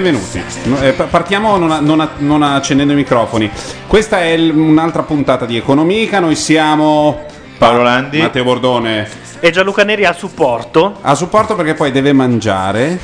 [0.00, 0.40] Benvenuti.
[0.80, 3.50] Eh, pa- partiamo non, a- non a- non accendendo i microfoni.
[3.88, 6.20] Questa è un'altra puntata di Economica.
[6.20, 7.22] Noi siamo
[7.58, 9.08] Paolo Landi, Matteo Bordone
[9.40, 10.98] e Gianluca Neri a supporto.
[11.00, 12.96] A supporto perché poi deve mangiare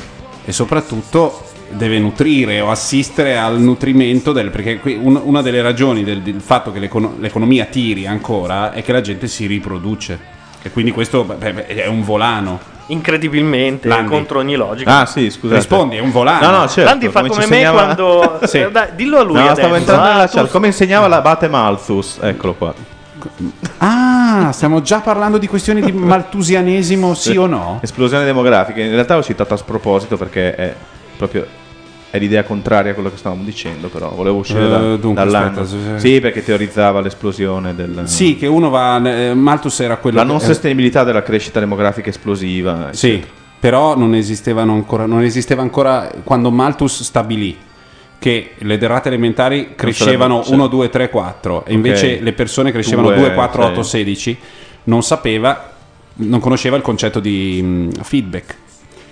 [0.45, 6.05] e soprattutto deve nutrire o assistere al nutrimento del perché qui un- una delle ragioni
[6.05, 10.17] del, del fatto che l'econo- l'economia tiri ancora è che la gente si riproduce
[10.61, 12.71] e quindi questo beh, beh, è un volano.
[12.87, 14.09] Incredibilmente, Landi.
[14.09, 14.99] contro ogni logica.
[14.99, 15.55] Ah, sì, scusate.
[15.59, 16.49] Rispondi, è un volano.
[16.51, 16.89] No, no, certo.
[16.89, 18.39] Landi fa come insegnava- me quando.
[18.45, 18.59] Sì.
[18.59, 19.35] Eh, dai, dillo a lui.
[19.35, 19.55] No, adesso.
[19.55, 20.49] stavo entrando nella chat.
[20.49, 22.19] Come insegnava l'abate Malthus.
[22.21, 22.73] Eccolo qua.
[23.79, 27.79] Ah, stiamo già parlando di questioni di maltusianesimo, sì o no?
[27.81, 28.81] Esplosione demografica.
[28.81, 30.73] In realtà l'ho citato a sproposito perché è
[31.17, 31.45] proprio
[32.09, 35.77] è l'idea contraria a quello che stavamo dicendo, però volevo uscire Eh, da- aspetta, se-
[35.97, 39.01] Sì, perché teorizzava l'esplosione del Sì, che uno va.
[39.03, 42.89] eh, Malthus era quello la che- non sostenibilità della crescita demografica esplosiva.
[42.91, 43.21] Sì,
[43.59, 47.57] però non esistevano ancora, non esisteva ancora quando Malthus stabilì
[48.17, 52.21] che le derrate elementari crescevano sarebbero- 1, 2, 3, 4 e invece Ok.
[52.21, 53.71] le persone crescevano Due, 2, 4, sei.
[53.71, 54.37] 8, 16
[54.85, 55.71] non sapeva,
[56.15, 58.55] non conosceva il concetto di mh, feedback.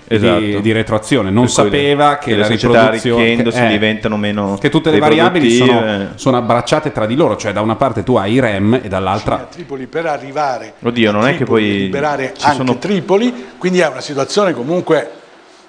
[0.07, 0.39] Esatto.
[0.39, 4.69] Di, di retroazione, non sapeva che che le la riproduzione arricchendosi eh, diventano meno che
[4.69, 8.33] tutte le variabili sono, sono abbracciate tra di loro, cioè da una parte tu hai
[8.33, 12.57] i REM e dall'altra Tripoli per arrivare Oddio, non è che poi liberare ci anche
[12.57, 15.09] sono Tripoli, quindi è una situazione comunque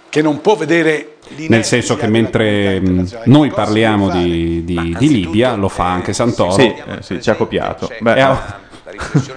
[0.08, 1.14] che non può vedere
[1.48, 2.80] nel senso che mentre
[3.24, 6.52] noi parliamo di, di- di Libia, lo fa anche Santoro.
[6.52, 7.90] Sì, eh, sì, ci ha copiato.
[7.98, 8.36] Beh,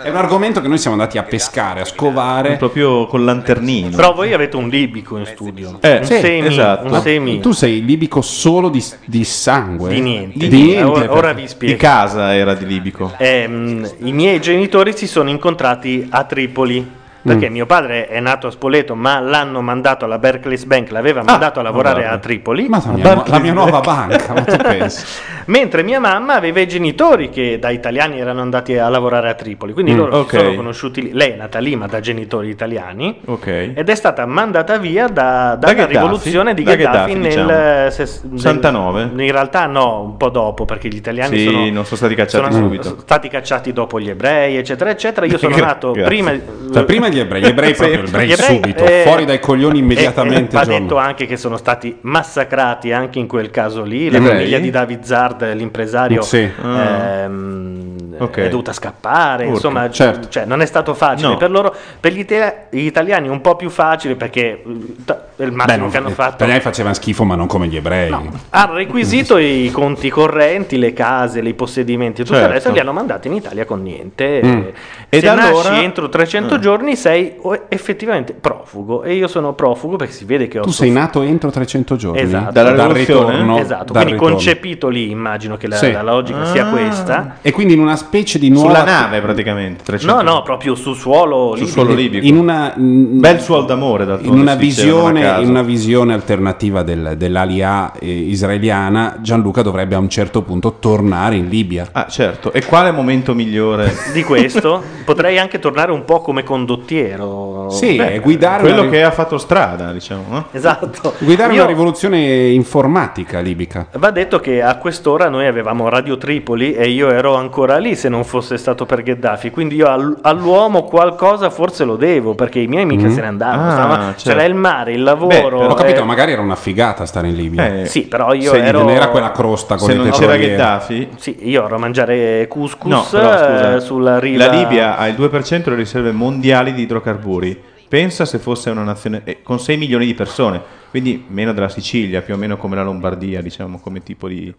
[0.01, 2.57] È, un argomento che noi siamo andati a pescare, a scovare.
[2.57, 3.95] Proprio con lanternino.
[3.95, 5.78] Però voi avete un libico in studio.
[5.81, 6.47] Eh, un sì, semi.
[6.47, 6.94] esatto.
[6.94, 7.40] Un semi.
[7.40, 9.90] Tu sei libico solo di, di sangue?
[9.90, 10.47] Di niente.
[10.47, 11.73] Di niente, Ora, ora vi spiego.
[11.73, 13.13] Di casa era di libico.
[13.18, 17.06] Ehm, I miei genitori si sono incontrati a Tripoli.
[17.27, 17.53] Perché Mm.
[17.53, 21.63] mio padre è nato a Spoleto, ma l'hanno mandato alla Berkeley Bank, l'aveva mandato a
[21.63, 22.15] lavorare guarda.
[22.15, 22.67] a Tripoli.
[22.69, 25.03] Ma la mia, la mia nuova banca, ma tu pensi?
[25.47, 29.73] Mentre mia mamma aveva i genitori che da italiani erano andati a lavorare a Tripoli,
[29.73, 30.29] quindi Mm, loro ok.
[30.29, 31.11] si sono conosciuti lì.
[31.13, 33.19] Lei è nata lì, ma da genitori italiani.
[33.25, 33.47] Ok.
[33.75, 35.94] Ed è stata mandata via da- dalla Gheddafi?
[35.94, 37.89] rivoluzione di Da Gheddafi, Gheddafi, nel diciamo.
[37.91, 39.01] ses- nel- 69?
[39.17, 42.51] In realtà no, un po' dopo, perché gli italiani Sì, sono, non sono stati cacciati
[42.53, 42.95] sono subito.
[42.99, 45.25] stati cacciati dopo gli ebrei, eccetera, eccetera.
[45.25, 46.31] Io sono nato prima...
[46.73, 49.39] Cioè, prima gli ebrei, gli ebrei proprio, gli ebrei Gli ebrei, subito, eh, fuori dai
[49.39, 50.55] coglioni immediatamente.
[50.55, 54.09] E, e va detto anche che sono stati massacrati anche in quel caso lì.
[54.09, 56.50] La Gli famiglia di David Zard, l'impresario, Sì.
[56.63, 58.38] ehm, Ok.
[58.38, 59.44] è dovuta scappare.
[59.44, 60.30] Urca, Insomma, certo.
[60.30, 61.38] cioè, non è stato facile No.
[61.38, 61.74] per loro.
[62.00, 64.63] Per gli, ite- gli italiani un po' più facile perché eh,
[65.06, 66.36] t- il Beh, massimo non, che hanno eh, fatto.
[66.38, 68.12] per lei facevano schifo, ma non come gli ebrei.
[68.50, 72.50] Hanno requisito i conti correnti, le case, i possedimenti e tutto Certo.
[72.50, 74.41] il resto, li hanno mandati in Italia con niente.
[74.44, 74.62] Mm.
[75.09, 76.59] E Se nasci allora- entro 300 Eh.
[76.59, 77.36] giorni sei
[77.69, 79.03] effettivamente profugo.
[79.03, 82.21] E io sono profugo perché si vede che ho Tu sei nato entro 300 giorni?
[82.21, 82.51] Esatto.
[82.51, 83.57] Dalla dal ritorno.
[83.59, 84.36] Esatto, dal quindi ritorno.
[84.36, 85.91] concepito lì, immagino che la, Sì.
[85.91, 86.69] la logica sia Ah.
[86.69, 87.36] questa.
[87.41, 88.69] E quindi in una specie di nuova...
[88.69, 89.83] Sulla nave praticamente.
[89.83, 90.15] 300.
[90.15, 91.71] No, no, proprio su suolo Sul libico.
[91.71, 92.25] suolo libico.
[92.25, 92.74] In una...
[92.77, 98.09] in- Bel suolo d'amore, d'altronde, in una, visione, in una visione alternativa del- dell'Alia eh,
[98.09, 101.88] israeliana, Gianluca dovrebbe a un certo punto tornare in Libia.
[101.92, 102.54] Ah, certo.
[102.54, 103.94] E quale momento migliore?
[104.13, 107.69] Di questo potrei anche tornare un po' come condottiero.
[107.69, 110.24] Sì, Beh, guidare, Quello una, che ha fatto strada, diciamo.
[110.30, 110.45] no?
[110.51, 111.13] Esatto.
[111.19, 113.88] guidare Io- una rivoluzione informatica libica.
[113.98, 118.07] Va detto che a quest'ora noi avevamo Radio Tripoli e io ero ancora lì se
[118.07, 122.67] non fosse stato per Gheddafi, quindi io al- all'uomo qualcosa forse lo devo perché i
[122.67, 123.13] miei mica Mhm.
[123.13, 123.67] se ne andavano.
[123.67, 124.29] Ah, Stava- certo.
[124.29, 125.65] C'era il mare, il Beh, lavoro.
[125.67, 127.81] Ho capito, eh, magari era una figata stare in Libia.
[127.81, 130.38] Eh, Sì, però io se ero- Non era quella crosta con Se non c'era.
[130.38, 134.45] Gheddafi, Sì, io ero a mangiare couscus No, però, scusa, eh, sulla riva.
[134.45, 137.59] La Libia ha il 2% delle riserve mondiali di idrocarburi.
[137.89, 142.21] Pensa se fosse una nazione eh, con 6 milioni di persone, quindi meno della Sicilia,
[142.21, 144.53] più o meno come la Lombardia, diciamo, come tipo di...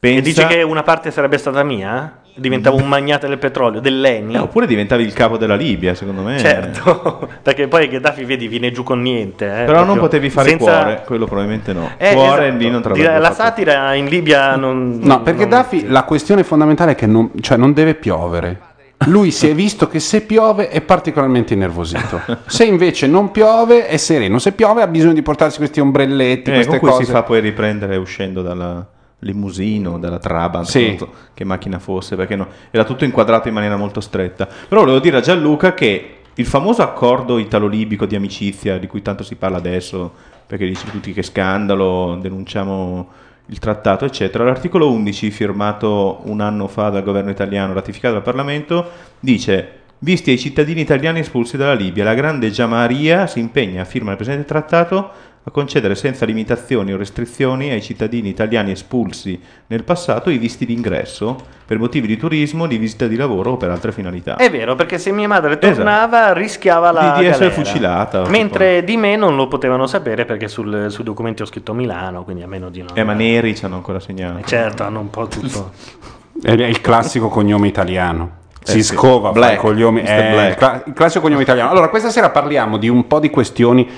[0.00, 0.18] Pensa...
[0.18, 2.14] E dici che una parte sarebbe stata mia?
[2.34, 4.34] Diventavo un magnate del petrolio, dell'ENI?
[4.34, 6.38] Eh, oppure diventavi il capo della Libia, secondo me.
[6.38, 9.44] Certo, perché poi Gheddafi, vedi, viene giù con niente.
[9.44, 11.90] eh, Però non potevi fare senza- cuore, quello probabilmente no.
[11.98, 12.56] Eh, cuore esatto.
[12.62, 12.80] lì non
[13.20, 13.34] La fatto.
[13.34, 15.00] satira in Libia non...
[15.02, 18.60] No, perché non- Gheddafi la questione fondamentale è che non, cioè non deve piovere.
[19.06, 22.20] Lui si è visto che se piove è particolarmente innervosito.
[22.46, 24.38] Se invece non piove è sereno.
[24.38, 27.04] Se piove ha bisogno di portarsi questi ombrelletti, Eh, queste con cui cose.
[27.04, 28.86] si fa poi riprendere uscendo dalla
[29.20, 30.98] limousine o dalla Trabant, Sì.
[31.34, 34.46] che macchina fosse, perché no, era tutto inquadrato in maniera molto stretta.
[34.46, 39.22] Però volevo dire a Gianluca che il famoso accordo italo-libico di amicizia di cui tanto
[39.22, 40.10] si parla adesso,
[40.46, 43.08] perché dice tutti che scandalo, denunciamo
[43.46, 44.44] il trattato, eccetera.
[44.44, 48.88] L'articolo 11, firmato un anno fa dal governo italiano, ratificato dal Parlamento,
[49.18, 54.12] dice Visti ai cittadini italiani espulsi dalla Libia, la grande Giamaria si impegna a firmare
[54.12, 55.10] il presente trattato
[55.42, 61.34] a concedere senza limitazioni o restrizioni ai cittadini italiani espulsi nel passato i visti d'ingresso
[61.64, 64.36] per motivi di turismo, di visita di lavoro o per altre finalità.
[64.36, 67.64] È vero, perché se mia madre tornava rischiava la Di- di essere galera.
[67.64, 72.22] fucilata, Mentre di me non lo potevano sapere perché sul- sui documenti ho scritto Milano,
[72.24, 72.88] quindi a meno di no.
[72.92, 74.46] Eh, ma neri ci hanno ancora segnato.
[74.46, 75.70] Certo, hanno un po' tutto.
[76.42, 78.38] È il classico cognome italiano.
[78.62, 78.94] Eh Si sì.
[78.94, 80.48] scova Black, è Black.
[80.50, 81.70] il, cla- il classico cognome italiano.
[81.70, 83.88] Allora, questa sera parliamo di un po' di questioni.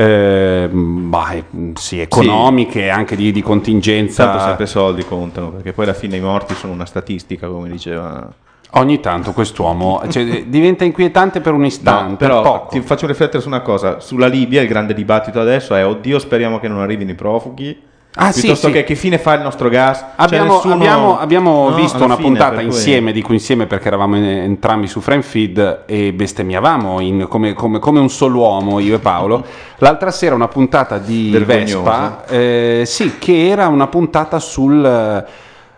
[0.00, 1.34] Eh, bah,
[1.74, 4.26] sì, economiche e anche di, di contingenza.
[4.26, 8.32] Tanto sempre soldi contano, perché poi alla fine i morti sono una statistica, come diceva.
[8.72, 12.10] Ogni tanto quest'uomo cioè, diventa inquietante per un istante.
[12.10, 12.68] No, però poco.
[12.68, 13.98] ti faccio riflettere su una cosa.
[13.98, 17.76] Sulla Libia il grande dibattito adesso è oddio speriamo che non arrivino i profughi.
[18.14, 18.72] Ah, sì, piuttosto sì.
[18.72, 19.98] che che fine fa il nostro gas.
[19.98, 24.16] Cioè, Abbiamo, nessuno- abbiamo- abbiamo No, visto una fine, puntata insieme, dico insieme perché eravamo
[24.16, 28.96] en- entrambi su Frame Feed e bestemmiavamo in- come, come- come un solo uomo, io
[28.96, 29.44] e Paolo.
[29.78, 31.64] L'altra sera una puntata di Vergognosa.
[31.76, 35.24] Vespa, eh, sì, che era una puntata sul,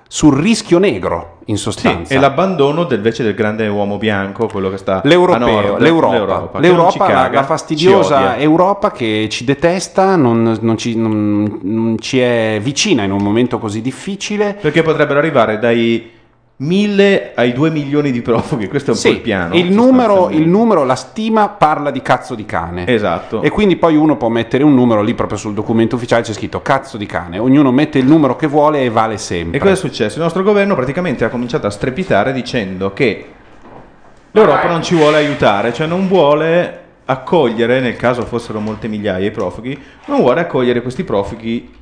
[0.08, 2.14] sul rischio negro, in Sì, sostanza.
[2.14, 6.14] e l'abbandono del, invece del grande uomo bianco, quello che sta a L'europeo, nord, l'Europa,
[6.14, 8.36] l'Europa, l'Europa, la, caga, la fastidiosa.
[8.38, 13.58] Europa che ci detesta, non, non ci, non- non ci è vicina in un momento
[13.58, 14.56] così difficile.
[14.60, 16.18] Perché potrebbero arrivare dai
[16.62, 19.54] 1000 ai 2 milioni di profughi, questo è un po' il piano.
[19.54, 22.86] il numero, il numero, la stima parla di cazzo di cane.
[22.86, 23.40] Esatto.
[23.40, 26.60] E quindi poi uno può mettere un numero lì proprio sul documento ufficiale c'è scritto
[26.60, 27.38] cazzo di cane.
[27.38, 29.56] Ognuno mette il numero che vuole e vale sempre.
[29.56, 30.18] E cosa è successo?
[30.18, 33.26] Il nostro governo praticamente ha cominciato a strepitare dicendo che
[34.30, 39.30] l'Europa non ci vuole aiutare, cioè non vuole accogliere, nel caso fossero molte migliaia i
[39.30, 41.78] profughi, non vuole accogliere questi profughi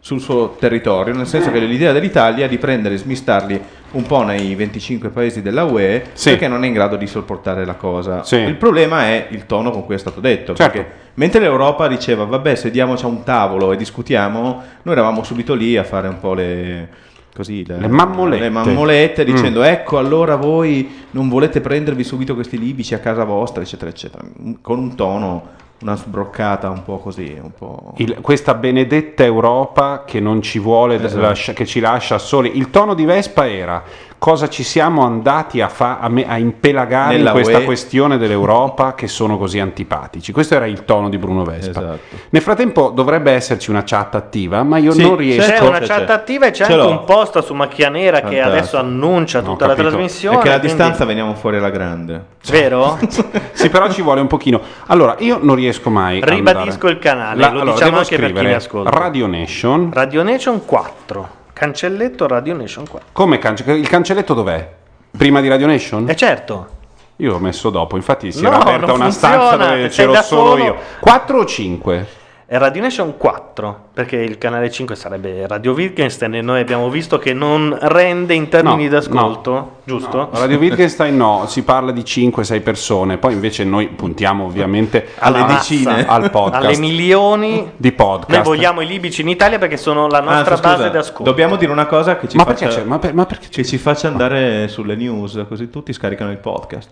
[0.00, 3.60] sul suo territorio, nel senso che l'idea dell'Italia è di prendere e smistarli
[3.92, 6.30] un po' nei 25 paesi della UE Sì.
[6.30, 8.22] perché non è in grado di sopportare la cosa.
[8.22, 8.36] Sì.
[8.36, 10.72] Il problema è il tono con cui è stato detto, Certo.
[10.72, 15.76] perché mentre l'Europa diceva vabbè sediamoci a un tavolo e discutiamo, noi eravamo subito lì
[15.76, 17.06] a fare un po' le...
[17.34, 18.42] Così, le, Le mammolette.
[18.42, 19.26] le mammolette, Mm.
[19.26, 24.24] dicendo ecco allora voi non volete prendervi subito questi libici a casa vostra eccetera eccetera
[24.60, 25.46] con un tono
[25.80, 30.96] una sbroccata un po' così un po' Il- questa benedetta Europa che non ci vuole,
[30.96, 31.20] Esatto.
[31.20, 32.56] lascia- che ci lascia soli.
[32.56, 33.82] Il tono di Vespa era
[34.18, 37.64] cosa ci siamo andati a, fa- a me- a impelagare Nella in questa UE.
[37.64, 40.32] questione dell'Europa che sono così antipatici.
[40.32, 41.70] Questo era il tono di Bruno Vespa.
[41.70, 41.98] Esatto.
[42.30, 45.50] Nel frattempo dovrebbe esserci una chat attiva, ma io Sì, non riesco.
[45.50, 46.12] C'è C'è, una chat c'è.
[46.12, 46.90] attiva e c'è Ce anche l'ho.
[46.90, 48.48] un post su Macchia Nera che Fantastico.
[48.56, 49.88] adesso annuncia tutta la capito.
[49.90, 50.34] trasmissione.
[50.36, 52.98] perché alla quindi- distanza veniamo fuori alla grande Vero?
[53.52, 54.60] Sì, però ci vuole un pochino.
[54.86, 56.20] Allora, io non riesco mai.
[56.20, 58.90] a Ribadisco il canale, La- lo allora, diciamo anche per chi mi ascolta.
[58.90, 59.90] Radio Nation.
[59.92, 61.28] Radio Nation 4.
[61.58, 63.08] Cancelletto Radio Nation 4.
[63.10, 64.74] Come cance- il cancelletto dov'è?
[65.16, 66.08] Prima di Radio Nation?
[66.08, 66.68] E certo.
[67.16, 70.62] Io l'ho messo dopo, infatti si No, era aperta una funziona, stanza dove c'ero solo.
[70.62, 70.76] io.
[71.00, 72.06] 4 o 5?
[72.50, 77.18] È Radio Nation 4, perché il canale 5 sarebbe Radio Wittgenstein e noi abbiamo visto
[77.18, 80.30] che non rende in termini No, d'ascolto, giusto?
[80.32, 85.56] Radio Wittgenstein no, si parla di 5-6 persone, poi invece noi puntiamo ovviamente alle massa,
[85.74, 86.64] decine al podcast.
[86.64, 87.70] Alle milioni.
[87.76, 88.30] di podcast.
[88.30, 91.24] Noi vogliamo i libici in Italia perché sono la nostra Anzi, scusa, base d'ascolto.
[91.24, 92.84] dobbiamo dire una cosa che ci Ma faccia perché?
[92.84, 96.88] Ma, per- ma perché che ci faccia andare sulle news così tutti scaricano il podcast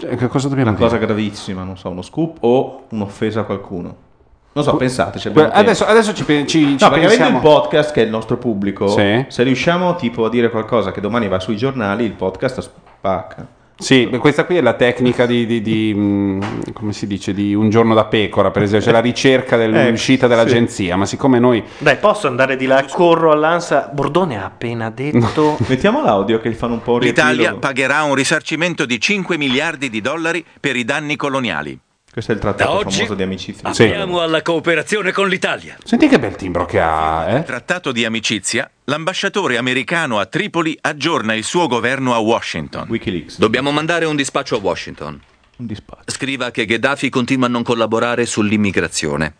[0.00, 0.88] Cioè, Che cosa dobbiamo una dire?
[0.90, 4.10] cosa gravissima non so uno scoop o un'offesa a qualcuno
[4.52, 5.50] non so pensateci tempo.
[5.52, 7.36] Adesso, adesso ci, ci, ci No, perché avendo pensiamo.
[7.36, 9.24] il podcast che è il nostro pubblico, Sì.
[9.28, 13.46] se riusciamo tipo a dire qualcosa che domani va sui giornali, il podcast spacca.
[13.74, 17.68] Sì, questa qui è la tecnica di, di- di, mh, come si dice, di un
[17.68, 21.96] giorno da pecora, per esempio, c'è la ricerca dell'uscita Ecco, dell'agenzia, ma siccome noi Dai,
[21.96, 22.84] posso andare di là?
[22.88, 23.90] Corro all'ansa.
[23.92, 25.56] Bordone ha appena detto.
[25.66, 30.00] Mettiamo l'audio che fanno un po' un L'Italia pagherà un risarcimento di 5 miliardi di
[30.00, 31.76] dollari per i danni coloniali.
[32.12, 33.72] Questo è il Da trattato oggi famoso di amicizia.
[33.72, 33.84] Sì.
[33.84, 35.78] apriamo alla cooperazione con l'Italia.
[35.82, 37.42] Senti che bel timbro che ha, eh?
[37.42, 42.86] Trattato di amicizia, l'ambasciatore americano a Tripoli aggiorna il suo governo a Washington.
[42.90, 43.38] Wikileaks.
[43.38, 45.18] Dobbiamo mandare un dispaccio a Washington.
[45.56, 46.10] Un dispaccio.
[46.10, 49.34] Scriva che Gheddafi continua a non collaborare sull'immigrazione.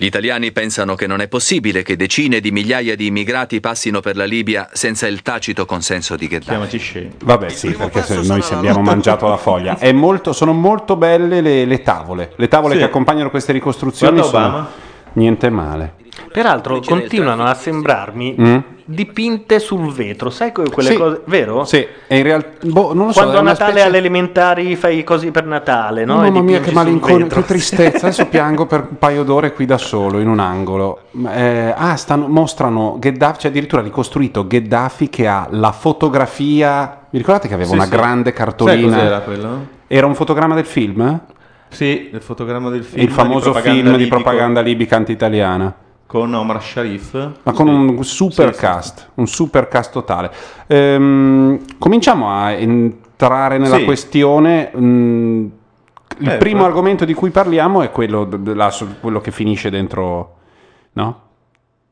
[0.00, 4.16] Gli italiani pensano che non è possibile che decine di migliaia di immigrati passino per
[4.16, 6.48] la Libia senza il tacito consenso di Gheddafi.
[6.48, 7.10] Chiamaci scemo.
[7.22, 9.76] Vabbè, sì, perché se noi se abbiamo mangiato la foglia.
[9.76, 12.32] È molto, sono molto belle le, le tavole.
[12.36, 12.78] Le tavole Sì.
[12.80, 14.70] che accompagnano queste ricostruzioni Guarda sono Obama.
[15.12, 15.94] niente male.
[16.32, 18.56] Peraltro continuano a sembrarmi Mm?
[18.90, 20.96] Dipinte sul vetro, sai que- quelle Sì.
[20.96, 21.64] cose, vero?
[21.64, 23.20] Sì, e in realtà, boh, non lo so.
[23.20, 26.16] Quando a Natale specie- alle elementari fai così per Natale, no?
[26.16, 28.06] Mamma mia, che malinconia, che tristezza.
[28.06, 31.02] Adesso piango per un paio d'ore qui da solo in un angolo.
[31.32, 36.98] Eh, ah, stanno, mostrano Gheddafi, cioè addirittura ricostruito Gheddafi che ha la fotografia.
[37.10, 37.90] Vi ricordate che aveva Sì, una sì.
[37.90, 38.96] grande Sai cartolina?
[38.96, 39.66] cos'era quello?
[39.86, 41.20] Era un fotogramma del film?
[41.68, 43.02] Sì, il fotogramma del film.
[43.02, 45.72] il famoso propaganda film di libico propaganda libica anti-italiana.
[46.10, 47.12] Con Omar Sharif.
[47.44, 50.28] Ma con un super cast, un super cast totale.
[50.66, 53.84] Ehm, cominciamo a entrare nella Sì.
[53.84, 54.72] questione.
[54.76, 55.46] mm,
[56.18, 60.34] il Eh, primo però- argomento di cui parliamo è quello, la- quello che finisce dentro,
[60.94, 61.20] no?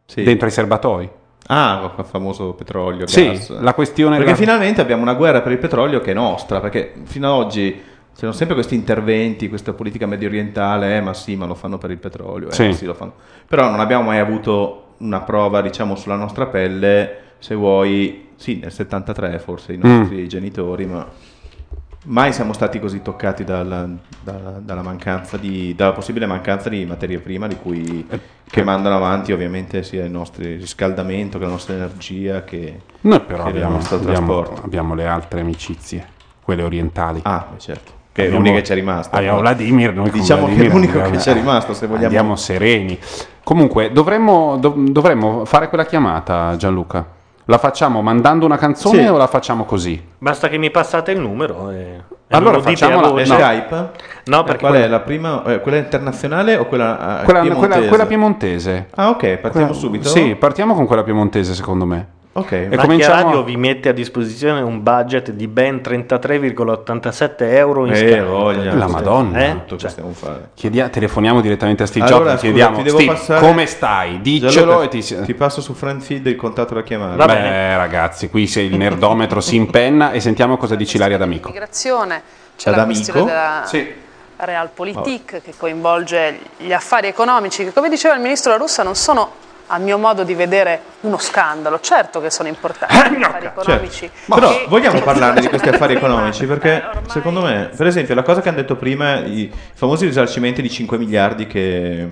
[0.04, 0.24] Sì.
[0.24, 1.08] dentro i serbatoi.
[1.46, 3.60] Ah, il famoso petrolio, Sì, gas.
[3.60, 6.92] la questione Perché della- finalmente abbiamo una guerra per il petrolio che è nostra, perché
[7.04, 7.80] fino ad oggi
[8.18, 11.92] c'erano sempre questi interventi, questa politica medio orientale, eh, ma sì, ma lo fanno per
[11.92, 12.72] il petrolio, eh, Sì.
[12.72, 13.12] sì, lo fanno.
[13.46, 18.72] Però non abbiamo mai avuto una prova, diciamo, sulla nostra pelle, se vuoi, sì, nel
[18.72, 19.82] 73 forse i Mm.
[19.82, 21.06] nostri genitori, ma
[22.06, 23.88] mai siamo stati così toccati dalla,
[24.20, 28.20] dalla- dalla mancanza di, dalla possibile mancanza di materia prima di cui, Eh,
[28.50, 33.44] che mandano avanti ovviamente sia il nostro riscaldamento che la nostra energia che, Noi però
[33.44, 34.64] che il abbiamo, nostro abbiamo- trasporto.
[34.64, 36.04] abbiamo le altre amicizie,
[36.42, 37.20] quelle orientali.
[37.22, 37.96] Ah, certo.
[38.18, 39.16] Che è Abbiamo- l'unica che ci è rimasta.
[39.16, 42.04] Abbiamo Vladimir, noi Diciamo che è Vladimir l'unico andiamo- che ci è rimasto, se vogliamo.
[42.06, 42.98] Andiamo sereni.
[43.44, 47.06] Comunque, dovremmo, dov- dovremmo fare quella chiamata, Gianluca.
[47.44, 49.06] La facciamo mandando una canzone Sì.
[49.08, 50.04] o la facciamo così?
[50.18, 51.70] Basta che mi passate il numero.
[51.70, 53.22] E, e Allora me lo dite facciamola- a voce.
[53.22, 53.90] È Skype?
[54.24, 55.44] No, Eh, perché qual quella- è la prima?
[55.44, 57.68] eh, quella internazionale o quella, eh, Quella piemontese?
[57.76, 58.86] quella- quella piemontese.
[58.96, 60.08] Ah, ok, partiamo Quella- subito.
[60.08, 62.06] Sì, partiamo con quella piemontese, secondo me.
[62.38, 62.52] Ok.
[62.70, 68.22] E cominciamo- Radio vi mette a disposizione un budget di ben 33,87 euro in Eh,
[68.22, 68.74] voglia.
[68.74, 69.38] La Madonna.
[69.38, 69.52] Eh?
[69.66, 70.50] Tutto che stiamo fare.
[70.54, 72.40] Chiedia- telefoniamo direttamente a Steve Allora, Jobs.
[72.40, 74.20] scusa, Chiediamo, ti devo Steve, passare- come stai?
[74.20, 75.02] Diccelo e ti...
[75.22, 77.16] ti passo su Franfeed il contatto da chiamare.
[77.16, 77.76] Va Beh, bene.
[77.76, 81.48] ragazzi, qui se il nerdometro si impenna e sentiamo cosa dice Ilaria D'Amico.
[81.48, 82.22] Migrazione,
[82.56, 84.06] c'è Ad la questione della Sì.
[84.40, 89.32] Realpolitik che coinvolge gli affari economici che come diceva il ministro La Russa non sono
[89.68, 94.10] a mio modo di vedere uno scandalo, certo che sono importanti gli affari economici.
[94.26, 98.40] Però che- vogliamo parlarne di questi affari economici perché secondo me, per esempio, la cosa
[98.40, 102.08] che hanno detto prima, i famosi risarcimenti di 5 miliardi che,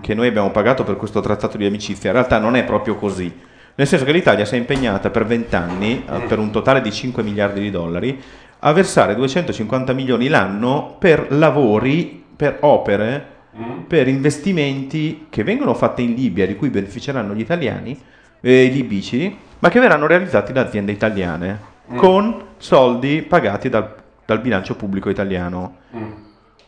[0.00, 3.48] che noi abbiamo pagato per questo trattato di amicizia, in realtà non è proprio così.
[3.74, 6.92] Nel senso che l'Italia si è impegnata per 20 anni, eh, per un totale di
[6.92, 8.22] 5 miliardi di dollari,
[8.60, 13.38] a versare 250 milioni l'anno per lavori, per opere,
[13.86, 17.98] per investimenti che vengono fatti in Libia, di cui beneficeranno gli italiani,
[18.40, 24.40] eh, i libici, ma che verranno realizzati da aziende italiane, con soldi pagati dal, dal
[24.40, 25.76] bilancio pubblico italiano.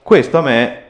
[0.03, 0.83] Questo a me,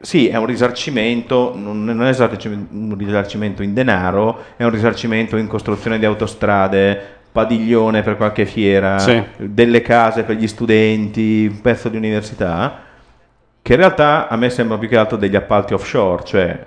[0.00, 5.36] sì, è un risarcimento, non non è risarcimento- un risarcimento in denaro, è un risarcimento
[5.36, 9.22] in costruzione di autostrade, padiglione per qualche fiera, Sì.
[9.38, 12.90] delle case per gli studenti, un pezzo di università,
[13.62, 16.66] che in realtà a me sembra più che altro degli appalti offshore, cioè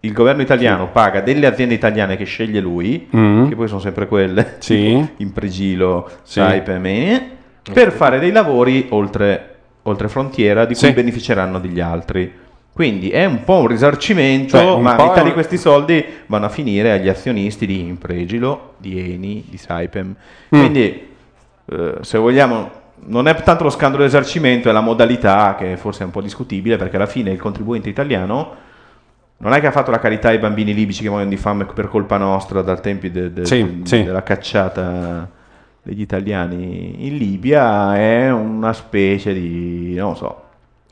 [0.00, 3.48] il governo italiano paga delle aziende italiane che sceglie lui, Mm.
[3.48, 4.74] che poi sono sempre quelle, Sì.
[5.00, 6.38] tipo Impregilo, Sì.
[6.40, 7.30] Saipem, eh,
[7.72, 10.92] per fare dei lavori oltre, oltre frontiera di cui Sì.
[10.92, 12.32] beneficeranno degli altri.
[12.72, 16.48] Quindi è un po' un risarcimento, Cioè, un ma metà di questi soldi vanno a
[16.48, 20.06] finire agli azionisti di Impregilo, di Eni, di Saipem.
[20.54, 20.58] Mm.
[20.60, 21.08] Quindi,
[21.72, 22.70] eh, se vogliamo,
[23.06, 26.20] non è tanto lo scandalo di risarcimento, è la modalità che forse è un po'
[26.20, 28.54] discutibile, perché alla fine il contribuente italiano
[29.38, 31.88] non è che ha fatto la carità ai bambini libici che muoiono di fame per
[31.88, 34.02] colpa nostra dal tempi de- de- Sì, sì.
[34.02, 35.30] della cacciata
[35.82, 40.42] degli italiani in Libia, è una specie di, non lo so,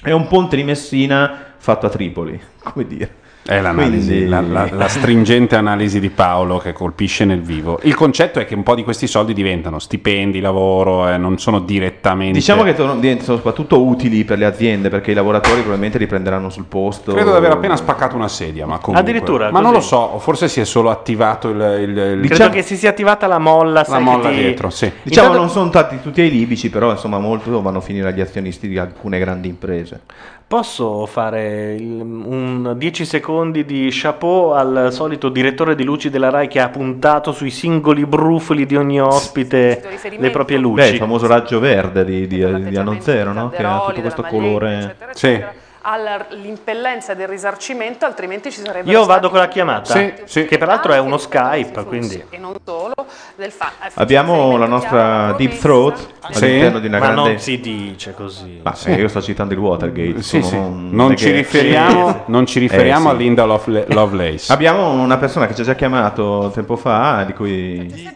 [0.01, 3.25] è un ponte di Messina fatto a Tripoli, come dire.
[3.47, 7.79] È l'analisi, Quindi- la, la- la stringente analisi di Paolo che colpisce nel vivo.
[7.83, 11.61] Il concetto è che un po' di questi soldi diventano stipendi, lavoro, eh, non sono
[11.61, 12.39] direttamente.
[12.39, 16.65] Diciamo che to- diventano soprattutto utili per le aziende perché i lavoratori probabilmente riprenderanno sul
[16.65, 17.13] posto.
[17.13, 19.01] Credo di aver appena spaccato una sedia, ma comunque.
[19.01, 21.57] Addirittura, Ma non lo so, forse si è solo attivato il.
[21.57, 24.91] il- il- Credo Diciamo- che si sia attivata la molla, la molla ti- dietro, sì.
[25.03, 28.21] Diciamo Intanto- non sono stati tutti ai libici, però insomma molto vanno a finire agli
[28.21, 30.01] azionisti di alcune grandi imprese.
[30.49, 36.47] Posso fare il- un 10 secondi di chapeau al solito direttore di luci della RAI
[36.47, 39.83] che ha puntato sui singoli brufoli di ogni ospite
[40.17, 40.83] le proprie luci?
[40.83, 43.49] Beh, il famoso raggio verde di, di, di l'atteggiamento Anno Zero, no?
[43.49, 44.75] che ha tutto questo colore.
[44.77, 45.43] eccetera, Sì.
[45.89, 50.45] All'impellenza del risarcimento, altrimenti ci sarebbe Io vado con la chiamata, Sì, sì.
[50.45, 52.25] che peraltro è uno Skype, quindi...
[52.29, 52.95] e non solo
[53.37, 55.97] del fa- Abbiamo la nostra Deep Throat
[56.31, 56.45] Sì.
[56.45, 57.29] all'interno di una Ma grande...
[57.31, 58.59] non si dice così.
[58.65, 60.23] Ma eh, io sto citando il Watergate.
[60.23, 60.57] Sì, sì.
[60.57, 62.17] un- Non, ci riferiamo, Sì.
[62.27, 63.23] non ci riferiamo Eh, a sì.
[63.23, 64.53] Linda Lovela- Lovelace.
[64.53, 68.13] Abbiamo una persona che ci ha già chiamato tempo fa, di cui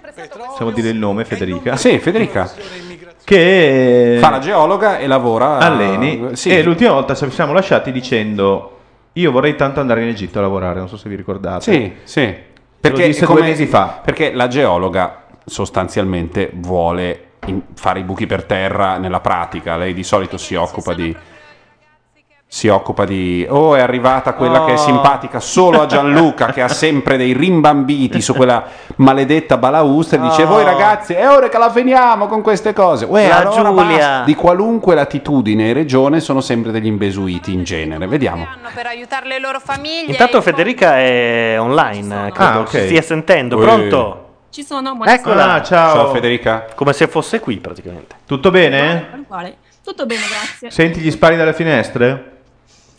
[0.49, 2.51] possiamo dire il nome, Federica, Sì, Federica.
[3.25, 6.37] Che Fa la geologa e lavora alleni.
[6.37, 6.51] Sì.
[6.51, 8.79] E l'ultima volta ci siamo lasciati dicendo:
[9.15, 10.79] Io vorrei tanto andare in Egitto a lavorare.
[10.79, 11.63] Non so se vi ricordate.
[11.63, 12.35] Sì, sì.
[12.81, 14.01] Lo disse due mesi fa.
[14.03, 19.77] Perché la geologa sostanzialmente vuole in- fare i buchi per terra nella pratica.
[19.77, 21.15] Lei di solito si occupa di.
[22.53, 23.47] Si occupa di...
[23.49, 24.77] Oh, è arrivata quella che è Oh.
[24.77, 28.65] simpatica solo a Gianluca, che ha sempre dei rimbambiti su quella
[28.97, 30.47] maledetta balaustra e dice, Oh.
[30.49, 33.05] voi ragazzi, è ora che la finiamo con queste cose.
[33.05, 33.97] Uè, La allora Giulia.
[33.97, 34.25] basta.
[34.25, 38.09] Di qualunque latitudine e regione sono sempre degli imbesuiti in genere.
[38.09, 38.45] Vediamo.
[38.75, 40.11] per aiutare le loro famiglie.
[40.11, 42.69] Intanto Federica è online, credo Ah, ok.
[42.69, 43.59] si stia sentendo.
[43.59, 43.63] Ui.
[43.63, 44.25] Pronto?
[44.51, 45.21] Ci sono, buonasera.
[45.21, 45.53] Eccola.
[45.53, 45.95] Ah, ciao.
[45.95, 46.67] Ciao Federica.
[46.75, 48.17] Come se fosse qui praticamente.
[48.27, 49.25] Tutto bene?
[49.85, 50.71] Tutto bene, grazie.
[50.73, 52.39] Senti gli spari dalle finestre?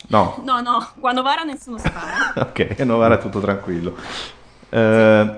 [0.08, 0.42] No.
[0.44, 2.32] No, no, quando Vara nessuno spara.
[2.48, 3.94] Ok, a Novara è tutto tranquillo.
[4.68, 5.30] Eh,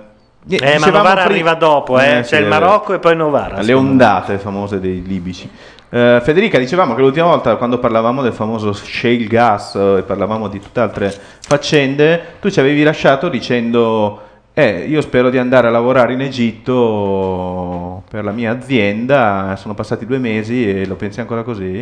[0.48, 2.18] Eh, ma Novara prima- arriva dopo, eh.
[2.18, 3.58] Eh, C'è sì, il è Marocco e poi Novara.
[3.60, 3.72] Le me.
[3.74, 5.48] ondate famose dei libici.
[5.90, 10.48] Eh, Federica, dicevamo che l'ultima volta quando parlavamo del famoso shale gas eh, e parlavamo
[10.48, 14.20] di tutte altre faccende, tu ci avevi lasciato dicendo
[14.54, 20.04] eh, io spero di andare a lavorare in Egitto per la mia azienda, sono passati
[20.04, 21.78] due mesi e lo pensi ancora così?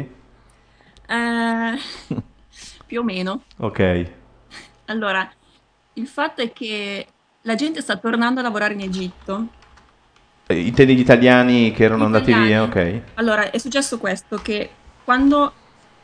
[1.07, 1.79] Eh,
[2.93, 3.45] più o meno.
[3.57, 4.07] Ok.
[4.87, 5.27] Allora,
[5.95, 7.07] il fatto è che
[7.41, 9.47] la gente sta tornando a lavorare in Egitto.
[10.47, 12.49] Eh, Intendi gli italiani che erano Gli andati italiani.
[12.49, 12.63] via?
[12.65, 13.01] Ok.
[13.15, 14.69] Allora, è successo questo, che
[15.05, 15.55] quando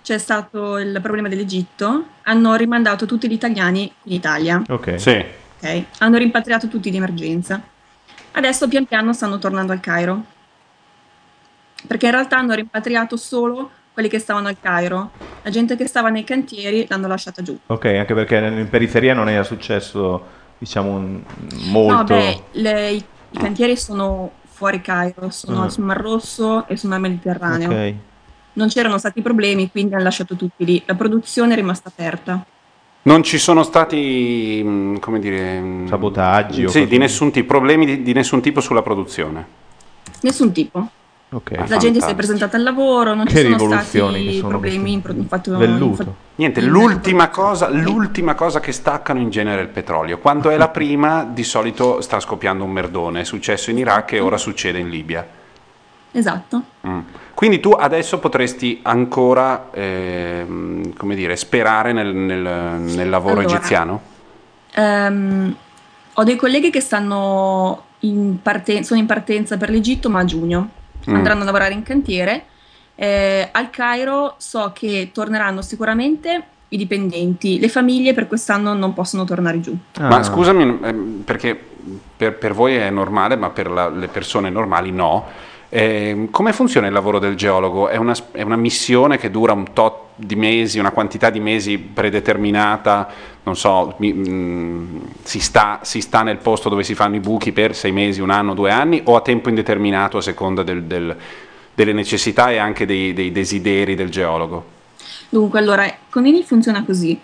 [0.03, 4.62] c'è stato il problema dell'Egitto, hanno rimandato tutti gli italiani in Italia.
[4.66, 4.98] Ok.
[4.98, 5.22] Sì.
[5.61, 5.85] ok?
[5.98, 7.61] Hanno rimpatriato tutti di emergenza.
[8.33, 10.24] Adesso pian piano stanno tornando al Cairo.
[11.87, 15.11] Perché in realtà hanno rimpatriato solo quelli che stavano al Cairo.
[15.43, 17.59] La gente che stava nei cantieri l'hanno lasciata giù.
[17.67, 20.23] Ok, anche perché in periferia non era successo,
[20.57, 21.21] diciamo, un-
[21.71, 22.15] molto...
[22.15, 25.69] No, beh, le- i, i cantieri sono fuori Cairo, sono Ah.
[25.69, 27.71] sul Mar Rosso e sul Mar Mediterraneo.
[27.71, 27.95] Ok.
[28.53, 30.81] Non c'erano stati problemi, quindi hanno lasciato tutti lì.
[30.87, 32.47] La produzione è rimasta aperta.
[33.03, 35.59] Non ci sono stati, mh, come dire...
[35.61, 39.45] mh, Sabotaggi o Sì, di nessun tipo, problemi di, di nessun tipo sulla produzione.
[40.21, 40.89] Nessun tipo.
[41.31, 41.69] Ok.
[41.69, 44.93] La gente si è presentata al lavoro, non Che ci sono stati sono problemi.
[44.95, 46.14] in infatti- Velluto.
[46.37, 50.19] Niente, l'ultima cosa, l'ultima cosa che staccano in genere è il petrolio.
[50.19, 53.21] Quando è la prima, di solito sta scoppiando un merdone.
[53.21, 55.27] È successo in Iraq e ora succede in Libia.
[56.12, 56.62] Esatto.
[56.87, 57.01] Mm.
[57.35, 63.55] Quindi tu adesso potresti ancora, ehm, come dire, sperare nel, nel- nel lavoro Allora.
[63.57, 64.01] egiziano?
[64.75, 65.55] Ehm,
[66.14, 70.71] ho dei colleghi che stanno in parten- sono in partenza per l'Egitto, ma a giugno
[71.09, 71.15] Mm.
[71.15, 72.45] andranno a lavorare in cantiere.
[72.95, 79.25] Eh, al Cairo so che torneranno sicuramente i dipendenti, le famiglie per quest'anno non possono
[79.25, 79.77] tornare giù.
[79.99, 80.09] Ah.
[80.09, 81.59] Ma scusami, ehm, perché
[82.17, 85.27] per, per voi è normale, ma per la- le persone normali no.
[85.70, 87.88] Ehm, come funziona il lavoro del geologo?
[87.88, 91.78] È una, è una missione che dura un tot di mesi, una quantità di mesi
[91.78, 93.09] predeterminata,
[93.42, 97.52] non so, mi- mm, si, sta, si sta nel posto dove si fanno i buchi
[97.52, 101.16] per sei mesi, un anno, due anni, o a tempo indeterminato a seconda del- del-
[101.74, 104.76] delle necessità e anche dei, dei desideri del geologo?
[105.28, 107.20] Dunque, allora, con Eni funziona così,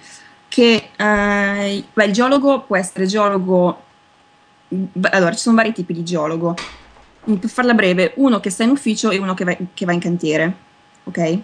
[0.49, 3.83] che eh, beh, il geologo può essere geologo,
[4.69, 6.55] beh, allora ci sono vari tipi di geologo,
[7.25, 10.01] per farla breve, uno che sta in ufficio e uno che va, che va in
[10.01, 10.53] cantiere,
[11.05, 11.39] ok?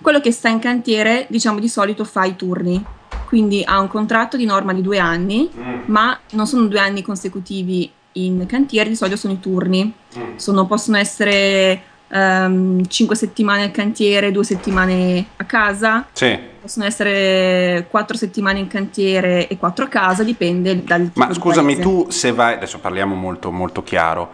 [0.00, 2.82] Quello che sta in cantiere, diciamo di solito fa i turni,
[3.26, 5.50] quindi ha un contratto di norma di due anni,
[5.86, 9.92] ma non sono due anni consecutivi in cantiere, di solito sono i turni,
[10.36, 16.38] Sono- possono essere ehm, cinque settimane al cantiere, due settimane a casa, Sì.
[16.60, 21.78] possono essere quattro settimane in cantiere e quattro a casa, dipende dal tipo Ma scusami,
[21.78, 24.30] tu se vai, adesso parliamo molto, molto chiaro,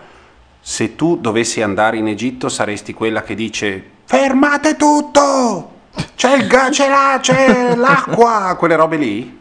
[0.64, 5.70] se tu dovessi andare in Egitto saresti quella che dice fermate tutto,
[6.14, 9.40] c'è, il ga- c'è, la- c'è l'acqua, quelle robe lì?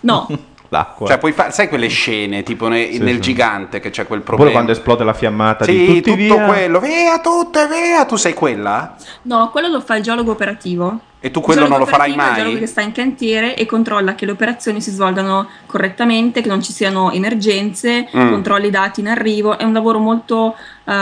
[0.00, 0.28] No,
[0.74, 1.06] L'acqua.
[1.06, 3.20] Cioè puoi fare, sai quelle scene tipo ne- Sì, nel sì.
[3.20, 4.50] gigante che c'è quel problema?
[4.50, 6.44] quando esplode la fiammata di Sì, tutti tutto via.
[6.46, 8.96] quello, via tutte, via, tu sei quella?
[9.22, 10.98] no, quello lo fa il geologo operativo.
[11.20, 12.60] E tu quello non lo farai operativo è Il geologo mai?
[12.60, 16.72] che sta in cantiere e controlla che le operazioni si svolgano correttamente, che non ci
[16.72, 18.30] siano emergenze, Mm.
[18.30, 19.56] controlli i dati in arrivo.
[19.56, 20.92] È un lavoro molto, eh,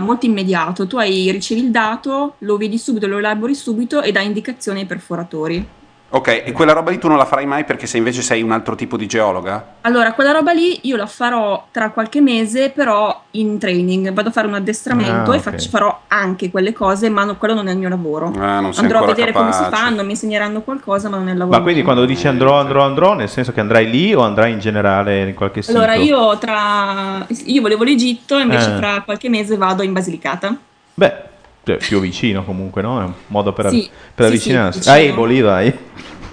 [0.00, 0.86] molto immediato.
[0.86, 4.86] Tu hai, ricevi il dato, lo vedi subito, lo elabori subito e dai indicazioni ai
[4.86, 5.66] perforatori.
[6.14, 8.52] Ok, e quella roba lì tu non la farai mai perché se invece sei un
[8.52, 9.64] altro tipo di geologa?
[9.80, 14.12] Allora, quella roba lì io la farò tra qualche mese, però in training.
[14.12, 17.54] Vado a fare un addestramento Ah, e faccio- farò anche quelle cose, ma no- quello
[17.54, 18.26] non è il mio lavoro.
[18.38, 19.82] Ah, non Andrò a vedere come si capace.
[19.82, 21.56] fanno, mi insegneranno qualcosa, ma non è il lavoro.
[21.56, 24.58] Ma quindi quando dici andrò, andrò, andrò, nel senso che andrai lì o andrai in
[24.58, 25.78] generale in qualche sito?
[25.78, 27.26] Allora, io tra.
[27.46, 28.76] Io volevo l'Egitto, invece Eh.
[28.76, 30.54] tra qualche mese vado in Basilicata.
[30.92, 31.14] Beh,
[31.62, 33.00] più vicino comunque, no?
[33.00, 34.82] È un modo per, Sì, per sì, avvicinarsi.
[34.82, 35.12] sì, a vicino.
[35.12, 35.78] Eboli, vai.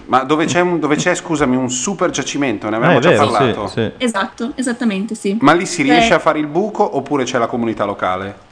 [0.06, 3.10] Ma dove c'è, un- dove c'è, scusami, un super giacimento, ne Ah, avevamo è già
[3.12, 3.68] vero, parlato.
[3.68, 3.92] sì.
[3.98, 5.38] Esatto, esattamente, sì.
[5.42, 8.48] Ma lì si riesce Eh, a fare il buco oppure c'è la comunità locale?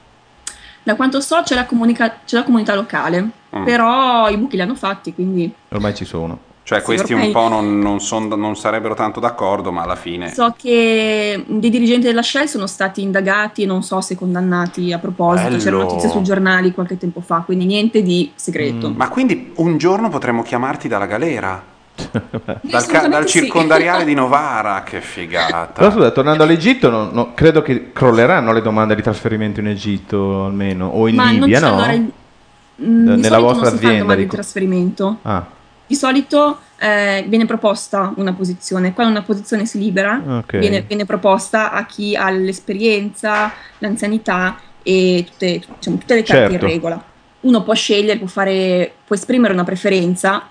[0.83, 3.63] Da quanto so c'è la, comunica- c'è la comunità locale, Mm.
[3.63, 6.39] però i buchi li hanno fatti, quindi Ormai ci sono.
[6.67, 10.33] Cioè, Sì, questi un po' non, non son- non sarebbero tanto d'accordo, ma alla fine.
[10.33, 14.97] so che dei dirigenti della Shell sono stati indagati e non so se condannati a
[14.99, 15.63] proposito, Bello.
[15.63, 18.91] c'erano notizie sui giornali qualche tempo fa, quindi niente di segreto.
[18.93, 21.63] Ma quindi un giorno potremmo chiamarti dalla galera?
[22.61, 23.39] Dal, ca- dal sì.
[23.39, 25.67] circondariale di Novara, che figata.
[25.67, 30.43] Però scusa, tornando all'Egitto, no- no, credo che crolleranno le domande di trasferimento in Egitto
[30.43, 31.73] almeno, o in Ma non Libia, c'è no?
[31.75, 34.35] allora mm, di Nella vostra non si fa azienda, domande di dico.
[34.35, 35.17] trasferimento.
[35.21, 35.45] Ah,
[35.87, 40.57] Di solito eh, viene proposta una posizione, quando una posizione si libera, Ok.
[40.57, 46.65] viene, viene proposta a chi ha l'esperienza, l'anzianità e tutte, diciamo, tutte le carte Certo.
[46.65, 47.03] in regola.
[47.41, 50.49] Uno può scegliere, può, fare, può esprimere una preferenza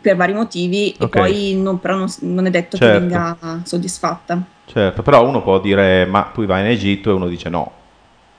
[0.00, 1.08] per vari motivi e Ok.
[1.10, 2.92] poi non, però non, non è detto Certo.
[2.92, 4.42] che venga soddisfatta.
[4.66, 7.70] certo, però uno può dire ma tu vai in Egitto e uno dice no.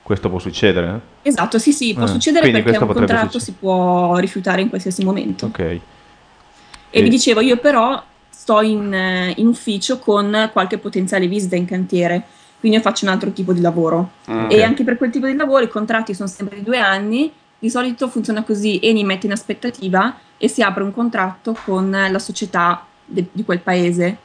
[0.02, 1.00] Questo può succedere?
[1.22, 1.28] eh?
[1.30, 5.46] Esatto, sì, sì, può Ah, succedere perché un contratto si può rifiutare in qualsiasi momento.
[5.46, 5.80] Ok.
[6.96, 11.54] E E- vi dicevo, io però sto in, eh, in ufficio con qualche potenziale visita
[11.54, 12.22] in cantiere,
[12.58, 14.12] quindi io faccio un altro tipo di lavoro.
[14.30, 14.46] Mm.
[14.50, 17.68] E anche per quel tipo di lavoro i contratti sono sempre di due anni, di
[17.68, 22.86] solito funziona così, Eni mette in aspettativa e si apre un contratto con la società
[23.04, 24.16] de- di quel paese.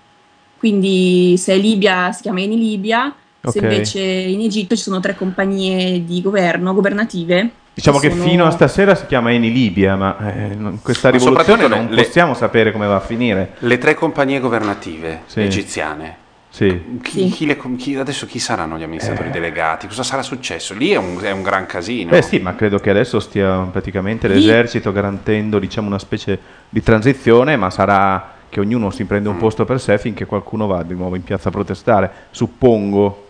[0.57, 3.51] Quindi se è Libia si chiama Eni Libia, Ok.
[3.51, 7.51] se invece in Egitto ci sono tre compagnie di governo, governative.
[7.82, 11.67] Diciamo che sono- fino a stasera si chiama Eni Libia, ma eh, questa Ma rivoluzione
[11.67, 13.54] non le- possiamo sapere come va a finire.
[13.58, 15.41] Le tre compagnie governative Sì.
[15.41, 16.17] egiziane.
[16.50, 17.00] Sì.
[17.02, 19.32] Chi- chi le- chi- adesso chi saranno gli amministratori Eh.
[19.32, 19.88] delegati?
[19.88, 20.76] Cosa sarà successo?
[20.76, 22.12] Lì è un, è un gran casino.
[22.12, 26.38] Beh sì, ma credo che adesso stia praticamente Lì- l'esercito garantendo diciamo una specie
[26.70, 29.39] di transizione, ma sarà che ognuno si prende un Mm.
[29.39, 32.12] posto per sé finché qualcuno va di nuovo in piazza a protestare.
[32.30, 33.30] Suppongo,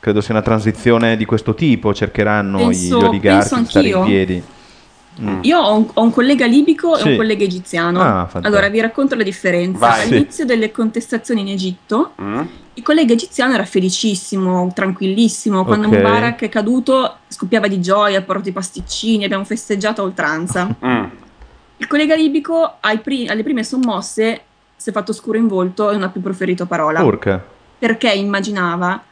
[0.00, 4.42] credo sia una transizione di questo tipo, cercheranno Penso- gli oligarchi di stare in piedi.
[5.20, 5.38] Mm.
[5.42, 7.08] Io ho un, ho un collega libico e Sì.
[7.10, 8.00] un collega egiziano.
[8.00, 9.78] Ah, allora vi racconto la differenza.
[9.78, 10.02] Vai.
[10.02, 12.40] All'inizio delle contestazioni in Egitto, Mm?
[12.74, 15.64] il collega egiziano era felicissimo, tranquillissimo.
[15.66, 15.94] Quando Ok.
[15.96, 20.74] Mubarak è caduto, scoppiava di gioia, ha portato i pasticcini, abbiamo festeggiato a oltranza.
[20.84, 21.04] Mm.
[21.76, 24.40] Il collega libico, ai pri- alle prime sommosse,
[24.76, 27.02] si è fatto scuro in volto e non ha più proferito parola.
[27.02, 27.44] Urca.
[27.78, 29.02] Perché immaginava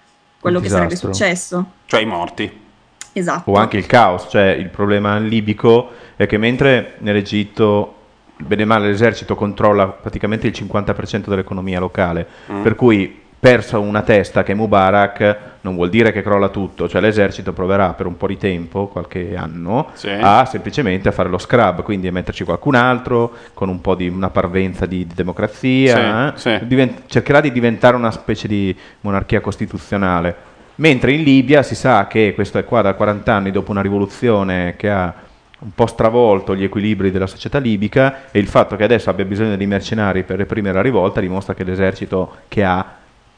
[0.41, 1.65] quello che sarebbe successo.
[1.87, 2.67] Cioè i morti.
[3.13, 3.51] Esatto.
[3.51, 7.95] O anche il caos, cioè il problema libico è che mentre nell'Egitto,
[8.37, 12.63] bene o male, l'esercito controlla praticamente il 50% dell'economia locale, Mm.
[12.63, 17.01] per cui persa una testa che è Mubarak non vuol dire che crolla tutto, cioè
[17.01, 20.09] l'esercito proverà per un po' di tempo, qualche anno, Sì.
[20.21, 24.09] a semplicemente a fare lo scrub, quindi a metterci qualcun altro con un po' di
[24.09, 26.67] una parvenza di, di democrazia, Sì, eh, sì.
[26.67, 30.35] divent- cercherà di diventare una specie di monarchia costituzionale.
[30.77, 34.75] Mentre in Libia si sa che questo è qua da 40 anni dopo una rivoluzione
[34.77, 35.13] che ha
[35.61, 39.57] un po' stravolto gli equilibri della società libica e il fatto che adesso abbia bisogno
[39.57, 42.85] di mercenari per reprimere la rivolta dimostra che l'esercito che ha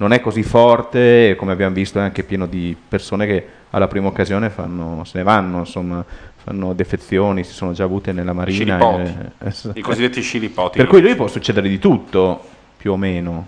[0.01, 3.87] non è così forte e come abbiamo visto è anche pieno di persone che alla
[3.87, 6.05] prima occasione fanno, se ne vanno, insomma,
[6.43, 9.03] fanno defezioni, si sono già avute nella marina.
[9.03, 10.79] E- eh, I cosiddetti scilipoti.
[10.79, 12.43] per cui lui può succedere di tutto,
[12.77, 13.47] più o meno.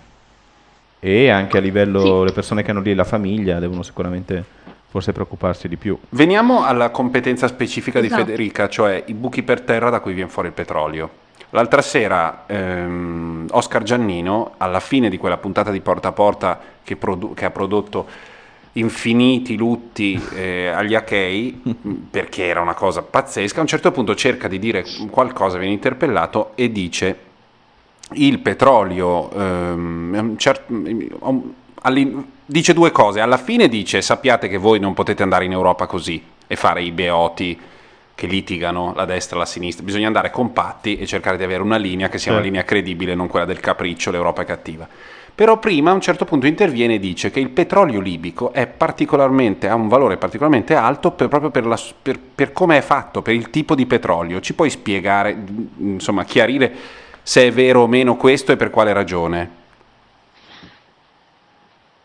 [0.99, 4.45] E anche a livello, le persone che hanno lì la famiglia devono sicuramente
[4.87, 5.97] forse preoccuparsi di più.
[6.09, 8.25] Veniamo alla competenza specifica di Esatto.
[8.25, 11.21] Federica, cioè i buchi per terra da cui viene fuori il petrolio.
[11.53, 16.95] L'altra sera ehm, Oscar Giannino, alla fine di quella puntata di Porta a Porta che,
[16.95, 18.07] produ- che ha prodotto
[18.73, 21.61] infiniti lutti eh, agli Achei,
[22.09, 26.53] perché era una cosa pazzesca, a un certo punto cerca di dire qualcosa, viene interpellato
[26.55, 27.17] e dice
[28.13, 30.65] il petrolio ehm, cer-
[31.81, 33.19] all'in- dice due cose.
[33.19, 36.91] Alla fine dice sappiate che voi non potete andare in Europa così e fare i
[36.91, 37.59] beoti
[38.15, 39.83] che litigano la destra e la sinistra.
[39.83, 42.53] Bisogna andare compatti e cercare di avere una linea che sia una Certo.
[42.55, 44.87] linea credibile, non quella del capriccio, l'Europa è cattiva.
[45.35, 49.67] Però prima a un certo punto interviene e dice che il petrolio libico è particolarmente,
[49.67, 53.33] ha un valore particolarmente alto per- proprio per, la per- per come è fatto, per
[53.33, 54.39] il tipo di petrolio.
[54.41, 55.35] Ci puoi spiegare,
[55.77, 56.71] insomma, chiarire
[57.23, 59.49] se è vero o meno questo e per quale ragione?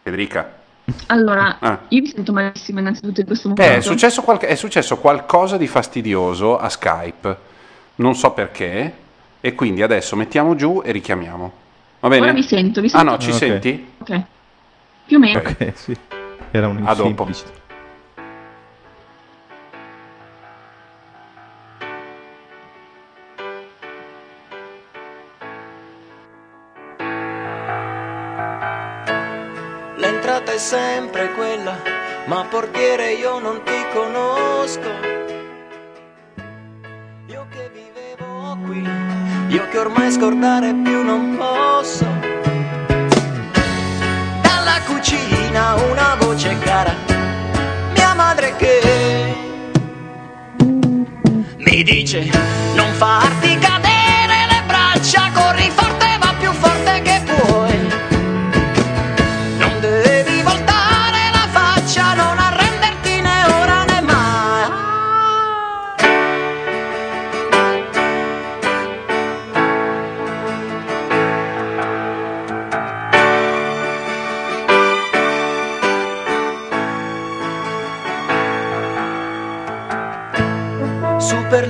[0.02, 0.57] Federica?
[1.06, 1.78] Allora, Ah.
[1.88, 3.76] io mi sento malissimo innanzitutto in questo Eh, momento.
[3.78, 7.36] è, successo qualche- è successo qualcosa di fastidioso a Skype,
[7.96, 8.92] non so perché,
[9.40, 11.52] e quindi adesso mettiamo giù e richiamiamo.
[12.00, 12.22] Va bene?
[12.22, 13.10] Ora vi sento, vi Ah sento.
[13.10, 13.36] no, ci Ok.
[13.36, 13.88] senti?
[13.98, 14.22] Ok.
[15.06, 15.38] Più o meno.
[15.38, 15.96] Ok, sì.
[16.50, 17.26] Era un A dopo.
[30.58, 31.76] Sempre quella,
[32.26, 34.90] ma portiere io non ti conosco.
[37.26, 38.84] Io che vivevo qui,
[39.48, 42.06] io che ormai scordare più non posso.
[44.42, 46.94] Dalla cucina una voce cara,
[47.94, 49.36] mia madre che
[51.58, 52.28] mi dice
[52.74, 56.07] non farti cadere le braccia, corri forte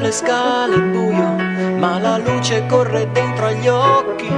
[0.08, 1.36] le scale è buio,
[1.76, 4.32] ma la luce corre dentro agli occhi.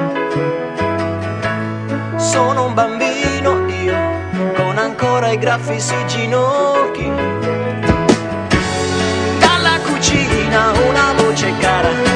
[2.17, 3.97] Sono un bambino io,
[4.57, 7.09] con ancora i graffi sui ginocchi.
[9.39, 12.10] Dalla cucina una voce cara,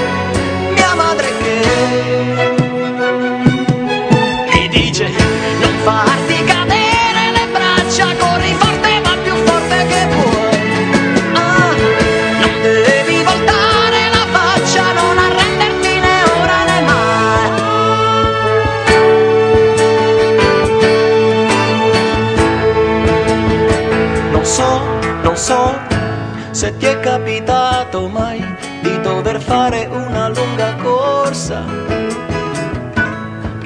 [26.64, 28.42] se ti è capitato mai
[28.80, 31.62] di dover fare una lunga corsa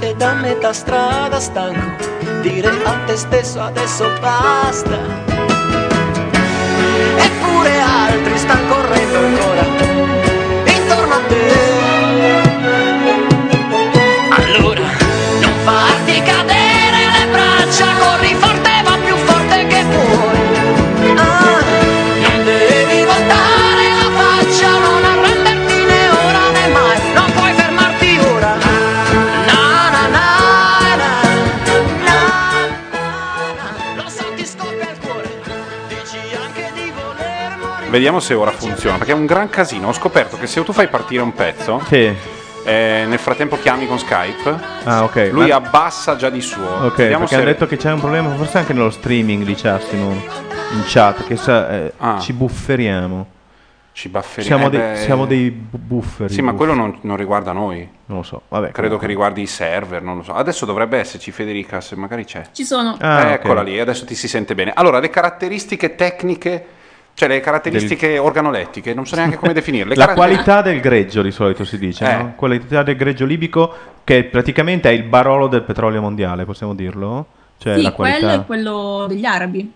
[0.01, 2.05] e da metà strada stanco
[2.43, 4.99] dire a te stesso adesso basta.
[7.27, 9.68] Eppure altri stanno correndo ancora
[37.99, 39.89] Vediamo se ora funziona, perché è un gran casino.
[39.89, 44.57] Ho scoperto che se tu fai partire un pezzo, eh, nel frattempo chiami con Skype,
[44.85, 45.31] Ah, ok.
[45.33, 46.63] lui Ma- abbassa già di suo.
[46.85, 47.41] Ok, Vediamo perché se...
[47.43, 51.69] ha detto che c'è un problema, forse anche nello streaming di in chat, che sa,
[51.71, 53.27] eh, ci bufferiamo.
[53.91, 54.47] Ci bufferiamo.
[54.47, 56.33] Siamo, Eh dei, beh, siamo dei bu- bufferi.
[56.33, 57.79] Sì, ma quello non, non riguarda noi.
[58.07, 58.71] Non lo so, vabbè.
[58.71, 60.35] Credo che riguardi i server, non lo so.
[60.35, 62.43] Adesso dovrebbe esserci Federica, se magari c'è.
[62.53, 62.97] Ci sono.
[63.01, 64.71] Ah, Eh, Eccola lì, adesso ti si sente bene.
[64.73, 66.65] Allora, le caratteristiche tecniche,
[67.19, 69.97] cioè le caratteristiche organolettiche, non so neanche come definirle.
[69.97, 72.17] La Caratter- qualità del greggio di solito si dice, Eh.
[72.17, 72.33] no?
[72.37, 77.27] Qualità del greggio libico che praticamente è il barolo del petrolio mondiale, possiamo dirlo?
[77.59, 79.73] Cioè sì, la quello è quello degli arabi.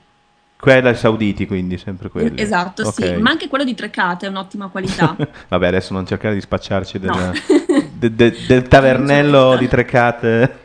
[0.57, 2.37] Quella ai sauditi, quindi sempre quello.
[2.37, 2.93] Esatto, Ok.
[3.05, 3.13] sì.
[3.17, 5.17] Ma anche quello di Trecate è un'ottima qualità.
[5.49, 7.33] Vabbè, adesso non cercare di spacciarci del, No.
[7.93, 10.59] de- de- del tavernello di Trecate.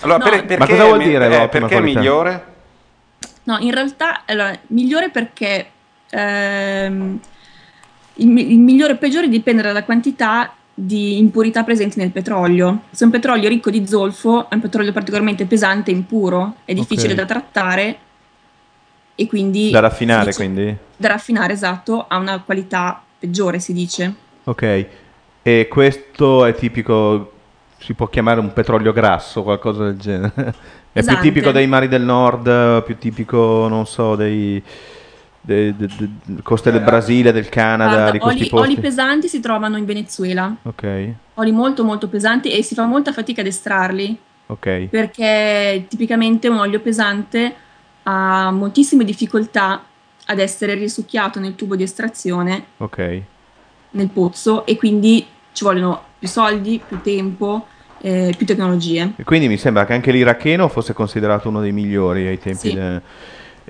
[0.00, 0.24] Allora, No.
[0.30, 1.98] per- perché, Ma cosa vuol è dire eh, l'ottima perché è qualità?
[2.00, 2.44] migliore?
[3.44, 5.66] No, in realtà, allora, migliore perché
[6.14, 7.18] ehm,
[8.14, 12.82] il, il migliore o peggiore dipende dalla quantità di impurità presenti nel petrolio.
[12.90, 17.12] Se un petrolio ricco di zolfo, è un petrolio particolarmente pesante e impuro, è difficile
[17.12, 17.18] Ok.
[17.18, 17.98] da trattare
[19.14, 20.76] e quindi da raffinare, dice- quindi.
[20.96, 24.14] da raffinare, esatto, ha una qualità peggiore, si dice.
[24.44, 24.86] Ok.
[25.42, 27.32] E questo è tipico,
[27.78, 30.32] si può chiamare un petrolio grasso, qualcosa del genere.
[30.92, 31.20] È Esatto.
[31.20, 34.62] più tipico dei mari del nord, più tipico, non so, dei...
[35.44, 35.88] de- de-
[36.24, 38.66] de- coste del Brasile, del Canada, Guarda, di questi oli, posti.
[38.72, 43.12] oli pesanti si trovano in Venezuela, Ok, oli molto molto pesanti e si fa molta
[43.12, 44.18] fatica ad estrarli.
[44.46, 44.86] ok.
[44.90, 47.54] perché tipicamente un olio pesante
[48.04, 49.82] ha moltissime difficoltà
[50.26, 53.22] ad essere risucchiato nel tubo di estrazione Ok.
[53.90, 57.66] nel pozzo e quindi ci vogliono più soldi, più tempo,
[58.00, 59.12] eh, più tecnologie.
[59.16, 62.68] E quindi mi sembra che anche l'iracheno fosse considerato uno dei migliori ai tempi.
[62.68, 62.74] Sì.
[62.74, 63.00] de-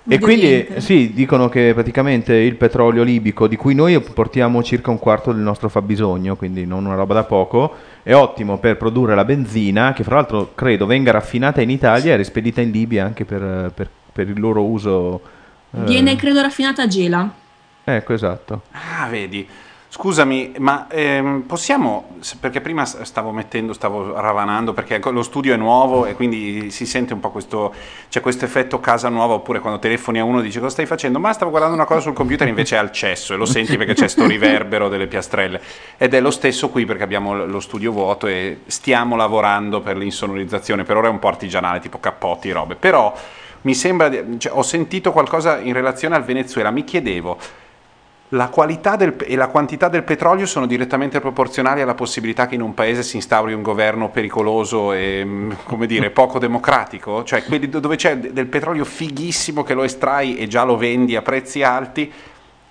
[0.04, 4.98] E quindi sì, dicono che praticamente il petrolio libico, di cui noi portiamo circa un
[4.98, 9.24] quarto del nostro fabbisogno, quindi non una roba da poco, è ottimo per produrre la
[9.24, 13.70] benzina, che fra l'altro credo venga raffinata in Italia e rispedita in Libia anche per,
[13.74, 15.20] per- per il loro uso.
[15.70, 17.32] eh, Viene credo raffinata a Gela.
[17.84, 18.62] Ecco, esatto.
[18.72, 19.46] Ah, vedi.
[19.94, 26.06] Scusami, ma ehm, possiamo, perché prima stavo mettendo, stavo ravanando, perché lo studio è nuovo
[26.06, 27.74] e quindi si sente un po' questo,
[28.08, 31.18] c'è questo effetto casa nuova, oppure quando telefoni a uno e dici cosa stai facendo?
[31.20, 33.92] Ma stavo guardando una cosa sul computer invece è al cesso e lo senti perché
[33.92, 35.60] c'è sto riverbero delle piastrelle.
[35.98, 40.84] Ed è lo stesso qui perché abbiamo lo studio vuoto e stiamo lavorando per l'insonorizzazione,
[40.84, 43.14] per ora è un po' artigianale, tipo cappotti e robe, però
[43.64, 47.36] mi sembra, cioè, ho sentito qualcosa in relazione al Venezuela, mi chiedevo,
[48.34, 52.62] la qualità del- e la quantità del petrolio sono direttamente proporzionali alla possibilità che in
[52.62, 57.24] un paese si instauri un governo pericoloso e, mm, come dire, poco democratico?
[57.24, 60.76] Cioè, quelli do- dove c'è de- del petrolio fighissimo che lo estrai e già lo
[60.76, 62.10] vendi a prezzi alti,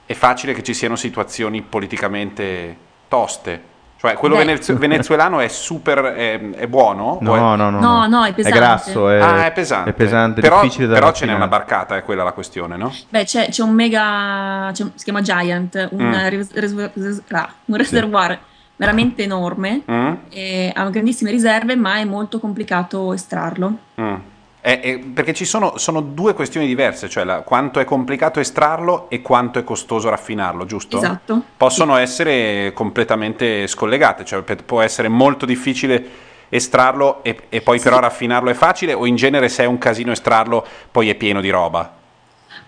[0.05, 2.75] è facile che ci siano situazioni politicamente
[3.07, 3.69] toste.
[4.01, 7.19] Cioè, quello venez- venezuelano è super, è, è buono?
[7.21, 8.57] No, è- no, no, No, no, è pesante.
[8.57, 9.91] grasso, è, ah, è pesante.
[9.91, 11.37] È pesante, però, difficile da però ce n'è raffinare.
[11.37, 12.91] una barcata, è quella la questione, no?
[13.09, 14.71] Beh, c'è, c'è un mega.
[14.73, 16.13] c'è si chiama Giant, un, Mm.
[16.29, 18.39] res- res- res- ah, un reservoir
[18.75, 19.83] veramente enorme.
[19.91, 20.13] Mm?
[20.31, 23.71] e ha grandissime riserve, ma è molto complicato estrarlo.
[24.01, 24.15] Mm.
[24.63, 29.09] Eh, eh, perché ci sono, sono due questioni diverse, cioè la- quanto è complicato estrarlo
[29.09, 30.97] e quanto è costoso raffinarlo, giusto?
[30.97, 31.41] Esatto.
[31.57, 37.99] Possono essere completamente scollegate, cioè pe- può essere molto difficile estrarlo e, e poi però
[37.99, 41.49] raffinarlo è facile o in genere se è un casino estrarlo poi è pieno di
[41.49, 41.91] roba?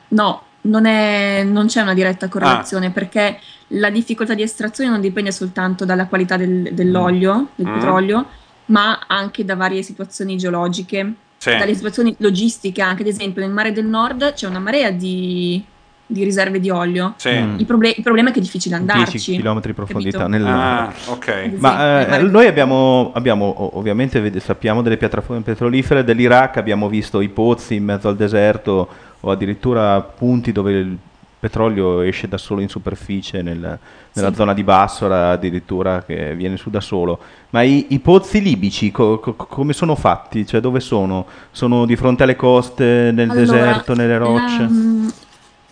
[0.09, 2.29] No, non, è- non c'è una diretta Ah.
[2.29, 7.73] correlazione perché la difficoltà di estrazione non dipende soltanto dalla qualità del- dell'olio, del Mm.
[7.73, 8.25] petrolio,
[8.67, 11.57] ma anche da varie situazioni geologiche, Sì.
[11.57, 13.01] dalle situazioni logistiche anche.
[13.01, 15.61] Ad esempio, nel mare del nord c'è una marea di,
[16.05, 17.15] di riserve di olio.
[17.17, 17.31] Sì.
[17.31, 17.59] Mm.
[17.59, 19.17] Il, proble- il problema è che è difficile andarci.
[19.17, 21.51] 10 km di profondità nel Ah, ok.
[21.57, 27.27] Ma eh, noi abbiamo, abbiamo ovviamente vede- sappiamo delle piattaforme petrolifere dell'Iraq, abbiamo visto i
[27.27, 28.87] pozzi in mezzo al deserto
[29.19, 30.97] o addirittura punti dove il
[31.43, 33.77] petrolio esce da solo in superficie nel-
[34.13, 34.35] nella Sì.
[34.35, 37.19] zona di Bassora addirittura che viene su da solo.
[37.49, 40.45] Ma i, i pozzi libici co- co- come sono fatti?
[40.47, 41.25] Cioè dove sono?
[41.51, 44.61] Sono di fronte alle coste, nel Allora, deserto, nelle rocce?
[44.69, 45.11] La,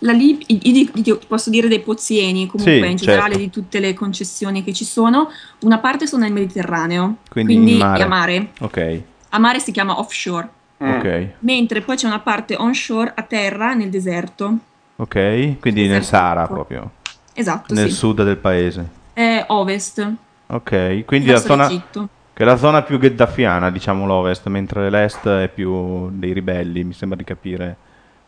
[0.00, 3.38] la Lib- i- i- di- ti posso dire dei pozieni, comunque Sì, in generale certo.
[3.44, 5.30] di tutte le concessioni che ci sono.
[5.60, 8.02] Una parte sono nel Mediterraneo, Quindi, quindi, in mare.
[8.02, 8.48] a mare.
[8.60, 13.72] Ok, A mare si chiama offshore, ok, mentre poi c'è una parte onshore a terra
[13.72, 14.58] nel deserto.
[15.02, 15.58] Ok.
[15.60, 16.04] Quindi nel.
[16.04, 16.90] Sahara proprio,
[17.34, 17.94] Esatto, nel sì.
[17.94, 18.88] sud del paese.
[19.12, 20.12] È ovest,
[20.46, 21.88] Ok, quindi la zona, che
[22.34, 27.16] è la zona più gheddafiana, diciamo l'ovest, mentre l'est è più dei ribelli, mi sembra
[27.16, 27.76] di capire,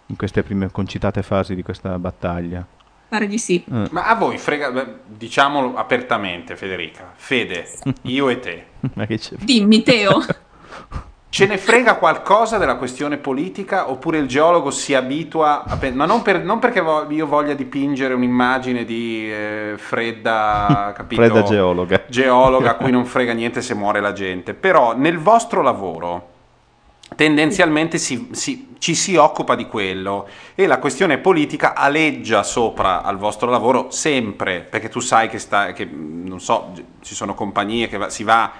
[0.06, 2.66] in queste prime concitate fasi di questa battaglia.
[3.08, 3.62] Pare di sì.
[3.70, 3.88] Eh.
[3.90, 4.72] Ma a voi frega,
[5.06, 7.66] diciamolo apertamente Federica, Fede,
[8.02, 8.64] io e te.
[8.94, 9.36] Ma che c'è?
[9.36, 10.24] Dimmi, Teo.
[11.34, 16.04] Ce ne frega qualcosa della questione politica oppure il geologo si abitua a pe- ma
[16.06, 21.20] non, per- non perché vo- io voglia dipingere un'immagine di eh, fredda, capito?
[21.20, 22.04] Fredda geologa.
[22.06, 26.28] geologa a cui non frega niente se muore la gente, però nel vostro lavoro
[27.16, 33.16] tendenzialmente si- si- ci si occupa di quello e la questione politica aleggia sopra al
[33.18, 37.96] vostro lavoro sempre, perché tu sai che, sta, che non so, ci sono compagnie che
[37.98, 38.52] va- si va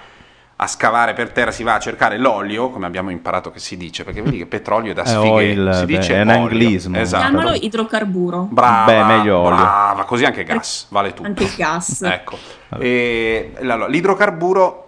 [0.57, 4.05] a scavare per terra, si va a cercare l'olio, come abbiamo imparato che si dice,
[4.05, 6.41] perché vedi che petrolio è da sfighe, si beh, dice è un olio.
[6.43, 6.97] anglismo.
[6.97, 7.27] Esatto.
[7.27, 8.47] Chiamalo idrocarburo.
[8.49, 9.55] Brava, Beh, meglio olio.
[9.57, 11.27] brava, così anche gas, vale tutto.
[11.27, 12.01] Anche il gas.
[12.07, 12.37] Ecco.
[12.79, 14.81] E, allora, l'idrocarburo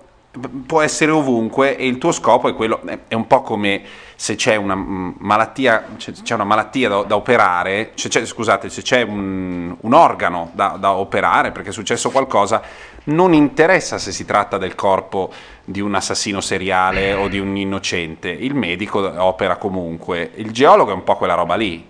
[0.66, 3.82] può essere ovunque e il tuo scopo è quello, è- un po' come
[4.16, 8.82] se c'è una malattia, c'è, c'è una malattia da, da operare, se c'è- scusate, se
[8.84, 12.62] c'è un, un organo da, da operare perché è successo qualcosa,
[13.08, 15.32] non interessa se si tratta del corpo
[15.64, 20.94] di un assassino seriale o di un innocente, il medico opera comunque, il geologo è
[20.94, 21.86] un po' quella roba lì,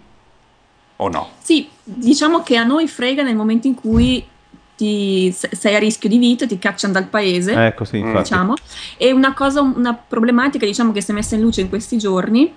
[0.98, 1.30] o no?
[1.42, 4.26] Sì, diciamo che a noi frega nel momento in cui
[4.76, 7.54] ti- se- sei a rischio di vita, ti cacciano dal paese.
[7.54, 8.22] Ecco, sì, infatti.
[8.22, 8.54] diciamo.
[8.98, 12.54] E una cosa, una problematica, diciamo, che si è messa in luce in questi giorni,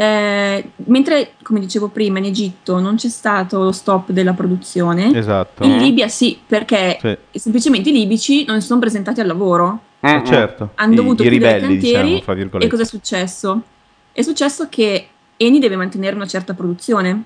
[0.00, 5.64] eh, mentre, come dicevo prima, in Egitto non c'è stato lo stop della produzione, Esatto.
[5.64, 7.18] in Libia sì, perché Sì.
[7.40, 9.80] semplicemente i libici non si sono presentati al lavoro.
[9.98, 10.70] Eh, certo.
[10.76, 13.62] Hanno I- dovuto i chiudere i ribelli, cantieri diciamo, e cosa è successo?
[14.12, 17.22] È successo che Eni deve mantenere una certa produzione.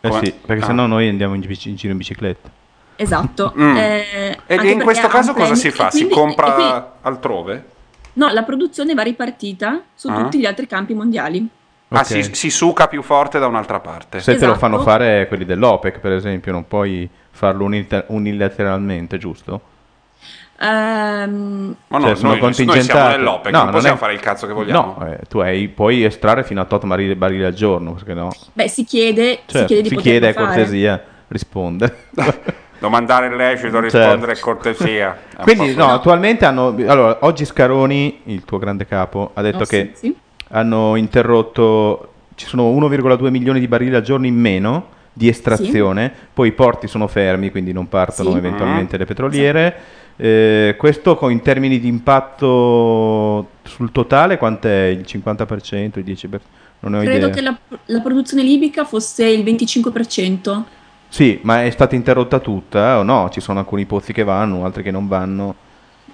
[0.00, 0.66] Eh sì, perché ah.
[0.68, 2.50] sennò noi andiamo in, bici- in giro in bicicletta.
[2.96, 3.52] Esatto.
[3.60, 3.76] Mm.
[3.76, 5.90] Eh, E in questo caso cosa si fa?
[5.90, 7.64] Si quindi- e compra quindi- altrove?
[8.14, 10.22] no, la produzione va ripartita su Ah.
[10.22, 11.46] tutti gli altri campi mondiali.
[11.90, 12.04] Ah, Ok.
[12.06, 14.20] si, si succa più forte da un'altra parte.
[14.20, 14.58] Se te lo Esatto.
[14.58, 19.60] fanno fare quelli dell'OPEC, per esempio, non puoi farlo unita- unilateralmente, giusto?
[20.60, 23.16] Ehm, Ma no, Cioè, sono noi, noi siamo contingentati.
[23.16, 24.96] nell'OPEC, No, non possiamo è- fare il cazzo che vogliamo.
[24.98, 28.30] No, eh, tu hai- puoi estrarre fino a 8 barili, barili al giorno, perché no?
[28.52, 31.96] beh, si chiede, si Certo, chiede di si chiede cortesia, risponde.
[32.80, 35.16] Domandare il lecito, rispondere è cortesia.
[35.42, 36.68] Quindi, no, attualmente hanno.
[36.86, 40.16] Allora, oggi Scaroni, il tuo grande capo, ha detto No, che sì, sì.
[40.48, 42.12] Hanno interrotto.
[42.34, 46.12] Ci sono 1,2 milioni di barili al giorno in meno di estrazione.
[46.32, 48.36] Poi i porti sono fermi, quindi non partono Sì.
[48.36, 49.76] eventualmente le petroliere.
[50.16, 56.40] Eh, questo in termini di impatto sul totale, quant'è il 50%, il 10%?
[56.80, 57.30] Non ne ho Credo idea.
[57.30, 60.62] che la, la produzione libica fosse il 25%.
[61.08, 63.28] Sì, ma è stata interrotta tutta o no?
[63.32, 65.54] Ci sono alcuni pozzi che vanno, altri che non vanno.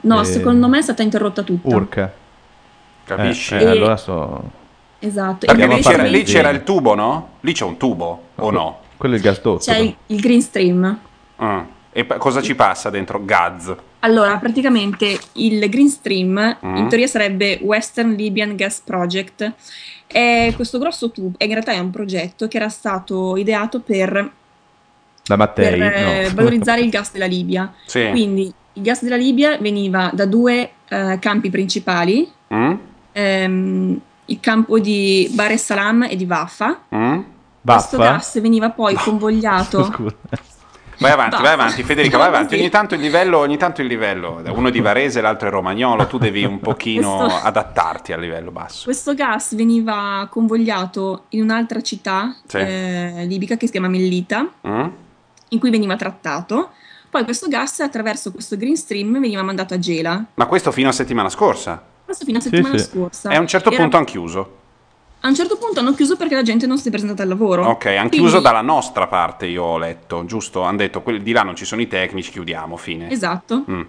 [0.03, 1.75] No, Eh, secondo me è stata interrotta tutta.
[1.75, 2.13] Urca.
[3.05, 3.55] Capisci?
[3.55, 4.63] Eh, eh, allora so...
[4.99, 5.47] Esatto.
[5.47, 7.33] Perché lì c'era, lì c'era il tubo, no?
[7.41, 8.79] Lì c'è un tubo, o no?
[8.97, 9.59] Quello è il gasdotto.
[9.59, 10.99] c'è il, il green stream.
[11.37, 11.67] Ah.
[11.93, 13.23] E pa- cosa ci passa dentro?
[13.25, 13.75] Gaz.
[14.01, 16.77] Allora, praticamente il Green Stream Mm.
[16.77, 19.53] in teoria sarebbe Western Libyan Gas Project.
[20.07, 24.31] È questo grosso tubo, in realtà è un progetto che era stato ideato per,
[25.25, 25.79] Da Mattei.
[25.79, 26.35] per eh, no.
[26.35, 27.73] valorizzare il gas della Libia.
[27.87, 28.09] Sì.
[28.11, 32.75] Quindi il gas della Libia veniva da due eh, campi principali, Mm?
[33.15, 36.81] Ehm, il campo di Bar es Salam e di Vafa.
[36.95, 37.21] Mm?
[37.65, 38.13] Questo Baffa?
[38.13, 39.85] gas veniva poi convogliato.
[39.91, 40.15] Scusa.
[40.99, 42.55] Vai avanti, vai avanti, Federica, vai avanti.
[42.55, 44.41] Ogni tanto il livello, ogni tanto il livello.
[44.55, 48.51] Uno è di Varese, l'altro è romagnolo, tu devi un pochino Questo- adattarti al livello
[48.51, 48.85] basso.
[48.85, 52.59] Questo gas veniva convogliato in un'altra città Sì.
[52.59, 54.87] eh, libica che si chiama Mellita, Mm?
[55.49, 56.71] in cui veniva trattato.
[57.11, 60.25] Poi questo gas attraverso questo Green Stream veniva mandato a Gela.
[60.35, 61.81] Ma questo fino a settimana scorsa.
[62.05, 63.31] Questo fino a settimana scorsa.
[63.31, 64.57] E a un certo Era- punto hanno chiuso.
[65.21, 67.65] a un certo punto hanno chiuso perché la gente non si è presentata al lavoro.
[67.67, 70.61] Ok, hanno Quindi- chiuso dalla nostra parte, io ho letto, giusto?
[70.63, 73.11] Hanno detto, di là non ci sono i tecnici, chiudiamo, fine.
[73.11, 73.65] Esatto.
[73.71, 73.81] Mm.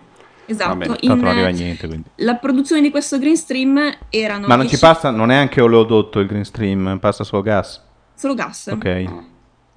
[0.48, 0.74] Esatto.
[0.74, 2.08] In- Tanto non arriva niente, quindi.
[2.18, 5.60] La produzione di questo Green Stream erano Ma non ci 10 passa, non è anche
[5.60, 7.82] oleodotto il Green Stream, passa solo gas.
[8.14, 8.68] solo gas.
[8.68, 8.86] Ok.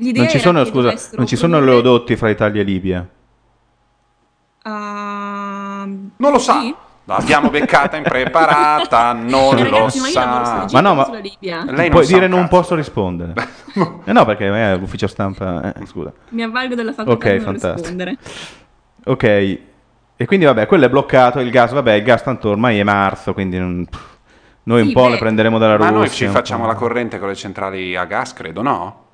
[0.01, 3.09] L'idea Non ci era sono, scusa, non ci sono produrre- oleodotti fra Italia e Libia.
[4.63, 5.85] Ah,
[6.19, 6.61] Non lo sa.
[7.09, 10.67] L'abbiamo beccata impreparata, non Eh, lo ragazzi, ma sa.
[10.69, 11.65] sulla Ma no, ma sulla Libia.
[11.65, 13.33] Lei non puoi dire un non posso rispondere.
[14.05, 15.73] eh no, perché è l'ufficio stampa.
[15.73, 16.13] eh, scusa.
[16.31, 17.77] Mi avvalgo della facoltà Ok, di non fantastico.
[17.77, 18.17] rispondere.
[19.05, 19.25] Ok.
[20.21, 23.33] E quindi vabbè, quello è bloccato, il gas, vabbè, il gas tanto ormai è marzo,
[23.33, 23.87] quindi non-
[24.65, 25.11] noi un Sì, po' beh.
[25.11, 25.97] le prenderemo dalla Ma Russia.
[25.99, 29.05] noi ci un facciamo la corrente con le centrali a gas, credo, no?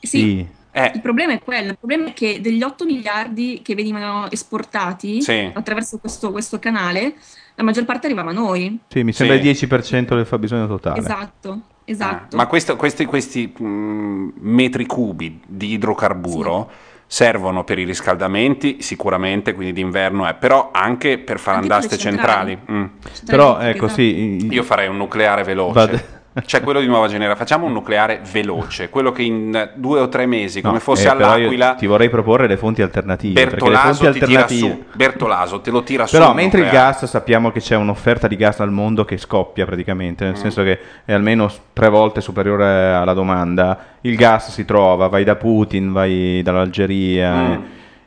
[0.00, 1.70] Sì, Eh, il problema è quello.
[1.70, 5.50] Il problema è che degli 8 miliardi che venivano esportati Sì.
[5.52, 7.14] attraverso questo, questo canale,
[7.56, 8.78] la maggior parte arrivava a noi.
[8.88, 9.42] Sì, mi sembra Sì.
[9.42, 10.98] il 10% del fabbisogno totale.
[11.00, 12.36] Esatto, esatto.
[12.36, 16.70] ma questo- questi, questi, metri cubi di idrocarburo
[17.06, 21.90] servono per i riscaldamenti, sicuramente, quindi d'inverno è, però anche per far Anche andare per
[21.90, 22.58] le queste centrali.
[22.70, 22.84] Mm.
[23.26, 24.46] Però ecco, sì.
[24.48, 25.72] Io farei un nucleare veloce.
[25.72, 30.08] Vado- Cioè quello di nuova generazione, facciamo un nucleare veloce, quello che in due o
[30.08, 33.32] tre mesi, come No, fosse eh, all'Aquila, Ti vorrei proporre le fonti alternative.
[33.46, 36.16] Bertolaso fonti ti tira su, Bertolaso te lo tira su.
[36.16, 36.90] Però il mentre il nucleare.
[36.92, 40.28] gas sappiamo che c'è un'offerta di gas al mondo che scoppia praticamente, Mm.
[40.28, 45.24] nel senso che è almeno tre volte superiore alla domanda, il gas si trova, vai
[45.24, 47.32] da Putin, vai dall'Algeria.
[47.34, 47.50] Mm.
[47.52, 47.60] eh.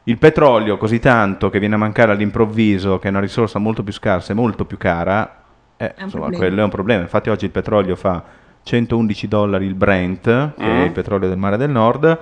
[0.05, 3.91] Il petrolio così tanto che viene a mancare all'improvviso, che è una risorsa molto più
[3.93, 5.42] scarsa e molto più cara,
[5.77, 6.37] eh, insomma, problema.
[6.37, 7.01] quello è un problema.
[7.01, 8.23] Infatti oggi il petrolio fa
[8.63, 10.85] 111 dollari il Brent, che è Mm.
[10.85, 12.19] il petrolio del mare del nord,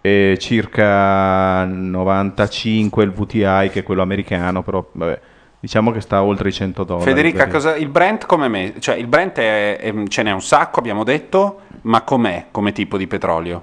[0.00, 5.20] e circa 95 il VTI, che è quello americano, però vabbè,
[5.60, 7.04] diciamo che sta oltre i 100 dollari.
[7.08, 8.74] Federica, cosa, il Brent come me?
[8.80, 12.96] Cioè il Brent è- è- ce n'è un sacco, abbiamo detto, ma com'è come tipo
[12.96, 13.62] di petrolio?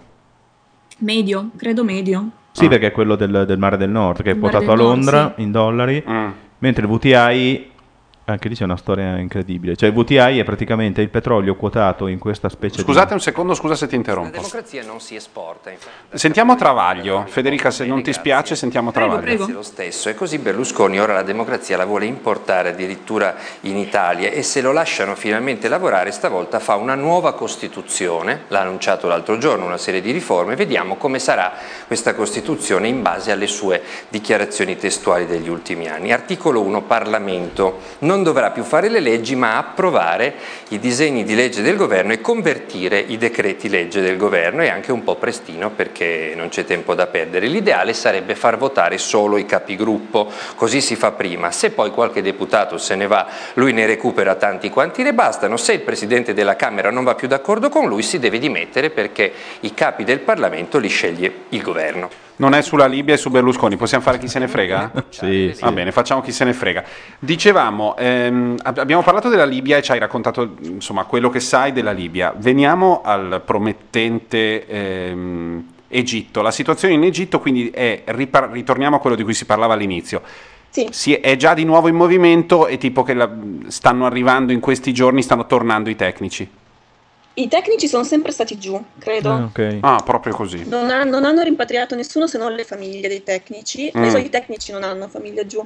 [1.00, 2.30] Medio, credo medio.
[2.52, 4.76] Sì, perché è quello del, del mare del nord, che è Il mare quotato a
[4.76, 5.42] del nord, Londra sì.
[5.44, 6.28] in dollari, Mm.
[6.60, 7.72] mentre il VTI,
[8.32, 12.20] anche lì c'è una storia incredibile, cioè il VTI è praticamente il petrolio quotato in
[12.20, 14.32] questa specie Scusate un secondo, scusa se ti La interrompo.
[14.32, 16.18] democrazia non si esporta, infatti.
[16.18, 17.26] Sentiamo Travaglio.
[17.28, 19.36] Federica, se non ti spiace, sentiamo Travaglio.
[19.36, 20.10] Grazie lo stesso.
[20.10, 24.72] E così Berlusconi ora la democrazia la vuole importare addirittura in Italia e se lo
[24.72, 30.12] lasciano finalmente lavorare stavolta fa una nuova Costituzione, l'ha annunciato l'altro giorno, una serie di
[30.12, 31.54] riforme, vediamo come sarà
[31.88, 36.12] questa Costituzione in base alle sue dichiarazioni testuali degli ultimi anni.
[36.12, 40.34] Articolo 1 Parlamento non dovrà più fare le leggi ma approvare
[40.70, 44.92] i disegni di legge del governo e convertire i decreti legge del governo e anche
[44.92, 47.48] un po' prestino perché non c'è tempo da perdere.
[47.48, 51.52] L'ideale sarebbe far votare solo i capigruppo, così si fa prima.
[51.52, 55.58] Se poi qualche deputato se ne va, lui ne recupera tanti quanti ne bastano.
[55.58, 59.32] Se il Presidente della Camera non va più d'accordo con lui, si deve dimettere perché
[59.62, 62.29] i capi del Parlamento li sceglie il governo.
[62.40, 64.92] Non è sulla Libia e su Berlusconi, possiamo fare chi se ne frega?
[65.10, 66.84] Sì, Va bene, facciamo chi se ne frega.
[67.20, 71.74] Dicevamo, ehm, ab- abbiamo parlato della Libia e ci hai raccontato insomma quello che sai
[71.74, 72.34] della Libia.
[72.38, 76.42] Veniamo al promettente ehm, Egitto.
[76.42, 80.22] La situazione in Egitto quindi è, ripar- ritorniamo a quello di cui si parlava all'inizio.
[80.70, 80.88] Sì.
[80.92, 83.30] Si è, è già di nuovo in movimento e tipo che la-
[83.68, 86.50] stanno arrivando in questi giorni, stanno tornando i tecnici.
[87.36, 89.30] I tecnici sono sempre stati giù, credo.
[89.30, 89.78] Ah, ok.
[89.82, 90.68] Ah, proprio così.
[90.68, 93.92] Non, ha- non hanno rimpatriato nessuno se non le famiglie dei tecnici.
[93.98, 94.04] Mm.
[94.04, 95.66] I soliti tecnici non hanno famiglia giù.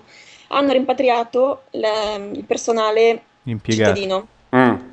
[0.50, 3.96] Hanno rimpatriato le- il personale Impiegato.
[3.96, 4.28] cittadino.
[4.56, 4.92] Mm.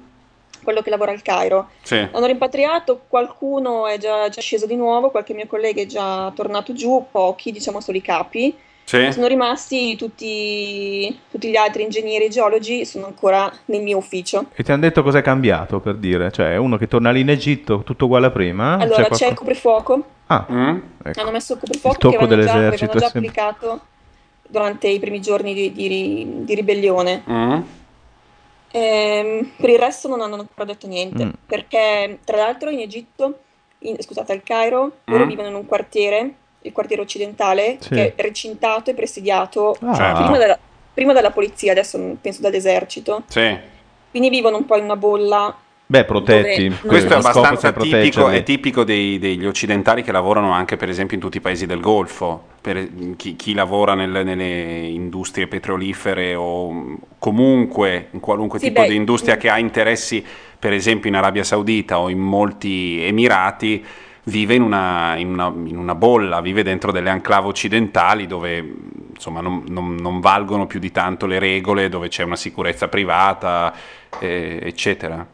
[0.63, 1.71] quello che lavora al Cairo.
[1.83, 1.97] Sì.
[1.97, 6.75] Hanno rimpatriato, qualcuno è già, già sceso di nuovo, qualche mio collega è già tornato
[6.75, 8.55] giù, pochi, diciamo solo i capi.
[8.91, 9.13] Sì.
[9.13, 14.47] Sono rimasti tutti, tutti gli altri ingegneri e geologi, sono ancora nel mio ufficio.
[14.53, 16.33] E ti hanno detto cos'è cambiato per dire?
[16.33, 18.79] Cioè, uno che torna lì in Egitto, tutto uguale a prima?
[18.79, 20.79] Allora, c'è, C'è il coprifuoco, Ah, Mm?
[21.05, 21.21] ecco.
[21.21, 23.81] hanno messo il Il coprifuoco tocco che avevano già, avevano già applicato
[24.49, 27.23] durante i primi giorni di, di di ribellione.
[27.31, 27.61] Mm?
[28.73, 31.31] Ehm, per il resto non hanno ancora detto niente, Mm.
[31.47, 33.39] perché tra l'altro in Egitto,
[33.81, 35.29] in- scusate, al Cairo, loro Mm.
[35.29, 37.89] vivono in un quartiere, il quartiere occidentale, Sì.
[37.91, 39.95] che è recintato e presidiato Ah.
[39.95, 40.23] Certo.
[40.23, 40.59] prima, dalla,
[40.93, 43.23] prima dalla polizia, adesso penso dall'esercito.
[43.29, 43.57] Sì.
[44.11, 45.57] Quindi vivono un po' in una bolla.
[45.87, 46.69] Beh, protetti.
[46.69, 51.17] Dove- Questo è abbastanza tipico, è tipico dei- degli occidentali che lavorano anche per esempio
[51.17, 54.45] in tutti i paesi del Golfo, per chi, chi lavora nel- nelle
[54.87, 59.39] industrie petrolifere o mh, comunque in qualunque Sì, tipo beh, di industria mm.
[59.39, 60.25] che ha interessi
[60.59, 63.85] per esempio in Arabia Saudita o in molti Emirati,
[64.25, 68.75] vive in una, in una- in una bolla, vive dentro delle enclave occidentali dove
[69.15, 73.75] insomma non, non- non valgono più di tanto le regole, dove c'è una sicurezza privata,
[74.19, 75.27] eh, eccetera.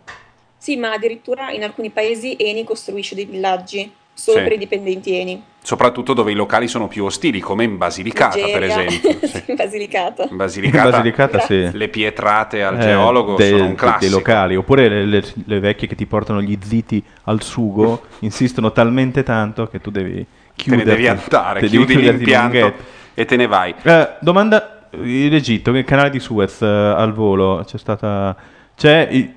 [0.58, 4.42] Sì, ma addirittura in alcuni paesi Eni costruisce dei villaggi solo Sì.
[4.44, 5.42] per i dipendenti Eni.
[5.66, 9.18] Soprattutto dove i locali sono più ostili, come in Basilicata, per Nigeria, esempio.
[9.26, 9.42] Sì.
[9.48, 10.28] in Basilicata.
[10.30, 11.68] In Basilicata, In Basilicata, sì.
[11.72, 13.98] le pietrate al Eh, geologo dei- sono un dei- classico.
[14.00, 18.70] Dei locali, oppure le, le- le vecchie che ti portano gli ziti al sugo insistono
[18.70, 20.84] talmente tanto che tu devi Te ne chiudere.
[20.84, 22.74] devi andare, chiudi l'impianto
[23.14, 23.74] e te ne vai.
[23.82, 28.36] Eh, domanda in Egitto, il canale di Suez eh, al volo, c'è stata...
[28.76, 29.34] C'è i-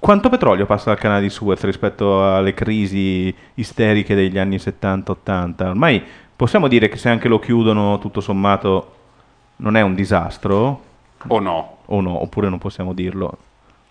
[0.00, 5.64] quanto petrolio passa dal canale di Suez rispetto alle crisi isteriche degli anni 70-80?
[5.68, 6.02] Ormai
[6.34, 8.94] possiamo dire che se anche lo chiudono tutto sommato
[9.56, 10.80] non è un disastro?
[11.28, 11.76] O no?
[11.86, 13.36] O no, oppure non possiamo dirlo.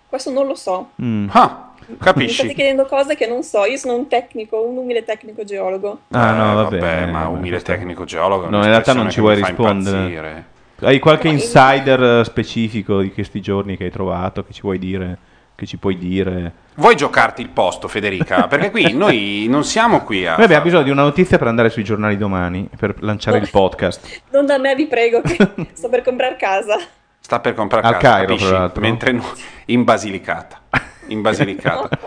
[0.08, 0.90] Questo non lo so.
[1.00, 1.28] Mm.
[1.30, 2.54] Ah, Mi state capisci?
[2.54, 3.64] chiedendo cose che non so.
[3.64, 6.00] Io sono un tecnico, un umile tecnico geologo.
[6.10, 8.48] Ah, no, Eh, vabbè, vabbè, ma vabbè, umile tecnico geologo.
[8.48, 9.96] No, in realtà non ci vuoi mi rispondere.
[9.98, 10.44] impazzire.
[10.80, 14.78] Hai qualche No, insider eh, specifico di questi giorni che hai trovato, che ci vuoi
[14.80, 15.16] dire,
[15.60, 16.52] che ci puoi dire?
[16.76, 18.46] Vuoi giocarti il posto, Federica?
[18.48, 20.36] Perché qui noi non siamo qui a...
[20.36, 24.22] Noi abbiamo bisogno di una notizia per andare sui giornali domani, per lanciare il podcast.
[24.32, 25.36] Non da me, vi prego, che
[25.74, 26.78] sto per comprare casa.
[27.20, 28.48] Sta per comprare Al casa, Cairo, capisci?
[28.48, 28.80] tra l'altro.
[28.80, 29.24] Mentre no,
[29.66, 30.60] in Basilicata.
[31.08, 31.98] In Basilicata.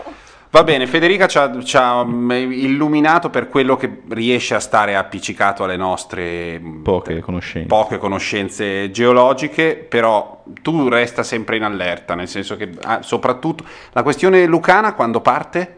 [0.54, 4.94] Va bene, Federica ci ha, ci ha, mm, illuminato per quello che riesce a stare
[4.94, 7.66] appiccicato alle nostre mm, Poche conoscenze.
[7.66, 14.04] poche conoscenze geologiche, però tu resta sempre in allerta, nel senso che ah, soprattutto la
[14.04, 15.76] questione lucana quando parte?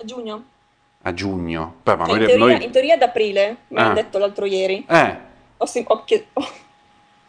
[0.00, 0.44] A giugno.
[1.02, 1.74] A giugno.
[1.82, 3.84] Beh, ma Cioè, in, noi, teoria, noi- in teoria ad aprile, mi Ah.
[3.86, 4.84] hanno detto l'altro ieri.
[4.88, 5.16] Eh,
[5.56, 6.04] Ho ho
[6.34, 6.46] ho-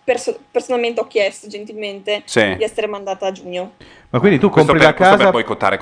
[0.04, 2.56] perso- personalmente ho chiesto gentilmente Sì.
[2.58, 3.72] di essere mandata a giugno.
[4.10, 5.32] Ma quindi tu compri per- la casa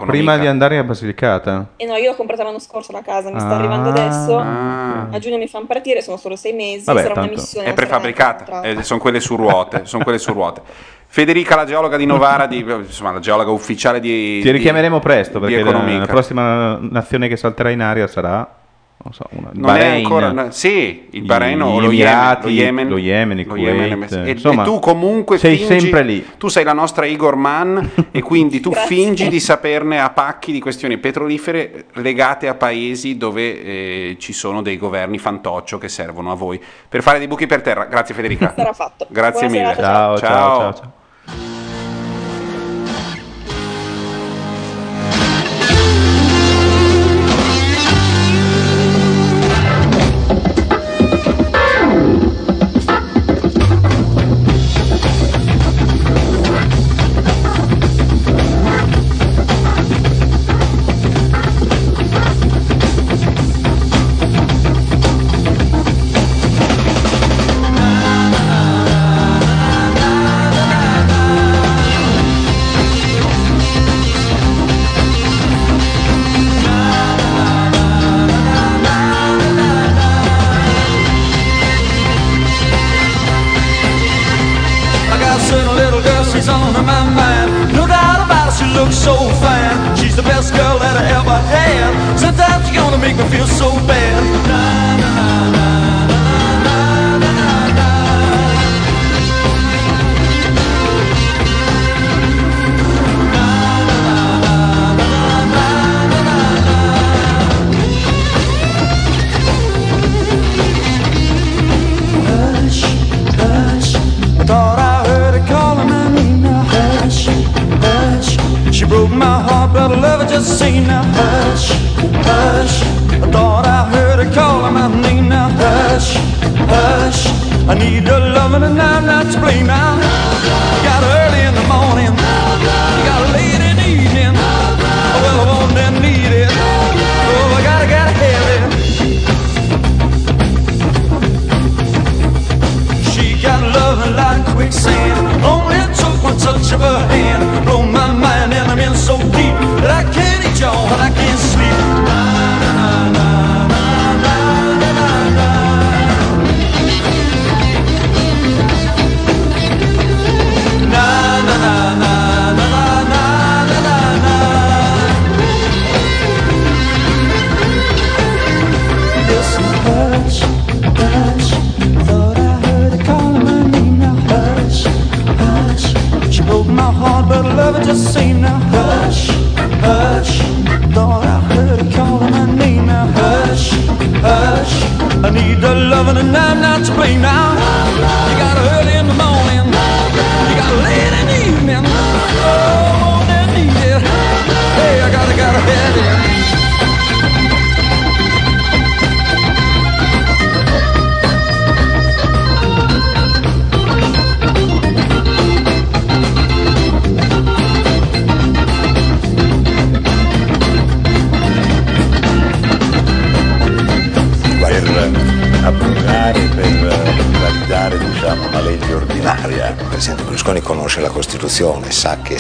[0.05, 1.71] prima di andare a Basilicata?
[1.75, 3.55] E no, io l'ho comprata l'anno scorso la casa, mi sta Ah.
[3.57, 4.37] arrivando adesso.
[4.37, 5.07] Ah.
[5.11, 7.67] A giugno mi fanno partire, sono solo sei mesi, Vabbè, sarà una tanto- missione.
[7.67, 10.61] è prefabbricata, eh, sono quelle su ruote, sono quelle su ruote.
[11.11, 15.41] Federica, la geologa di Novara, di- insomma, la geologa ufficiale di Ti richiameremo di- presto
[15.41, 15.99] perché la, Economica.
[15.99, 18.59] la prossima nazione che salterà in aria sarà
[19.03, 21.91] non so, una, il Non è Bahrain, ancora, no, sì, il Bahrain o gli lo
[21.91, 25.57] Yemen, Emirati, lo Yemen, lo Yemen, il lo Yemen, e, insomma, e tu comunque sei
[25.57, 26.25] fingi- sempre lì.
[26.37, 27.79] Tu sei la nostra Igor Mann
[28.11, 33.63] e quindi tu fingi di saperne a pacchi di questioni petrolifere legate a paesi dove
[33.63, 37.61] eh, ci sono dei governi fantoccio che servono a voi per fare dei buchi per
[37.61, 37.85] terra.
[37.85, 38.53] Grazie Federica.
[38.55, 39.07] Sarà fatto.
[39.09, 39.75] Grazie Buona mille.
[39.75, 40.99] serata, Ciao, ciao, ciao, ciao.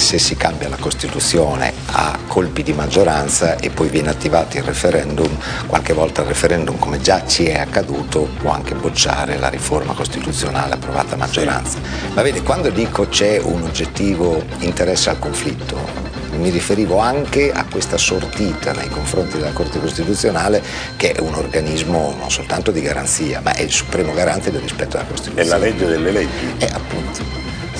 [0.01, 5.29] Se si cambia la Costituzione a colpi di maggioranza e poi viene attivato il referendum,
[5.67, 10.73] qualche volta il referendum, come già ci è accaduto, può anche bocciare la riforma costituzionale
[10.73, 11.77] approvata a maggioranza.
[12.13, 17.97] Ma vede, quando dico c'è un oggettivo interesse al conflitto, mi riferivo anche a questa
[17.97, 20.63] sortita nei confronti della Corte Costituzionale
[20.95, 24.97] che è un organismo non soltanto di garanzia, ma è il supremo garante del rispetto
[24.97, 25.49] della È Costituzione.
[25.49, 26.53] la legge delle leggi.
[26.57, 26.90] Eh, appunto.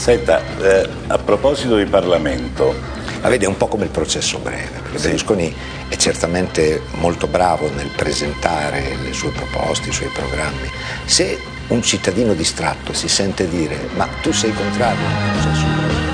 [0.01, 2.73] Senta, eh, a proposito di Parlamento,
[3.21, 5.55] Ma vede, è un po' come il processo breve, perché Berlusconi
[5.89, 10.67] è certamente molto bravo nel presentare le sue proposte, i suoi programmi.
[11.05, 16.09] Se un cittadino distratto si sente dire ma tu sei contrario al processo breve,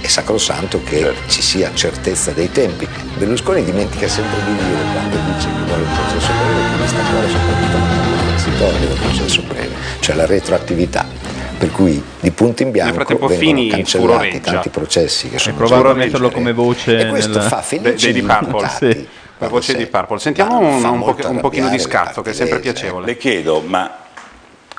[0.00, 2.88] è sacrosanto che ci sia certezza dei tempi.
[3.18, 7.28] Berlusconi dimentica sempre di dire quando dice che vuole il processo breve che questa cosa
[7.28, 8.05] soprattutto
[8.56, 11.06] non transitoria del processo breve, cioè la retroattività.
[11.58, 15.92] Per cui di punto in bianco vengono Fini cancellati tanti processi che sono provato a
[15.92, 18.68] già metterlo come voce e questo nel- fa felice gli Purple.
[18.68, 19.08] Sì.
[19.38, 20.18] La voce di Purple.
[20.18, 23.06] Sentiamo un, un po- un pochino di scazzo, che è sempre piacevole.
[23.06, 23.90] le chiedo, ma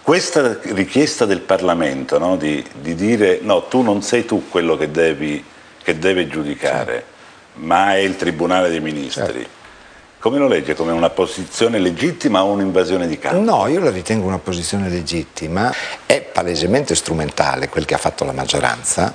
[0.03, 4.91] questa richiesta del Parlamento no, di, di dire no, tu non sei tu quello che,
[4.91, 5.43] devi,
[5.83, 7.03] che deve giudicare,
[7.55, 9.45] ma è il Tribunale dei Ministri,
[10.19, 10.75] come lo legge?
[10.75, 13.39] Come una posizione legittima o un'invasione di campo?
[13.39, 15.73] No, io la ritengo una posizione legittima,
[16.05, 19.13] è palesemente strumentale quel che ha fatto la maggioranza,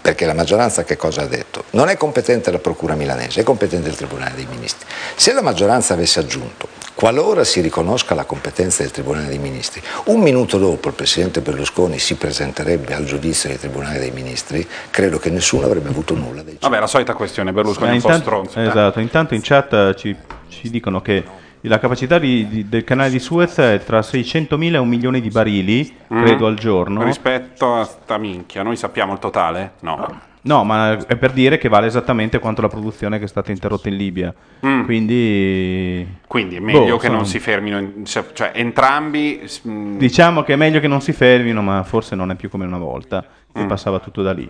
[0.00, 1.64] perché la maggioranza che cosa ha detto?
[1.70, 4.86] Non è competente la Procura milanese, è competente il Tribunale dei Ministri.
[5.14, 6.68] Se la maggioranza avesse aggiunto,
[7.00, 11.98] qualora si riconosca la competenza del Tribunale dei Ministri, un minuto dopo il Presidente Berlusconi
[11.98, 16.50] si presenterebbe al giudizio del Tribunale dei Ministri, credo che nessuno avrebbe avuto nulla da
[16.60, 18.60] Vabbè, la solita questione, Berlusconi è un po' intanto, stronzo.
[18.60, 20.14] esatto, intanto in chat eh, ci,
[20.48, 21.24] ci dicono che
[21.62, 25.28] la capacità di- di- del canale di Suez è tra 600.000 e un milione di
[25.30, 26.22] barili, Mm.
[26.22, 27.02] credo, al giorno.
[27.02, 29.72] Rispetto a sta minchia, noi sappiamo il totale?
[29.80, 29.96] No.
[29.96, 30.20] No,
[30.64, 33.96] ma è per dire che vale esattamente quanto la produzione che è stata interrotta in
[33.96, 34.34] Libia.
[34.64, 34.84] Mm.
[34.84, 36.18] Quindi...
[36.26, 39.46] Quindi è meglio Boh, che non sono- si fermino, in- cioè cioè, entrambi...
[39.68, 42.64] mm, Diciamo che è meglio che non si fermino, ma forse non è più come
[42.64, 43.66] una volta, che Mm.
[43.68, 44.48] passava tutto da lì.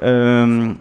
[0.00, 0.78] Ehm,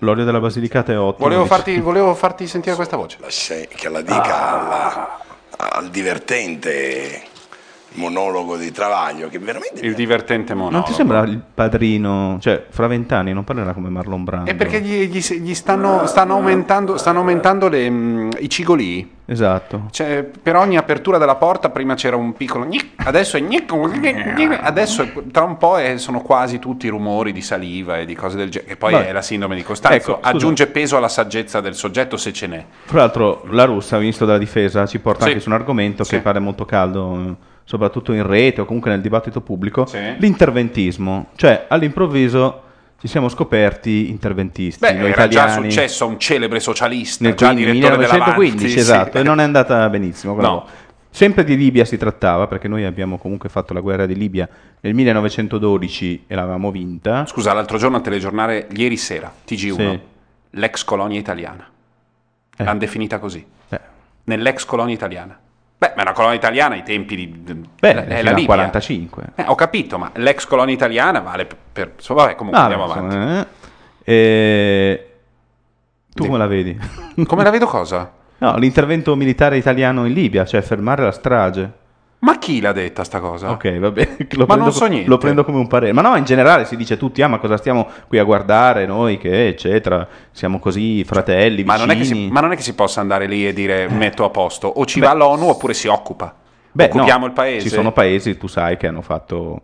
[0.00, 1.26] l'olio della Basilicata è ottimo.
[1.28, 3.18] volevo, farti, volevo farti sentire questa voce.
[3.28, 5.18] Se- che la dica alla-
[5.56, 7.22] al divertente
[7.94, 10.76] monologo di Travaglio che veramente Il divertente monologo.
[10.78, 14.50] Non ti sembra il padrino, cioè fra vent'anni non parlerà come Marlon Brando?
[14.50, 19.12] È perché gli, gli- gli stanno, stanno aumentando, stanno aumentando le, mm, i cigolii.
[19.26, 19.86] Esatto.
[19.90, 24.34] Cioè, per ogni apertura della porta prima c'era un piccolo gnic, adesso è gnic, gnic,
[24.34, 28.14] gnic, adesso è- tra un po' è- sono quasi tutti rumori di saliva e di
[28.14, 29.08] cose del genere, che poi Beh.
[29.08, 30.16] è la sindrome di Costanzo.
[30.18, 30.18] Ecco.
[30.20, 32.64] Aggiunge peso alla saggezza del soggetto se ce n'è.
[32.84, 35.28] Fra l'altro la russa, ministro della difesa, ci porta Sì.
[35.30, 36.10] anche su un argomento Sì.
[36.16, 37.34] che pare molto caldo, eh,
[37.64, 39.98] soprattutto in rete o comunque nel dibattito pubblico, Sì.
[40.18, 41.28] l'interventismo.
[41.36, 42.62] Cioè all'improvviso
[43.00, 45.70] ci siamo scoperti interventisti, Beh, noi era già italiani.
[45.70, 49.42] successo a un celebre socialista, nel già quindi- direttore della 1915, esatto, e non è
[49.42, 50.34] andata benissimo.
[50.40, 50.66] No.
[51.10, 54.48] Sempre di Libia si trattava, perché noi abbiamo comunque fatto la guerra di Libia
[54.80, 57.24] nel 1912 e l'avevamo vinta.
[57.26, 60.00] Scusa, l'altro giorno al telegiornale, ieri sera, TG1, Sì.
[60.50, 61.68] l'ex colonia italiana.
[62.56, 62.64] Eh.
[62.64, 63.44] L'hanno definita così.
[63.68, 63.80] Eh.
[64.24, 65.38] Nell'ex colonia italiana.
[65.86, 67.26] Beh, ma è una colonia italiana ai tempi di...
[67.26, 68.44] Beh, è fino la Libia.
[68.46, 69.24] 45.
[69.34, 71.56] Eh, ho capito, ma l'ex colonia italiana vale per...
[71.72, 73.14] per- insomma, vabbè, comunque Ah, andiamo avanti.
[73.16, 73.46] insomma,
[74.04, 75.08] eh.
[76.14, 76.78] Tu come la vedi?
[77.26, 78.12] Come la vedo cosa?
[78.36, 81.72] No, l'intervento militare italiano in Libia, cioè fermare la strage.
[82.24, 83.50] Ma chi l'ha detta sta cosa?
[83.50, 84.16] Ok, va bene.
[84.32, 85.08] Lo prendo non so niente.
[85.08, 85.92] Lo prendo come un parere.
[85.92, 89.18] Ma no, in generale si dice tutti, ah, ma cosa stiamo qui a guardare noi
[89.18, 92.26] che, eccetera, siamo così fratelli, Ma non, è che vicini.
[92.26, 94.68] si, ma non è che si possa andare lì e dire metto a posto.
[94.68, 96.34] O ci Beh, va l'ONU oppure si occupa.
[96.72, 97.68] Beh, no, Occupiamo il paese.
[97.68, 99.60] Ci sono paesi, tu sai, che hanno fatto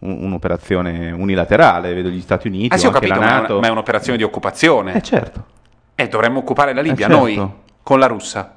[0.00, 3.52] un- un'operazione unilaterale, vedo gli Stati Uniti, Eh sì, ho capito, la ma è, Nato.
[3.52, 4.94] una- ma è un'operazione di occupazione.
[4.94, 5.44] Eh certo.
[5.94, 7.24] Eh, dovremmo occupare la Libia, Eh, certo.
[7.24, 7.50] noi,
[7.82, 8.55] con la russa.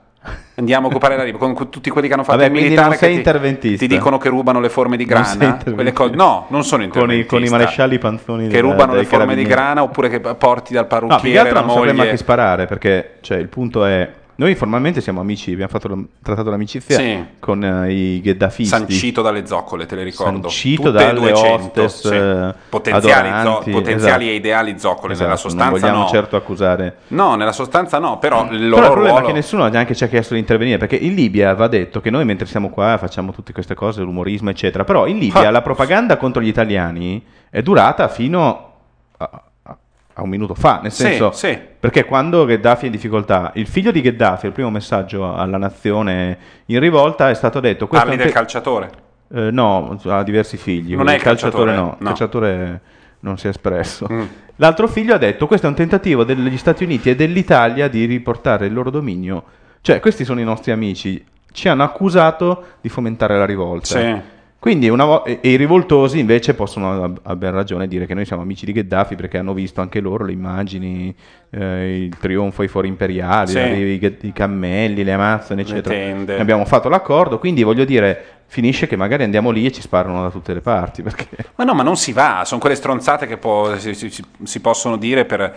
[0.55, 2.97] Andiamo a occupare la Libia, con tutti quelli che hanno fatto Vabbè, il militare non
[2.97, 3.86] sei che ti, interventista.
[3.86, 5.57] ti dicono che rubano le forme di Non grana.
[5.74, 7.36] quelle cose- no, non sono Con i, interventista.
[7.36, 10.97] con i marescialli panzoni Che rubano le forme di grana oppure che porti dal No,
[10.97, 12.11] più che parrucchiere altro la non sapremmo a moglie.
[12.11, 14.09] chi sparare, perché cioè, il punto è...
[14.39, 17.25] Noi formalmente siamo amici, abbiamo fatto il trattato l'amicizia Sì.
[17.39, 18.73] con eh, i gheddafisti.
[18.73, 20.43] Sancito dalle zoccole, te le ricordo.
[20.47, 22.15] Sancito Tutte dalle 200, hostess sì.
[22.15, 24.23] eh, potenziali, adoranti, zo- potenziali esatto.
[24.23, 25.13] e ideali zoccole.
[25.13, 26.07] Nella Esatto, sostanza non vogliamo no.
[26.07, 29.23] certo accusare No, nella sostanza no, però il Però loro il problema ruolo...
[29.25, 32.09] è che nessuno neanche ci ha chiesto di intervenire perché in Libia va detto che
[32.09, 35.51] noi mentre siamo qua facciamo tutte queste cose, l'umorismo eccetera, però in Libia Ah.
[35.51, 38.71] la propaganda contro gli italiani è durata fino
[39.17, 39.43] a,
[40.20, 41.57] a- un minuto fa, nel Sì, senso sì.
[41.80, 46.38] perché quando Gheddafi è in difficoltà, il figlio di Gheddafi, il primo messaggio alla nazione
[46.67, 48.89] in rivolta è stato detto Parli del calciatore.
[49.34, 50.95] eh, no, ha diversi figli.
[50.95, 51.95] Non è il calciatore, no.
[51.97, 52.07] Il no.
[52.07, 52.82] calciatore
[53.22, 54.07] non si è espresso.
[54.11, 54.24] Mm.
[54.57, 58.65] L'altro figlio ha detto: Questo è un tentativo degli Stati Uniti e dell'Italia di riportare
[58.65, 59.43] il loro dominio.
[59.82, 61.24] Cioè, questi sono i nostri amici.
[61.51, 63.86] Ci hanno accusato di fomentare la rivolta.
[63.99, 64.22] Sì.
[64.60, 68.26] Quindi vo- e, e i rivoltosi invece possono a, a ben ragione dire che noi
[68.26, 71.16] siamo amici di Gheddafi perché hanno visto anche loro le immagini,
[71.49, 73.57] eh, il trionfo ai fori imperiali, Sì.
[73.60, 75.95] i, i- cammelli, le amazzoni, Le eccetera.
[76.36, 80.22] Ne abbiamo fatto l'accordo, quindi voglio dire, finisce che magari andiamo lì e ci sparano
[80.24, 81.03] da tutte le parti.
[81.03, 81.28] Perché...
[81.55, 83.39] Ma no, ma non si va, sono quelle stronzate che
[83.78, 85.55] si, si- si- si possono dire per,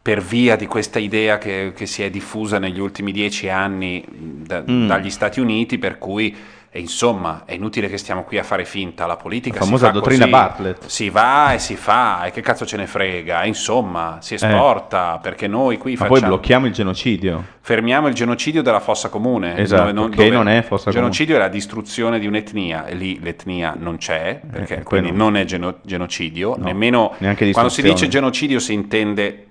[0.00, 4.64] per via di questa idea che, che si è diffusa negli ultimi dieci anni da-
[4.66, 4.86] Mm.
[4.86, 6.34] dagli Stati Uniti, per cui
[6.72, 9.86] e insomma è inutile che stiamo qui a fare finta, la politica La si famosa
[9.86, 10.86] fa dottrina così, Bartlett.
[10.86, 15.18] si va e si fa, e che cazzo ce ne frega, e insomma si esporta,
[15.20, 15.96] perché noi qui Eh.
[15.96, 16.20] Ma facciamo...
[16.20, 17.44] poi blocchiamo il genocidio.
[17.60, 19.56] Fermiamo il genocidio della fossa comune.
[19.56, 23.74] Esatto, che non è fossa Il genocidio è la distruzione di un'etnia, e lì l'etnia
[23.76, 28.06] non c'è, perché Eh, quindi non è geno- genocidio, No, nemmeno neanche quando si dice
[28.06, 29.46] genocidio si intende,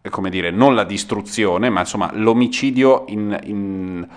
[0.00, 4.08] eh, come dire, non la distruzione, ma insomma l'omicidio in, in-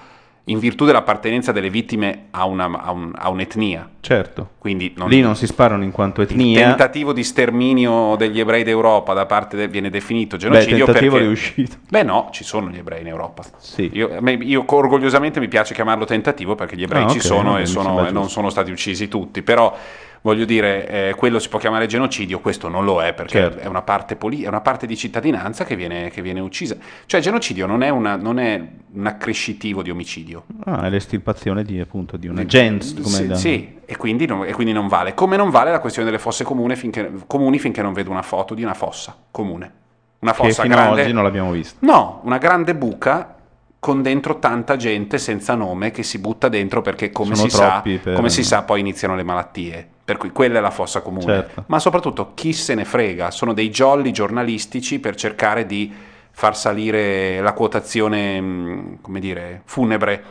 [0.48, 3.90] in virtù dell'appartenenza delle vittime a, una- a un- a un'etnia.
[4.00, 4.50] Certo.
[4.60, 6.68] Quindi non- Lì non si sparano in quanto il etnia.
[6.68, 11.26] tentativo di sterminio degli ebrei d'Europa da parte de- viene definito Beh, genocidio tentativo perché...
[11.28, 11.76] riuscito.
[11.90, 13.44] Beh no, ci sono gli ebrei in Europa.
[13.58, 13.90] Sì.
[13.94, 17.62] Io, io orgogliosamente mi piace chiamarlo tentativo perché gli ebrei Ah, ci ok, sono vabbè,
[17.62, 19.76] e, sono- e non sono stati uccisi tutti, però
[20.26, 23.60] voglio dire, eh, quello si può chiamare genocidio, questo non lo è perché Certo.
[23.60, 26.76] è, una parte poli- è una parte di cittadinanza che viene, che viene uccisa.
[27.06, 28.60] Cioè genocidio non è, una- non è
[28.94, 30.46] un accrescitivo di omicidio.
[30.64, 32.96] Ah, è l'estirpazione di, appunto, di una gens.
[32.96, 35.14] Come Sì, da- sì, e, quindi non, e quindi non vale.
[35.14, 38.56] Come non vale la questione delle fosse comune finché- comuni finché non vedo una foto
[38.56, 39.72] di una fossa comune.
[40.22, 40.94] Una Che fossa fino grande.
[41.02, 41.78] ad oggi non l'abbiamo vista.
[41.86, 43.36] No, una grande buca
[43.78, 48.14] con dentro tanta gente senza nome che si butta dentro perché come, si sa, per-
[48.16, 49.90] come si sa poi iniziano le malattie.
[50.06, 51.24] Per cui quella è la fossa comune.
[51.26, 51.64] Certo.
[51.68, 55.92] Ma soprattutto chi se ne frega, sono dei jolly giornalistici per cercare di
[56.30, 60.24] far salire la quotazione, mh, come dire, funebre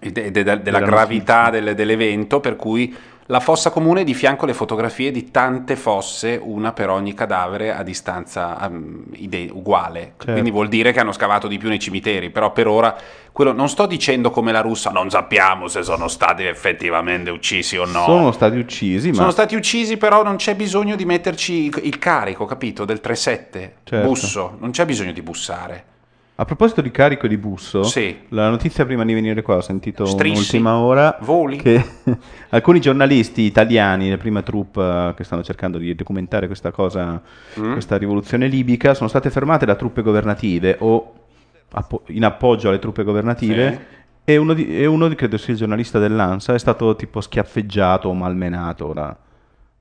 [0.00, 2.92] de- de- de- della gravità del- dell'evento, per cui
[3.26, 7.72] la fossa comune è di fianco le fotografie di tante fosse, una per ogni cadavere
[7.74, 10.12] a distanza um, ide- uguale.
[10.18, 10.32] Certo.
[10.32, 12.94] Quindi vuol dire che hanno scavato di più nei cimiteri, però per ora
[13.32, 17.86] quello, non sto dicendo come la russa, non sappiamo se sono stati effettivamente uccisi o
[17.86, 18.04] no.
[18.04, 21.98] Sono stati uccisi, ma Sono stati uccisi, però non c'è bisogno di metterci il- il
[21.98, 22.84] carico, capito?
[22.84, 24.06] Del 3-7, Certo.
[24.06, 25.84] busso, non c'è bisogno di bussare.
[26.36, 28.16] A proposito di carico e di busso, Sì.
[28.30, 30.34] la notizia prima di venire qua ho sentito Strisci?
[30.36, 31.58] un'ultima ora Voli?
[31.58, 31.80] che
[32.50, 37.22] alcuni giornalisti italiani, le prime troupe eh, che stanno cercando di documentare questa cosa,
[37.60, 37.72] Mm.
[37.72, 41.12] questa rivoluzione libica, sono state fermate da truppe governative o
[42.06, 43.86] in appoggio alle truppe governative.
[44.24, 48.14] E uno, di, e uno credo sia il giornalista dell'ANSA, è stato tipo schiaffeggiato o
[48.14, 48.88] malmenato.
[48.88, 49.04] Ora.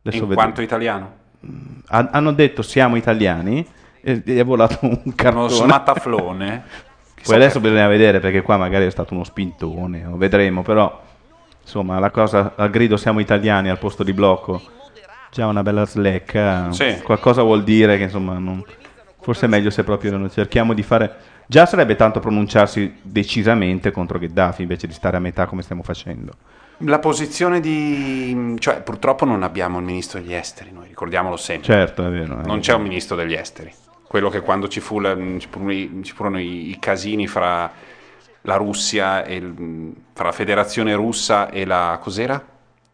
[0.03, 1.11] Adesso In vedo- quanto italiano.
[1.87, 3.65] Ha- hanno detto siamo italiani
[4.03, 5.49] e e è volato un Uno cartone.
[5.49, 6.63] smattaflone.
[7.23, 11.01] Poi adesso bisogna vedere perché qua magari è stato uno spintone, o vedremo, però
[11.61, 14.61] insomma la cosa al grido siamo italiani al posto di blocco,
[15.31, 16.99] già una bella slecca, Sì.
[17.01, 18.61] qualcosa vuol dire che insomma non-
[19.21, 24.17] forse è meglio se proprio non cerchiamo di fare Già sarebbe tanto pronunciarsi decisamente contro
[24.17, 26.31] Gheddafi invece di stare a metà come stiamo facendo.
[26.77, 28.55] La posizione di...
[28.59, 31.65] cioè purtroppo non abbiamo il ministro degli esteri, noi ricordiamolo sempre.
[31.73, 32.39] Certo, è vero.
[32.41, 33.71] è Non c'è un ministro degli esteri.
[34.13, 37.71] Quello che quando ci, fu la- ci furono, i, ci furono i- i casini fra
[38.41, 41.97] la Russia e il- fra la federazione russa e la...
[41.99, 42.39] cos'era?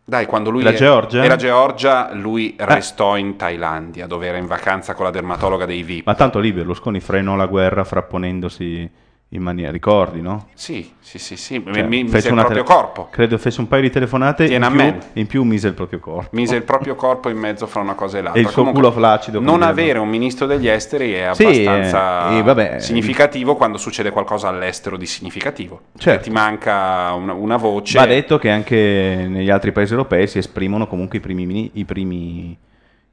[0.05, 1.21] Dai, quando lui La Georgia?
[1.21, 6.05] era Georgia, lui restò in Thailandia, dove era in vacanza con la dermatologa dei VIP.
[6.05, 8.89] Ma tanto lì Berlusconi frenò la guerra frapponendosi
[9.31, 10.47] in maniera, ricordi, no?
[10.55, 11.63] Sì, sì, sì, sì.
[11.63, 13.09] Cioè, mi, mise il proprio tele- corpo.
[13.11, 14.97] Credo fece un paio di telefonate in Tiananmen.
[14.97, 16.29] più, in più mise il proprio corpo.
[16.31, 18.41] Mise il proprio corpo in mezzo fra una cosa e l'altra.
[18.41, 19.39] E il suo Comunque, culo flaccido.
[19.39, 24.09] Non avere un ministro degli esteri è Sì, abbastanza eh, e vabbè, significativo quando succede
[24.09, 25.81] qualcosa all'estero di significativo.
[25.95, 26.09] Certo.
[26.09, 27.99] Cioè, ti manca una, una voce.
[27.99, 32.57] Va detto che anche negli altri paesi europei si esprimono comunque i primi, i primi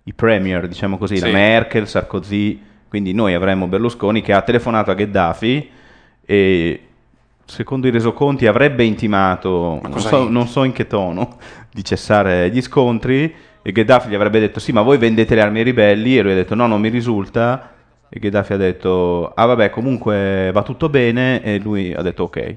[0.04, 1.32] i premier, diciamo così, la Sì.
[1.32, 5.70] Merkel, Sarkozy, quindi noi avremmo Berlusconi che ha telefonato a Gheddafi
[6.26, 6.80] e
[7.46, 11.38] secondo i resoconti avrebbe intimato, non so, non so in che tono,
[11.72, 15.58] di cessare gli scontri e Gheddafi gli avrebbe detto sì ma voi vendete le armi
[15.58, 17.72] ai ribelli e lui ha detto no non mi risulta
[18.08, 22.56] e Gheddafi ha detto ah vabbè comunque va tutto bene e lui ha detto ok.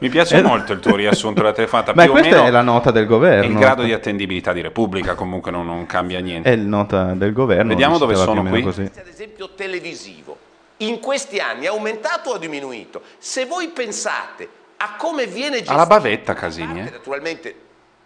[0.00, 1.92] Mi piace molto il tuo riassunto della telefonata.
[1.92, 3.50] O questa meno è la nota del governo.
[3.50, 6.50] il grado di attendibilità di Repubblica, comunque non, non cambia niente.
[6.50, 7.68] È il nota del governo.
[7.68, 8.62] Vediamo dove sono qui.
[8.62, 8.82] così.
[8.82, 10.36] ad esempio televisivo,
[10.78, 13.02] in questi anni è aumentato o ha diminuito?
[13.18, 16.90] Se voi pensate a come viene gestito, Alla bavetta Casini, eh.
[16.90, 17.54] naturalmente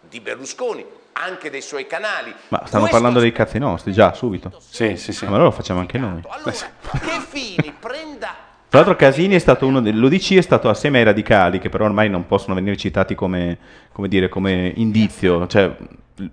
[0.01, 4.53] di Berlusconi, anche dei suoi canali, Ma stanno parlando dei cazzi nostri, già, subito.
[4.59, 5.25] Sì, sì, sì.
[5.25, 6.23] Ma allora lo facciamo anche noi.
[6.23, 8.35] che fini prenda
[8.69, 9.93] Tra l'altro Casini è stato uno dei...
[9.93, 13.59] L'UDC è stato assieme ai radicali, che però ormai non possono venire citati come,
[13.93, 15.71] come dire, come indizio, cioè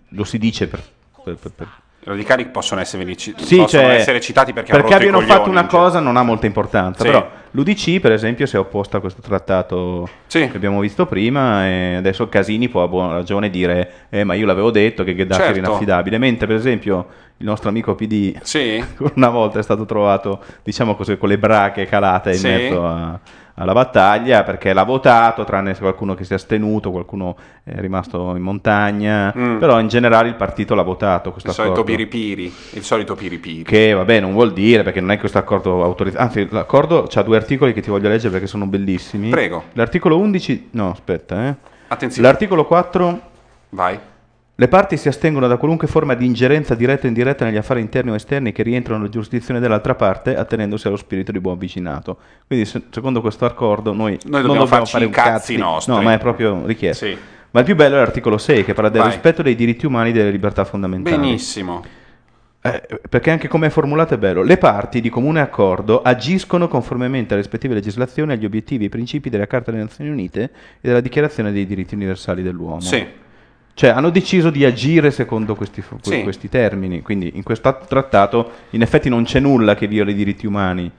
[0.10, 0.82] lo si dice per...
[1.24, 1.68] per- per- per-
[2.04, 5.70] radicali possono essere, Sì, possono cioè, essere citati perché, perché abbiano fatto una cioè.
[5.70, 7.10] cosa non ha molta importanza, Sì.
[7.10, 11.96] però l'UDC per esempio si è opposta a questo trattato che abbiamo visto prima e
[11.96, 15.54] adesso Casini può a buona ragione dire eh, ma io l'avevo detto che Gheddafi era
[15.54, 15.68] Certo.
[15.70, 18.38] inaffidabile, mentre per esempio il nostro amico PD
[19.16, 22.48] una volta è stato trovato diciamo così con le brache calate in Sì.
[22.48, 23.20] mezzo a-
[23.60, 28.42] alla battaglia perché l'ha votato tranne qualcuno che si è astenuto, qualcuno è rimasto in
[28.42, 29.58] montagna, Mm.
[29.58, 33.64] però in generale il partito l'ha votato questo Il solito piripiri, il solito piripiri.
[33.64, 36.24] Che vabbè, non vuol dire perché non è questo accordo autorizzato.
[36.24, 39.30] Anzi, l'accordo ha due articoli che ti voglio leggere perché sono bellissimi.
[39.30, 39.66] Prego.
[39.74, 41.56] L'articolo 11, no, aspetta, eh.
[41.88, 42.28] Attenzione.
[42.28, 43.22] L'articolo 4.
[43.70, 44.00] Vai.
[44.60, 48.12] Le parti si astengono da qualunque forma di ingerenza diretta o indiretta negli affari interni
[48.12, 52.18] o esterni che rientrano nella giurisdizione dell'altra parte, attenendosi allo spirito di buon vicinato.
[52.46, 55.94] Quindi, se- secondo questo accordo, noi, non dobbiamo farci fare i cazzi cazzi nostri.
[55.94, 57.06] No, ma è proprio richiesto.
[57.06, 57.18] Sì.
[57.52, 59.12] Ma il più bello è l'articolo 6 che parla del Vai.
[59.12, 61.16] rispetto dei diritti umani e delle libertà fondamentali.
[61.16, 61.82] Benissimo.
[62.62, 64.44] Eh, perché anche come è formulato è bello.
[64.44, 69.30] Le parti di comune accordo agiscono conformemente alle rispettive legislazioni, agli obiettivi e ai principi
[69.30, 70.50] della Carta delle Nazioni Unite e
[70.82, 72.82] della Dichiarazione dei diritti universali dell'uomo.
[72.82, 73.28] Sì.
[73.80, 76.22] Cioè hanno deciso di agire secondo questi, Sì.
[76.24, 80.46] questi termini, quindi in questo trattato in effetti non c'è nulla che viola i diritti
[80.46, 80.92] umani.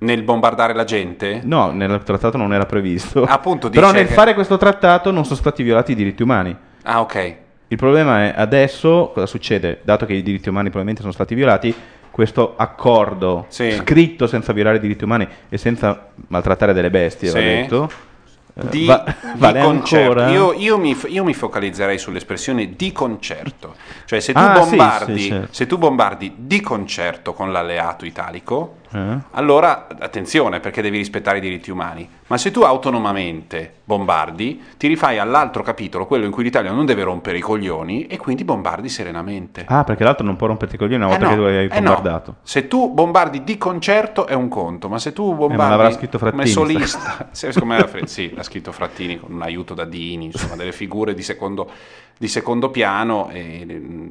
[0.00, 1.40] Nel bombardare la gente?
[1.44, 3.22] No, nel trattato non era previsto.
[3.24, 6.54] Appunto, Però nel che- fare questo trattato non sono stati violati i diritti umani.
[6.82, 7.36] Ah, ok.
[7.68, 9.80] Il problema è adesso cosa succede?
[9.82, 11.74] Dato che i diritti umani probabilmente sono stati violati,
[12.10, 17.38] questo accordo scritto senza violare i diritti umani e senza maltrattare delle bestie, Sì.
[17.38, 18.12] detto, eh,
[18.56, 20.22] Di, va- di vale concerto.
[20.22, 20.30] ancora?
[20.30, 23.74] Io, io mi, io mi focalizzerei sull'espressione di concerto.
[24.04, 25.52] Cioè, se tu, Ah, sì, bombardi, sì, certo.
[25.52, 29.18] se tu bombardi di concerto con l'alleato italico, Eh?
[29.32, 32.08] allora attenzione perché devi rispettare i diritti umani.
[32.28, 37.02] Ma se tu autonomamente bombardi, ti rifai all'altro capitolo, quello in cui l'Italia non deve
[37.02, 39.64] rompere i coglioni, e quindi bombardi serenamente.
[39.66, 41.64] Ah, perché l'altro non può romperti i coglioni una Eh volta no, che tu hai
[41.66, 41.94] eh no.
[41.94, 42.36] bombardato.
[42.42, 46.18] Se tu bombardi di concerto è un conto, ma se tu bombardi Eh, l'avrà scritto
[46.18, 49.84] come Frattini, solista, se- secondo me Fre- sì, l'ha scritto Frattini con un aiuto da
[49.84, 51.68] Dini, insomma, delle figure di secondo,
[52.16, 53.28] di secondo piano.
[53.30, 54.08] E, mm,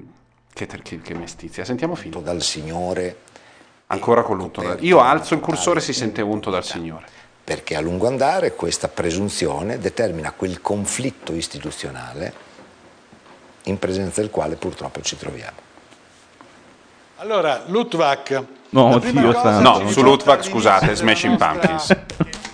[0.53, 1.63] che, che, che mestizia.
[1.65, 2.19] Sentiamo fino.
[2.19, 3.15] Dal Signore.
[3.93, 4.77] Ancora con l'unto.
[4.79, 7.05] Io alzo il cursore si sente unto dal Signore.
[7.43, 12.33] perché a lungo andare questa presunzione determina quel conflitto istituzionale
[13.63, 15.57] in presenza del quale purtroppo ci troviamo.
[17.17, 18.43] Allora, Luttwak.
[18.69, 19.83] No, la prima Dio cosa santo.
[19.83, 21.95] No, su Lutvak, scusate, Smashing Pumpkins.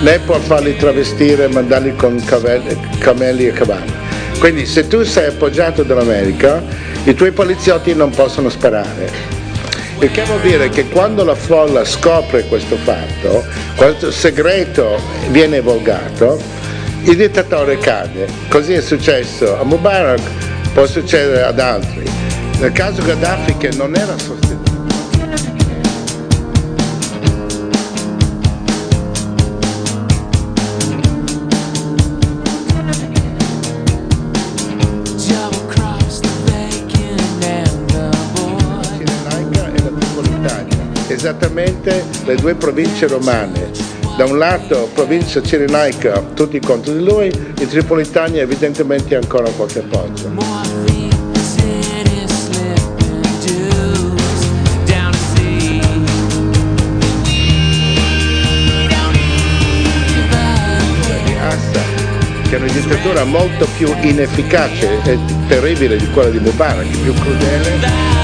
[0.00, 3.92] né può farli travestire e mandarli con cavelli- camelli e cavalli.
[4.38, 6.62] Quindi se tu sei appoggiato dall'America,
[7.04, 9.10] i tuoi poliziotti non possono sparare.
[9.98, 13.44] Il che vuol dire che quando la folla scopre questo fatto,
[13.76, 14.98] questo segreto
[15.28, 16.40] viene volgato,
[17.02, 18.26] il dittatore cade.
[18.48, 20.22] Così è successo a Mubarak,
[20.72, 22.04] può succedere ad altri.
[22.58, 24.49] Nel caso Gaddafi che non era sostenuto.
[42.30, 43.70] Le due province romane.
[44.16, 50.28] Da un lato provincia cirenaica tutti contro di lui, in Tripolitania evidentemente ancora qualche appoggio.
[61.24, 65.18] di Assad, che è una dittatura molto più inefficace e
[65.48, 68.19] terribile di quella di Mubarak, più crudele.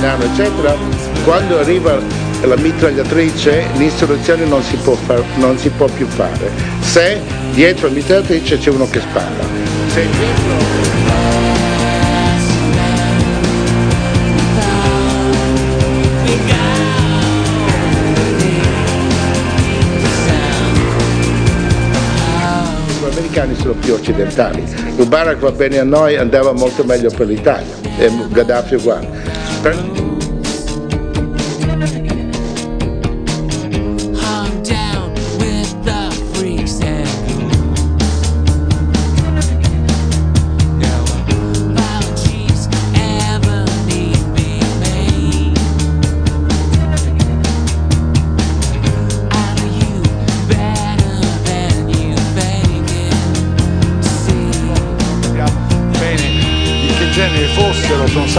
[0.00, 0.74] Milano, eccetera,
[1.24, 2.00] quando arriva
[2.44, 4.78] la mitragliatrice l'insurrezione non si
[5.34, 6.50] non si può più fare.
[6.80, 7.20] Se
[7.52, 9.58] dietro la mitragliatrice c'è uno che spara.
[23.04, 24.64] Americani sono più occidentali.
[24.96, 29.19] Mubarak va bene a noi, andava molto meglio per l'Italia e Gaddafi uguale.
[29.62, 30.09] Per-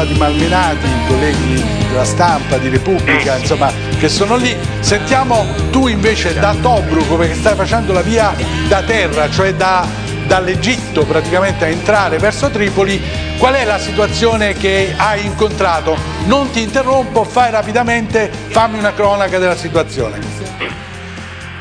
[0.02, 4.58] stati malmenati i colleghi della stampa, di Repubblica, insomma, che sono lì.
[4.80, 8.34] Sentiamo tu invece da Tobruk, come stai facendo la via
[8.68, 9.86] da terra, cioè da-
[10.26, 13.00] dall'Egitto praticamente a entrare verso Tripoli,
[13.38, 15.96] qual è la situazione che hai incontrato?
[16.26, 20.18] Non ti interrompo, fai rapidamente, fammi una cronaca della situazione.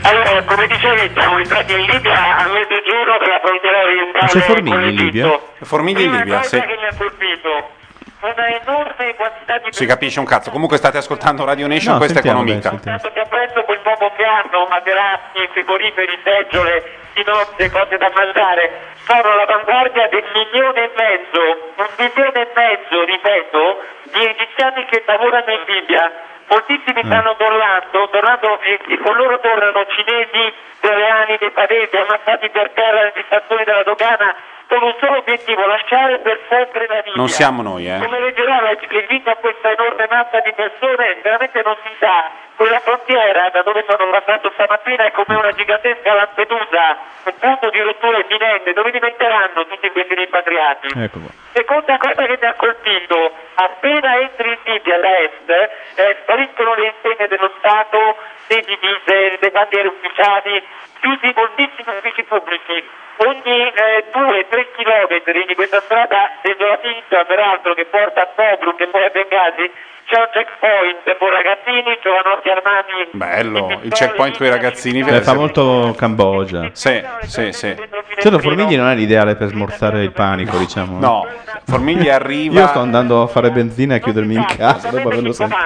[0.02, 4.26] Allora, come dicevi, siamo entrati in Libia a mezzogiorno per la frontiera orientale.
[4.28, 5.40] c'è Formigli con in Libia?
[5.60, 6.60] Formigli in Libia, cosa sì.
[6.60, 7.78] che mi ha colpito,
[8.20, 10.50] una enorme quantità di Si capisce un cazzo.
[10.50, 12.68] Comunque state ascoltando Radio Nation, No, questa è sentiamo, economica.
[12.70, 13.14] dai, sentiamo.
[13.14, 18.70] che apprezzo quel poco che hanno, materassi, frigoriferi, seggiole, di notte, cose da mangiare,
[19.06, 21.40] sono all'avanguardia del milione e mezzo,
[21.76, 23.78] un milione e mezzo, ripeto,
[24.12, 26.12] di egiziani che lavorano in Libia.
[26.46, 32.98] Moltissimi stanno tornando, tornando e, e con loro tornano cinesi, coreani, nepalesi, ammazzati per terra
[33.06, 34.34] nelle stazioni della dogana
[34.70, 37.12] con un solo obiettivo, lasciare per sempre la Libia.
[37.16, 37.98] Non siamo noi, eh.
[37.98, 42.30] Come reggerà la- l'invito a questa enorme massa di persone veramente non si sa.
[42.54, 47.80] Quella frontiera da dove sono passato stamattina è come una gigantesca Lampedusa, un punto di
[47.80, 50.86] rottura imminente, dove diventeranno tutti questi rimpatriati?
[51.02, 51.30] Ecco qua.
[51.52, 55.50] Seconda cosa che mi ha colpito, appena entri in Libia da est,
[55.96, 60.62] eh, spariscono le insegne dello Stato, le divise, le bandiere ufficiali,
[61.00, 62.88] chiusi moltissimi uffici pubblici.
[63.26, 63.72] Ogni
[64.12, 69.72] 2-3 chilometri di questa strada desolativa, peraltro, che porta a Tobruk e poi a Benghazi,
[70.10, 73.10] c'è un checkpoint con ragazzini, giovanotti armati.
[73.12, 75.00] Bello, il checkpoint con i ragazzini.
[75.00, 76.70] Eh, fa molto Cambogia.
[76.72, 77.76] Sì, sì, sì.
[78.18, 80.98] Certo, Formigli non è l'ideale per smorzare il panico, diciamo.
[80.98, 81.26] No,
[81.64, 82.60] Formigli arriva...
[82.60, 85.58] Io sto andando a fare benzina e a chiudermi in casa dopo averlo sentito.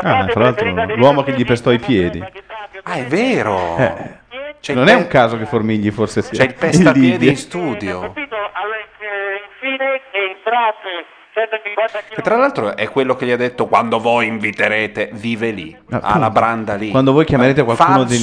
[0.00, 2.20] Ah, tra l'altro, l'uomo che gli pestò i piedi.
[2.82, 3.76] Ah, è vero.
[3.76, 4.20] Eh.
[4.60, 8.12] C'è non è un caso che Formigli forse sia C'è il pestapiedi in studio.
[8.14, 11.21] Infine è entrati 150
[12.14, 16.00] Che tra l'altro è quello che gli ha detto quando voi inviterete, vive lì, Ah,
[16.02, 16.90] alla branda lì.
[16.90, 18.18] Quando voi chiamerete qualcuno di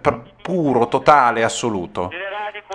[0.00, 2.10] pr- puro, totale, assoluto.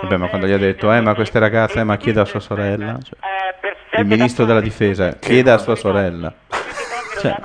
[0.00, 2.40] Vabbè, ma quando gli ha detto, eh, ma queste ragazze, eh, ma chieda a sua
[2.40, 2.96] sorella.
[3.02, 6.32] Cioè, il ministro della difesa chieda a sua sorella.
[7.22, 7.36] Cioè,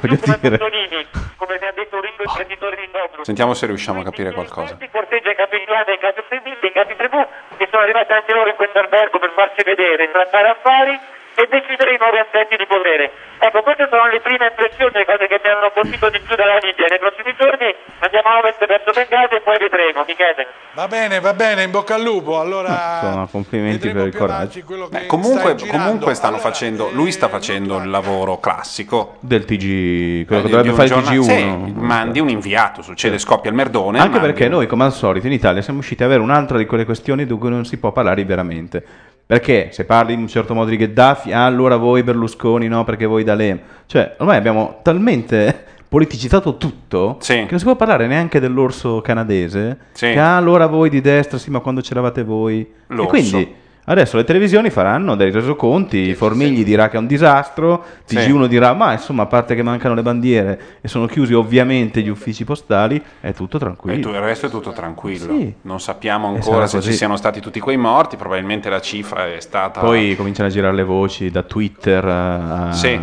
[0.00, 0.58] Voglio dire.
[2.18, 3.24] Ricco imprenditore di Tobruk.
[3.24, 4.76] Sentiamo se riusciamo a capire qualcosa.
[4.90, 7.24] corteggia i capitolati e i capi servizi, i capi tribù
[7.56, 10.98] che sono arrivati anche loro in questo albergo per farsi vedere, trattare affari
[11.38, 13.12] e decidere i nuovi assetti di potere.
[13.38, 16.58] Ecco, queste sono le prime impressioni, le cose che mi hanno colpito di più dalla
[16.58, 16.90] Libia.
[16.90, 17.70] Nei prossimi giorni
[18.02, 20.42] andiamo a ovest verso Bengasi e poi vedremo, Michele.
[20.74, 22.40] Va bene, va bene, in bocca al lupo.
[22.42, 24.58] Allora, Insomma, complimenti per il coraggio.
[24.90, 29.16] Beh, comunque, comunque stanno facendo, lui sta facendo il lavoro classico.
[29.20, 31.22] Del TG, quello che Eh, dovrebbe fare il giorna- TG1.
[31.22, 33.98] sì, mandi un inviato, succede, scoppia il merdone.
[34.00, 36.66] Anche mandi- perché noi, come al solito, in Italia siamo riusciti ad avere un'altra di
[36.66, 38.82] quelle questioni di cui non si può parlare veramente.
[39.28, 43.04] Perché se parli in un certo modo di Gheddafi, ah, allora voi Berlusconi, no, perché
[43.04, 43.60] voi D'Alema.
[43.84, 49.76] Cioè, ormai abbiamo talmente politicizzato tutto che non si può parlare neanche dell'orso canadese.
[49.92, 50.12] Sì.
[50.12, 52.60] Che ah, allora voi di destra, sì, ma quando c'eravate voi.
[52.60, 53.06] E L'orso.
[53.10, 53.54] quindi
[53.90, 58.16] adesso le televisioni faranno dei resoconti, Formigli dirà che è un disastro, Sì.
[58.16, 62.08] TG1 dirà ma insomma a parte che mancano le bandiere e sono chiusi ovviamente gli
[62.08, 64.00] uffici postali, è tutto E tranquillo.
[64.00, 65.34] tu- il resto è tutto tranquillo.
[65.36, 65.54] Sì.
[65.62, 66.90] Non sappiamo E ancora se così.
[66.90, 69.80] ci siano stati tutti quei morti, probabilmente la cifra è stata...
[69.80, 73.00] Poi cominciano a girare le voci da Twitter a, Sì.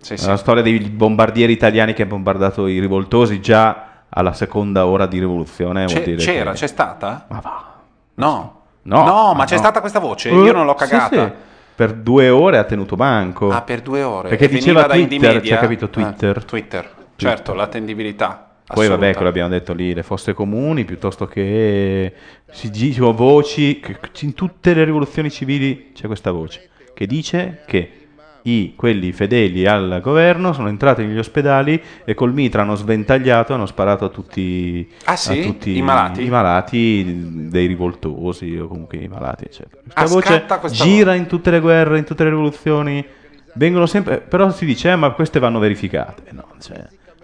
[0.00, 0.26] Sì, sì.
[0.26, 5.18] alla storia dei bombardieri italiani che hanno bombardato i rivoltosi già alla seconda ora di
[5.18, 5.86] rivoluzione.
[5.86, 7.24] C'è- c'era, che- c'è stata?
[7.28, 7.72] Ma va.
[8.16, 8.60] No.
[8.84, 9.60] No, ma c'è no.
[9.60, 10.28] stata questa voce?
[10.30, 11.26] Eh, Io non l'ho sì, cagata.
[11.26, 11.32] sì.
[11.74, 13.50] Per due ore ha tenuto banco.
[13.50, 14.28] Ah, per due ore.
[14.28, 15.54] Perché diceva veniva Indie Twitter, Media?
[15.56, 16.44] c'è capito Ah, Twitter.
[16.44, 16.90] Twitter.
[17.16, 18.48] Certo, l'attendibilità.
[18.66, 22.12] Poi vabbè, quello abbiamo detto lì, le fosse comuni, piuttosto che
[22.50, 23.82] si dicono voci,
[24.20, 28.03] in tutte le rivoluzioni civili c'è questa voce, che dice che
[28.46, 33.66] i, quelli fedeli al governo sono entrati negli ospedali e col mitra hanno sventagliato, hanno
[33.66, 35.40] sparato a tutti, Ah, sì?
[35.40, 36.24] a tutti I malati?
[36.24, 39.80] i malati dei rivoltosi o comunque i malati, eccetera.
[39.82, 43.04] Questa Ah, voce gira in tutte le guerre, in tutte le rivoluzioni,
[43.54, 46.24] vengono sempre, però si dice, eh, ma queste vanno verificate.
[46.32, 46.76] No, cioè,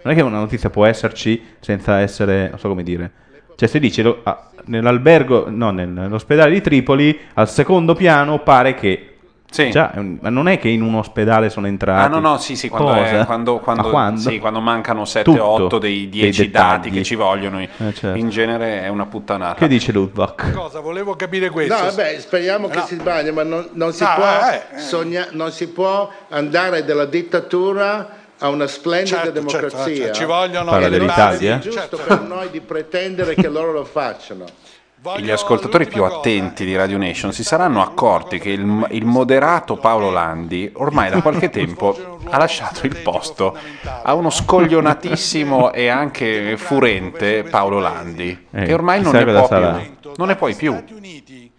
[0.03, 3.11] non è che una notizia può esserci senza essere, non so come dire.
[3.55, 8.73] Cioè, se dici lo- ah, nell'albergo, no, nel- nell'ospedale di Tripoli, al secondo piano pare
[8.73, 9.05] che.
[9.51, 12.05] Già, è un- ma non è che in un ospedale sono entrati.
[12.05, 14.19] Ah no no sì sì quando, è- quando, quando- quando?
[14.21, 15.45] sì, quando mancano 7 Tutto.
[15.45, 18.17] 8 dei 10 Dei dati che ci vogliono Eh, certo.
[18.17, 20.53] in genere è una puttanata Che dice Ludwig?
[20.53, 20.79] cosa?
[20.79, 21.73] Volevo capire questo.
[21.75, 22.85] No, vabbè, speriamo che No.
[22.85, 24.79] si sbagli, ma non, non si No, può eh, eh.
[24.79, 29.95] sogna- non si può andare dalla dittatura a una splendida Certo, democrazia.
[29.95, 33.83] certo, ci vogliono Parla non dell'Italia, è giusto per noi di pretendere che loro lo
[33.83, 34.45] facciano.
[35.17, 40.11] gli ascoltatori più attenti di Radio Nation si saranno accorti che il, il moderato Paolo
[40.11, 47.43] Landi ormai da qualche tempo ha lasciato il posto a uno scoglionatissimo e anche furente
[47.43, 50.83] Paolo Landi che ormai non ne può più non ne puoi più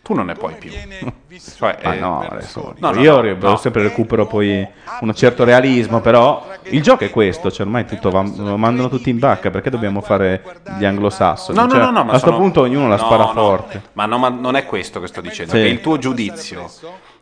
[0.03, 0.71] tu non ne puoi più
[1.57, 3.57] Cioè, Ma eh, no, adesso no, no, io no, no.
[3.57, 4.67] sempre recupero poi
[5.01, 9.09] un certo realismo, però il gioco è questo, cioè ormai tutto va, lo mandano tutti
[9.09, 10.43] in bacca, perché dobbiamo fare
[10.79, 11.57] gli anglosassoni?
[11.57, 13.33] No, no, Cioè, no, no, ma a questo sono- punto ognuno la No, spara no,
[13.33, 13.83] forte.
[13.95, 15.59] Ma, no, ma non è questo che sto dicendo, Sì.
[15.59, 16.71] è che il tuo giudizio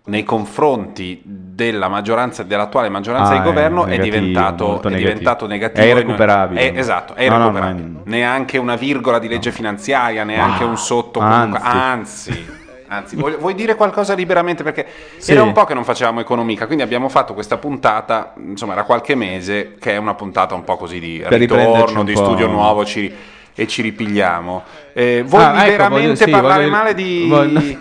[0.07, 4.90] nei confronti della maggioranza, dell'attuale maggioranza Ah, di governo è è, negativo, diventato, molto è
[4.90, 5.09] negativo.
[5.11, 5.86] diventato negativo.
[5.86, 6.73] È irrecuperabile.
[6.73, 7.86] È- esatto, è No, no, irrecuperabile.
[7.89, 11.20] ma- Neanche una virgola di legge finanziaria, neanche un sotto.
[11.20, 12.59] comunque- Anzi.
[12.93, 14.65] Anzi, vuoi, vuoi dire qualcosa liberamente?
[14.65, 14.85] Perché
[15.19, 15.31] Sì.
[15.31, 19.15] era un po' che non facevamo economica, quindi abbiamo fatto questa puntata, insomma, era qualche
[19.15, 23.12] mese, che è una puntata un po' così di Per ritorno, di studio nuovo, ci-
[23.55, 24.62] e ci ripigliamo.
[24.93, 27.27] Eh, vuoi Ah, ecco, veramente voglio- sì, parlare voglio- male di...
[27.29, 27.79] voglio-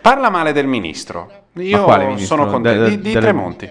[0.00, 1.30] Parla male del ministro.
[1.54, 2.24] Io ministro?
[2.36, 2.84] sono contento.
[2.88, 3.70] Di, di Tremonti.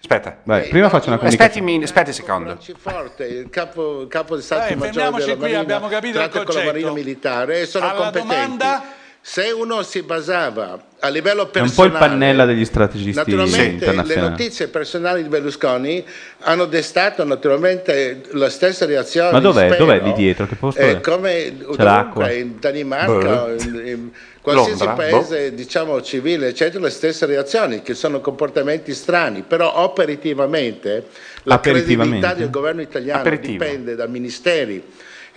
[0.00, 0.38] Aspetta.
[0.44, 1.82] Vai, prima faccio una comunicazione.
[1.82, 2.56] Aspetti, un secondo.
[2.78, 6.06] Forte, il capo, il capo di Stato Dai, Maggiore fermiamoci della qui, Marina abbiamo capito
[6.06, 6.66] il tratta con la concetto.
[6.72, 8.28] Marina Militare e sono Alla competenti.
[8.28, 8.82] domanda?
[9.20, 11.92] Se uno si basava a livello È un po' personale...
[11.92, 16.04] il pannella degli strategisti Naturalmente le notizie personali di Berlusconi
[16.40, 19.32] hanno destato naturalmente la stessa reazione.
[19.32, 19.66] Ma dov'è?
[19.66, 20.46] spero, Dov'è lì dietro?
[20.46, 21.00] Che posto eh, è?
[21.00, 22.24] come C'è l'acqua?
[22.24, 23.52] ovunque, in Danimarca, Boh.
[23.52, 25.04] in, in qualsiasi Londra?
[25.08, 31.06] paese diciamo civile, eccetera, le stesse reazioni, che sono comportamenti strani, però operativamente
[31.42, 33.62] la credibilità del governo italiano Aperitivo.
[33.64, 34.82] dipende da ministeri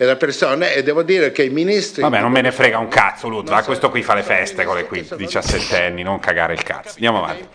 [0.06, 2.02] da persone e devo dire che i ministri...
[2.02, 3.64] Vabbè, non me ne frega un cazzo, Ludwig.
[3.64, 6.94] Questo qui fa le feste con le qui 17 anni, non cagare il cazzo.
[6.94, 7.46] Andiamo avanti.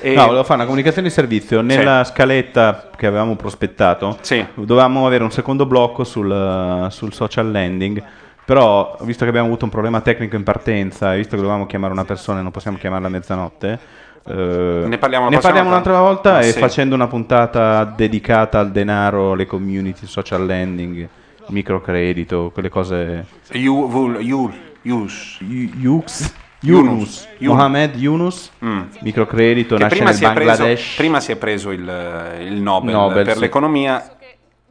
[0.00, 1.60] E- No, volevo fare una comunicazione di servizio.
[1.60, 4.18] Nella scaletta che avevamo prospettato,
[4.54, 8.02] dovevamo avere un secondo blocco sul, sul social landing.
[8.44, 11.92] Però, visto che abbiamo avuto un problema tecnico in partenza, e visto che dovevamo chiamare
[11.92, 13.78] una persona e non possiamo chiamarla a mezzanotte,
[14.26, 16.58] eh, Ne parliamo la ne parliamo un'altra volta Ma e sì.
[16.58, 21.08] facendo una puntata dedicata al denaro, alle community, social landing,
[21.48, 23.24] microcredito, quelle cose.
[23.52, 25.38] Yu- Vul- Yul- Yus.
[25.40, 26.34] Yux?
[26.60, 27.28] Yunus.
[27.38, 27.56] Yunus.
[27.56, 28.50] Mohamed Yunus,
[29.00, 30.94] microcredito, Che nasce prima nel si, è preso, Bangladesh.
[30.96, 33.40] prima si è preso il, il Nobel, Nobel, per sì.
[33.40, 34.16] l'economia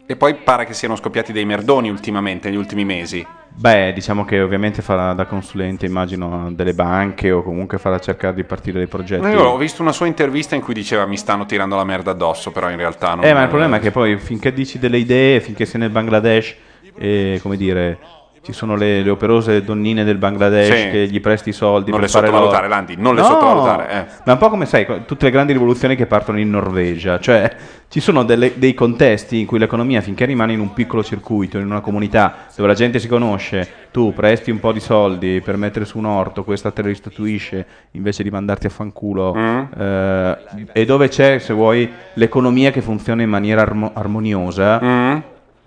[0.06, 3.26] e poi pare che siano scoppiati dei merdoni ultimamente, negli ultimi mesi.
[3.50, 8.44] Beh, diciamo che ovviamente farà da consulente, immagino, delle banche o comunque farà cercare di
[8.44, 9.26] partire dei progetti.
[9.28, 12.52] Io ho visto una sua intervista in cui diceva mi stanno tirando la merda addosso,
[12.52, 15.40] però in realtà non Eh, ma il problema è che poi finché dici delle idee,
[15.40, 16.56] finché sei nel Bangladesh
[16.98, 17.98] e come dire,
[18.42, 20.90] ci sono le, le operose donnine del Bangladesh Sì.
[20.90, 22.74] che gli presti i soldi Non per le fare sottovalutare, l'oro.
[22.76, 24.06] Landi, non le No, sottovalutare, eh.
[24.24, 27.54] Ma un po' come sai, tutte le grandi rivoluzioni che partono in Norvegia, cioè
[27.90, 31.66] ci sono delle- dei contesti in cui l'economia finché rimane in un piccolo circuito, in
[31.66, 35.84] una comunità dove la gente si conosce, tu presti un po' di soldi per mettere
[35.84, 39.60] su un orto, questa te lo restituisce invece di mandarti a fanculo Mm.
[39.78, 40.38] eh,
[40.72, 45.18] e dove c'è, se vuoi, l'economia che funziona in maniera armo- armoniosa, Mm.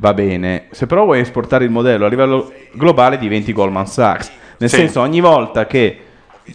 [0.00, 0.66] Va bene.
[0.70, 4.30] Se però vuoi esportare il modello a livello globale diventi Goldman Sachs.
[4.58, 4.76] Nel Sì.
[4.76, 5.98] senso, ogni volta che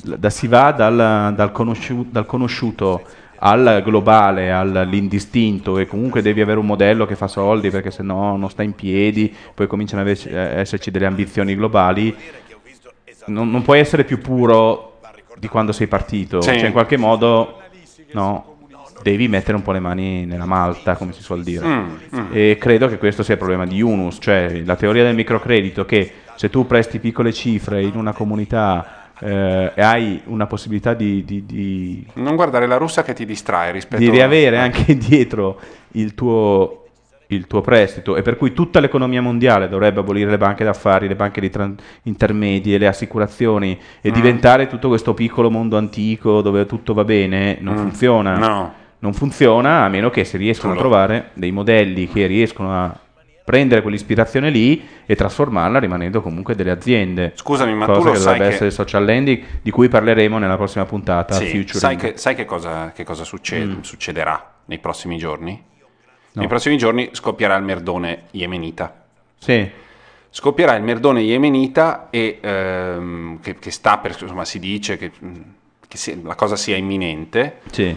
[0.03, 3.01] da- si va dal, dal conosciu- dal conosciuto
[3.39, 8.35] al globale, all'indistinto e comunque devi avere un modello che fa soldi perché se no
[8.37, 12.15] non sta in piedi, poi cominciano ad a esserci delle ambizioni globali,
[13.27, 14.99] non, non puoi essere più puro
[15.37, 16.57] di quando sei partito, Sì.
[16.57, 17.59] cioè in qualche modo
[18.13, 18.54] no,
[19.01, 21.65] devi mettere un po' le mani nella malta, come si suol dire.
[21.67, 21.83] Mm,
[22.15, 22.25] mm.
[22.31, 26.11] E credo che questo sia il problema di Yunus, cioè la teoria del microcredito che
[26.35, 31.45] se tu presti piccole cifre in una comunità eh, e hai una possibilità di, di-
[31.45, 35.57] di- Non guardare la russa che ti distrae rispetto di a- riavere anche dietro
[35.91, 36.87] il tuo,
[37.27, 41.15] il tuo prestito e per cui tutta l'economia mondiale dovrebbe abolire le banche d'affari, le
[41.15, 44.13] banche di tran- intermedie, le assicurazioni e Mm.
[44.13, 47.77] diventare tutto questo piccolo mondo antico dove tutto va bene, non Mm.
[47.77, 48.37] funziona.
[48.37, 48.73] No.
[49.05, 52.99] Non funziona a meno che si riescono a trovare dei modelli che riescono a
[53.43, 57.33] prendere quell'ispirazione lì e trasformarla rimanendo comunque delle aziende.
[57.35, 60.39] Scusami, ma Cosa tu lo che sai dovrebbe che- essere social lending di cui parleremo
[60.39, 61.35] nella prossima puntata.
[61.35, 63.81] Sì, sai che, sai che cosa, che cosa succede- Mm.
[63.81, 65.63] succederà nei prossimi giorni?
[66.31, 69.03] Nei prossimi giorni scoppierà il merdone yemenita.
[69.37, 69.69] Sì.
[70.31, 75.33] Scoppierà il merdone yemenita e ehm, che, sta per, insomma, si dice che, mm,
[75.87, 77.59] che si- la cosa sia imminente.
[77.69, 77.95] Sì.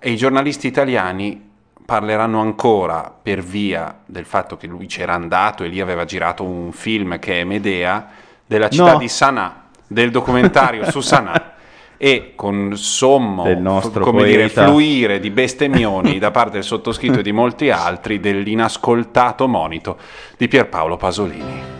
[0.00, 1.46] E i giornalisti italiani
[1.84, 6.70] parleranno ancora per via del fatto che lui c'era andato e lì aveva girato un
[6.70, 8.06] film che è Medea
[8.46, 8.98] della città No.
[8.98, 11.54] di Sana'a, del documentario su Sana'a
[11.96, 17.22] e con sommo Del nostro come dire, fluire di bestemmioni da parte del sottoscritto e
[17.22, 19.98] di molti altri dell'inascoltato monito
[20.36, 21.76] di Pierpaolo Pasolini.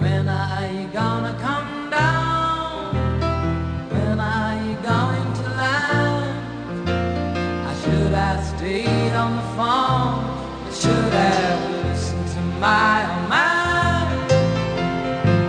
[0.00, 0.26] When
[12.64, 14.10] my oh own mind.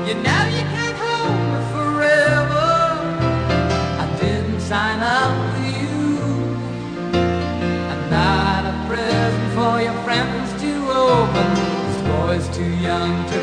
[0.08, 2.72] You know you can't hold me forever.
[4.04, 6.02] I didn't sign up with you.
[7.92, 10.72] I'm not a present for your friends to
[11.08, 11.50] open.
[11.88, 13.35] This boy's too young to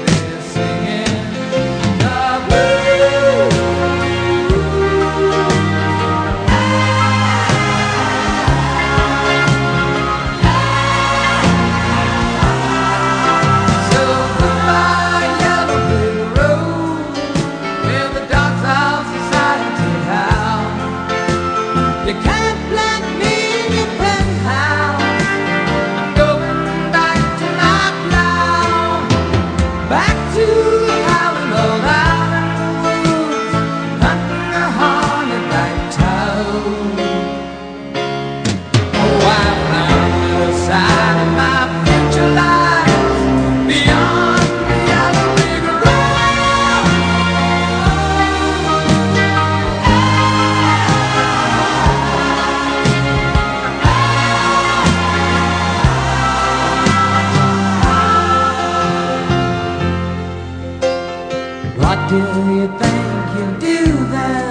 [62.13, 64.42] do you think you'll do then?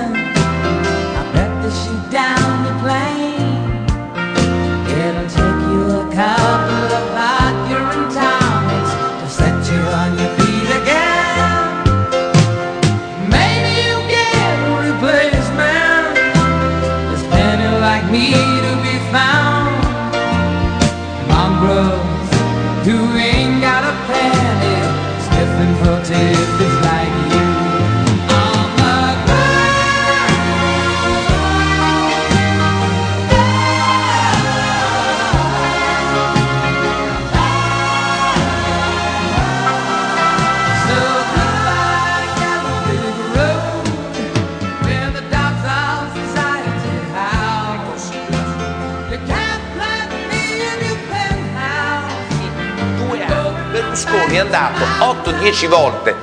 [55.61, 56.15] 8-10 volte,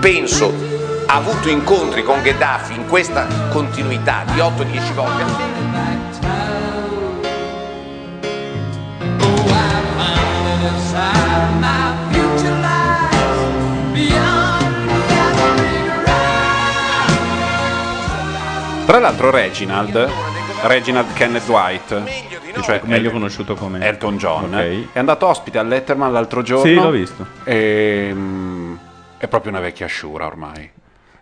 [0.00, 0.52] penso,
[1.06, 5.58] ha avuto incontri con Gheddafi in questa continuità di 8-10 volte.
[18.86, 20.08] Tra l'altro Reginald,
[20.62, 24.92] Reginald Kenneth White, cioè Meglio conosciuto come Elton John, Ok.
[24.92, 26.64] è andato ospite al Letterman l'altro giorno.
[26.64, 27.26] Sì, l'ho visto.
[27.44, 28.39] E, mm,
[29.20, 30.70] è proprio una vecchia sciura ormai.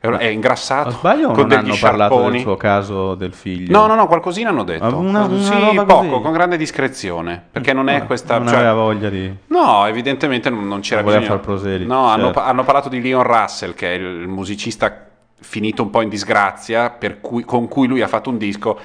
[0.00, 0.90] È, è ingrassato.
[0.90, 2.40] Sbaglio con non degli hanno parlato del sciarponi.
[2.40, 3.76] suo caso del figlio?
[3.76, 4.84] No, no, no, qualcosina hanno detto.
[4.88, 6.22] Ma una- una sì, poco, così?
[6.22, 7.42] con grande discrezione.
[7.50, 8.38] Perché non è questa.
[8.38, 9.34] Non cioè- aveva voglia di...
[9.48, 11.40] No, evidentemente non, non c'era Non voleva bisogno.
[11.42, 12.40] far proseliti, No, hanno, certo.
[12.40, 15.04] hanno parlato di Leon Russell, che è il musicista
[15.40, 18.78] finito un po' in disgrazia, per cui- con cui lui ha fatto un disco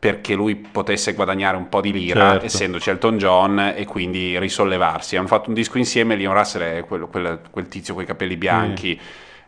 [0.00, 2.46] perché lui potesse guadagnare un po' di lira, Certo.
[2.46, 5.16] essendoci Elton John, e quindi risollevarsi.
[5.16, 8.38] Hanno fatto un disco insieme, Leon Russell è quello- quel, quel tizio con i capelli
[8.38, 8.98] bianchi,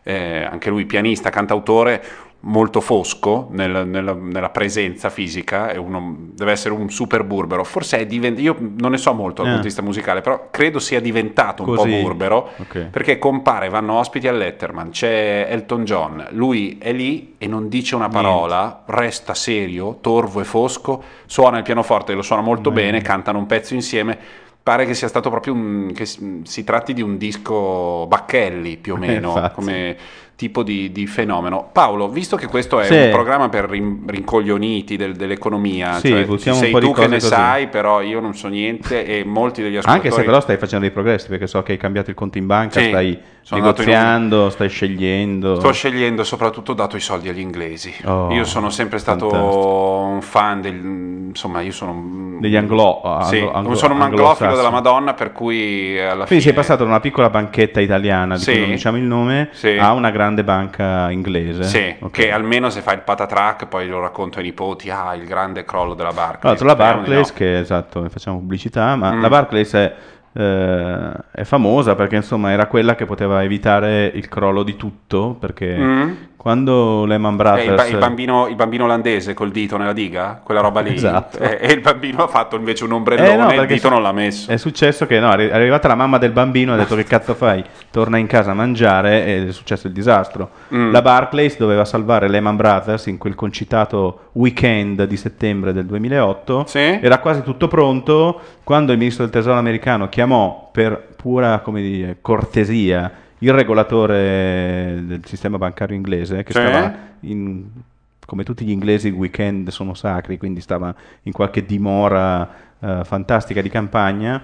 [0.03, 2.03] eh, anche lui pianista, cantautore,
[2.45, 7.63] molto fosco nel- nella, nella presenza fisica, è uno- deve essere un super burbero.
[7.63, 9.53] Forse è diventato, io non ne so molto dal Eh.
[9.55, 11.89] punto di vista musicale, però credo sia diventato un Così.
[11.89, 12.87] po' burbero, Ok.
[12.91, 17.95] perché compare, vanno ospiti al Letterman, c'è Elton John, lui è lì e non dice
[17.95, 22.91] una parola, resta serio, torvo e fosco, suona il pianoforte, lo suona molto Bene.
[22.91, 24.17] bene, cantano un pezzo insieme.
[24.63, 28.95] Pare che sia stato proprio un, che si tratti di un disco Bacchelli più o
[28.97, 29.53] meno, Infatti.
[29.55, 29.97] come
[30.35, 31.69] tipo di, di fenomeno.
[31.71, 32.93] Paolo, visto che questo è Sì.
[32.95, 37.07] un programma per rin- rincoglioniti del- dell'economia, Sì, cioè, sei un po' di tu che
[37.07, 37.27] ne così.
[37.27, 40.07] sai, però io non so niente e molti degli ascoltatori...
[40.09, 42.45] Anche se però stai facendo dei progressi, perché so che hai cambiato il conto in
[42.47, 45.59] banca, Sì, stai sono in un- negoziando, stai scegliendo.
[45.59, 47.93] Sto scegliendo soprattutto dato i soldi agli inglesi.
[48.05, 49.99] Oh, io sono sempre stato fantastico.
[50.13, 50.75] un fan del,
[51.29, 55.97] insomma, io sono un- Degli anglo- Sì, anglo- sono un anglofilo della Madonna, per cui
[55.99, 58.51] alla Quindi sei fine passato da una piccola banchetta italiana, di Sì.
[58.51, 59.77] cui non diciamo il nome, Sì.
[59.77, 61.63] a una grande banca inglese.
[61.63, 62.11] Sì, Ok.
[62.11, 65.93] che almeno se fai il patatrack poi lo racconto ai nipoti, ah, il grande crollo
[65.93, 66.43] della Tra Barclays.
[66.43, 67.33] l'altro la Barclays, no.
[67.35, 69.21] che esatto, facciamo pubblicità, ma Mm.
[69.21, 69.93] la Barclays è,
[70.33, 75.75] eh, è famosa perché insomma era quella che poteva evitare il crollo di tutto, perché
[75.77, 76.11] Mm.
[76.37, 77.67] quando Lehman Eh, Brothers...
[77.67, 80.93] il, ba- il bambino, il bambino olandese col dito nella diga, quella roba lì.
[80.93, 81.37] Esatto.
[81.39, 84.01] Eh, E, il bambino ha fatto invece un ombrellone Eh, no, e il dito non
[84.01, 84.51] l'ha messo.
[84.51, 87.03] È successo che no, è arri- è arrivata la mamma del bambino, ha detto che
[87.05, 87.63] cazzo fai?
[87.91, 90.49] Torna in casa a mangiare ed è successo il disastro.
[90.73, 90.91] Mm.
[90.91, 96.65] La Barclays doveva salvare Lehman Brothers in quel concitato weekend di settembre del 2008.
[96.73, 102.17] Era quasi tutto pronto quando il ministro del tesoro americano chiamò per pura come dire,
[102.21, 106.59] cortesia il regolatore del sistema bancario inglese che Sì.
[106.59, 107.65] stava in
[108.25, 113.61] come tutti gli inglesi il weekend sono sacri, quindi stava in qualche dimora eh, fantastica
[113.61, 114.41] di campagna.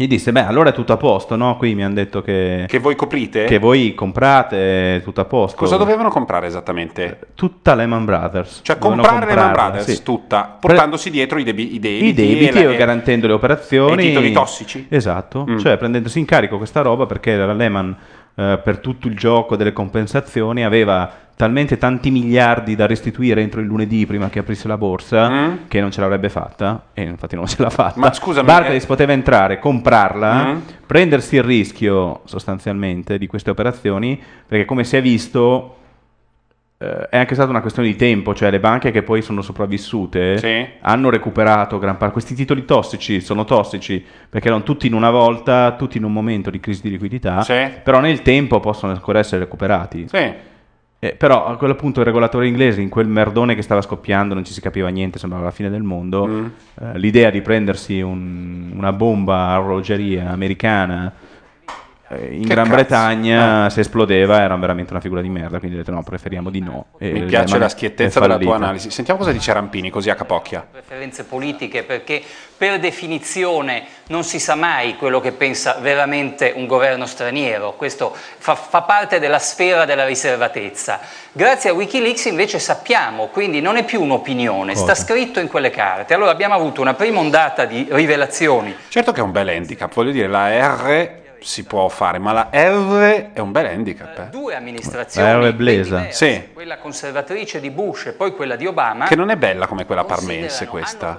[0.00, 1.58] Gli disse, beh, allora è tutto a posto, no?
[1.58, 2.64] Qui mi hanno detto che...
[2.66, 3.44] Che voi coprite?
[3.44, 5.58] Che voi comprate, è tutto a posto.
[5.58, 7.18] Cosa dovevano comprare esattamente?
[7.34, 8.60] Tutta Lehman Brothers.
[8.62, 10.02] Cioè comprare Lehman Brothers sì.
[10.02, 14.04] tutta, portandosi dietro i, debi- i debiti, I debiti e e garantendo le operazioni.
[14.04, 14.86] i titoli tossici?
[14.88, 15.58] Esatto, Mm.
[15.58, 17.94] cioè prendendosi in carico questa roba perché la Lehman
[18.36, 21.10] eh, per tutto il gioco delle compensazioni aveva
[21.40, 25.90] talmente tanti miliardi da restituire entro il lunedì prima che aprisse la borsa che non
[25.90, 27.98] ce l'avrebbe fatta e infatti non ce l'ha fatta.
[27.98, 28.02] Mm.
[28.02, 30.58] Ma scusami, Barclays eh- poteva entrare, comprarla, Mm.
[30.84, 35.76] prendersi il rischio sostanzialmente di queste operazioni perché come si è visto
[36.76, 40.36] eh, è anche stata una questione di tempo, cioè le banche che poi sono sopravvissute
[40.36, 40.66] Sì.
[40.82, 42.12] hanno recuperato gran parte.
[42.12, 46.50] Questi titoli tossici sono tossici perché erano tutti in una volta, tutti in un momento
[46.50, 47.54] di crisi di liquidità, Sì.
[47.82, 50.06] però nel tempo possono ancora essere recuperati.
[50.08, 50.48] Sì.
[51.02, 54.44] Eh, però a quel punto il regolatore inglese, in quel merdone che stava scoppiando, non
[54.44, 56.26] ci si capiva niente, sembrava la fine del mondo.
[56.26, 56.44] Mm.
[56.82, 61.10] eh, l'idea di prendersi un- una bomba a orologeria americana
[62.18, 62.76] in Che Gran cazzo?
[62.76, 65.58] Bretagna, se esplodeva, era veramente una figura di merda.
[65.58, 66.86] Quindi ho detto no, preferiamo di no.
[66.98, 68.90] E Mi piace la schiettezza della tua analisi.
[68.90, 70.66] Sentiamo cosa dice Rampini, così a capocchia.
[70.70, 72.22] preferenze politiche perché
[72.56, 78.54] per definizione non si sa mai quello che pensa veramente un governo straniero, questo fa,
[78.54, 81.00] fa parte della sfera della riservatezza.
[81.32, 85.02] Grazie a Wikileaks invece sappiamo, quindi non è più un'opinione, sta Cosa?
[85.04, 86.12] scritto in quelle carte.
[86.12, 90.10] Allora abbiamo avuto una prima ondata di rivelazioni Certo che è un bel handicap, voglio
[90.10, 94.18] dire, la R si può fare, ma la R è un bel handicap.
[94.18, 94.26] eh.
[94.30, 96.10] due amministrazioni, La R blesa.
[96.10, 96.48] Sì.
[96.52, 99.06] quella conservatrice di Bush e poi quella di Obama.
[99.06, 101.18] Che non è bella come quella parmense questa.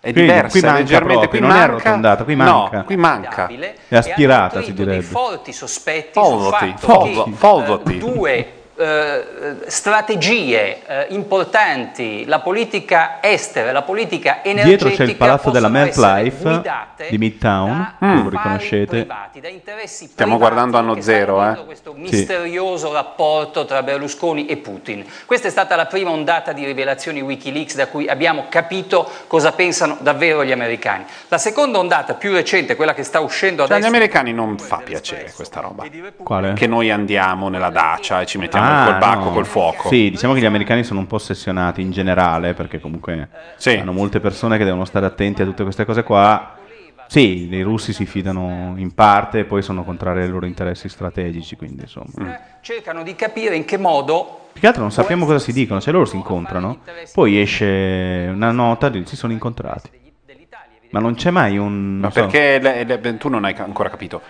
[0.00, 1.12] È Quindi diversa, qui manca leggermente.
[1.14, 2.76] proprio, qui non è manca- arrotondata, qui manca.
[2.78, 3.46] No, qui manca.
[3.88, 5.02] È aspirata, si direbbe.
[5.02, 7.94] forti sospetti Folvoti, sul fatto folvo- che folvoti.
[7.94, 15.16] eh, due eh, strategie eh, importanti, la politica estera, la politica energetica Dietro c'è il
[15.16, 18.22] palazzo della guidate di Midtown, Mm.
[18.22, 19.06] lo riconoscete.
[19.86, 21.64] Stiamo guardando anno zero, eh.
[21.64, 25.04] questo misterioso rapporto tra Berlusconi e Putin.
[25.24, 29.96] Questa è stata la prima ondata di rivelazioni Wikileaks da cui abbiamo capito cosa pensano
[30.00, 31.04] davvero gli americani.
[31.28, 34.78] La seconda ondata, più recente, quella che sta uscendo Cioè, agli adesso, americani non fa
[34.84, 35.84] piacere questa roba.
[36.22, 36.52] Quale?
[36.54, 39.32] Che noi andiamo nella dacia e ci mettiamo Ah, col bacco, no.
[39.32, 39.88] col fuoco.
[39.88, 43.28] Sì, diciamo che gli americani sono un po' ossessionati in generale, perché comunque
[43.64, 46.54] hanno molte persone che devono stare attenti a tutte queste cose qua.
[47.08, 51.54] Sì, i russi si fidano in parte e poi sono contrari ai loro interessi strategici,
[51.56, 52.38] quindi insomma.
[52.60, 55.92] cercano di capire in che modo Più che altro non sappiamo cosa si dicono, cioè
[55.92, 56.78] loro si incontrano,
[57.12, 59.90] poi esce una nota di si sono incontrati.
[60.90, 61.98] Ma non c'è mai un...
[61.98, 64.22] Ma so- perché le- le- tu non hai ancora capito.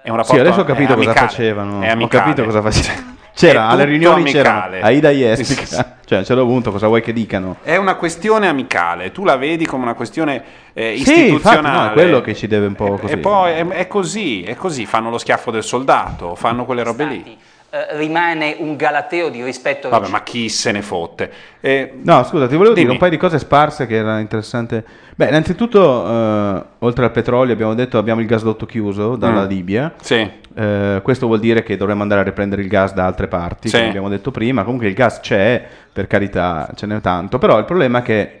[0.00, 1.84] È un Sì, rapporto adesso ho capito cosa facevano.
[1.84, 3.13] Ho capito cosa facevano.
[3.34, 4.80] C'era alle riunioni amicale.
[4.80, 5.96] Aida Jespica.
[6.04, 7.56] cioè, a un certo punto cosa vuoi che dicano?
[7.62, 10.42] È una questione amicale, tu la vedi come una questione
[10.72, 11.78] eh, Sì, infatti, istituzionale.
[11.86, 13.12] no, è quello che ci deve un po' così.
[13.14, 17.04] E poi è, è così, è così, fanno lo schiaffo del soldato, fanno quelle robe
[17.06, 17.36] lì.
[17.70, 21.28] eh, rimane un galateo di rispetto Vabbè, ma chi se ne fotte?
[21.60, 22.92] Eh, No, scusa, ti volevo dire Dimmi.
[22.92, 24.84] un paio di cose sparse che era interessante.
[25.16, 29.48] Beh, innanzitutto, eh, oltre al petrolio, abbiamo detto abbiamo il gasdotto chiuso dalla Mm.
[29.48, 29.92] Libia.
[30.00, 30.30] Sì.
[30.54, 33.76] Eh, questo vuol dire che dovremmo andare a riprendere il gas da altre parti, Sì.
[33.76, 34.62] come abbiamo detto prima.
[34.62, 37.38] Comunque il gas c'è, per carità, ce n'è tanto.
[37.38, 38.40] Però il problema è che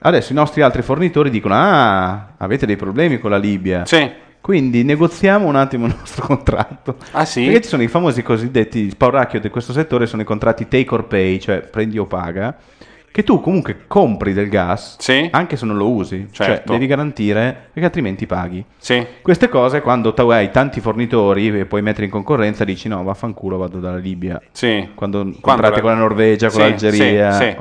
[0.00, 3.84] adesso i nostri altri fornitori dicono: Ah, avete dei problemi con la Libia.
[4.40, 6.96] Quindi negoziamo un attimo il nostro contratto.
[7.12, 7.44] Ah, sì?
[7.44, 11.06] Perché ci sono i famosi cosiddetti spauracchio di questo settore, sono i contratti take or
[11.06, 12.54] pay, cioè prendi o paga,
[13.14, 14.96] che tu comunque compri del gas,
[15.30, 16.26] anche se non lo usi.
[16.32, 16.72] Cioè Certo.
[16.72, 18.64] devi garantire, perché altrimenti paghi.
[18.76, 19.06] Sì.
[19.22, 23.56] Queste cose, quando tu hai tanti fornitori e puoi mettere in concorrenza, dici no, vaffanculo,
[23.56, 24.40] vado dalla Libia.
[24.96, 27.32] Quando contratti la- con la Norvegia, con Sì, l'Algeria.
[27.34, 27.56] sì, sì.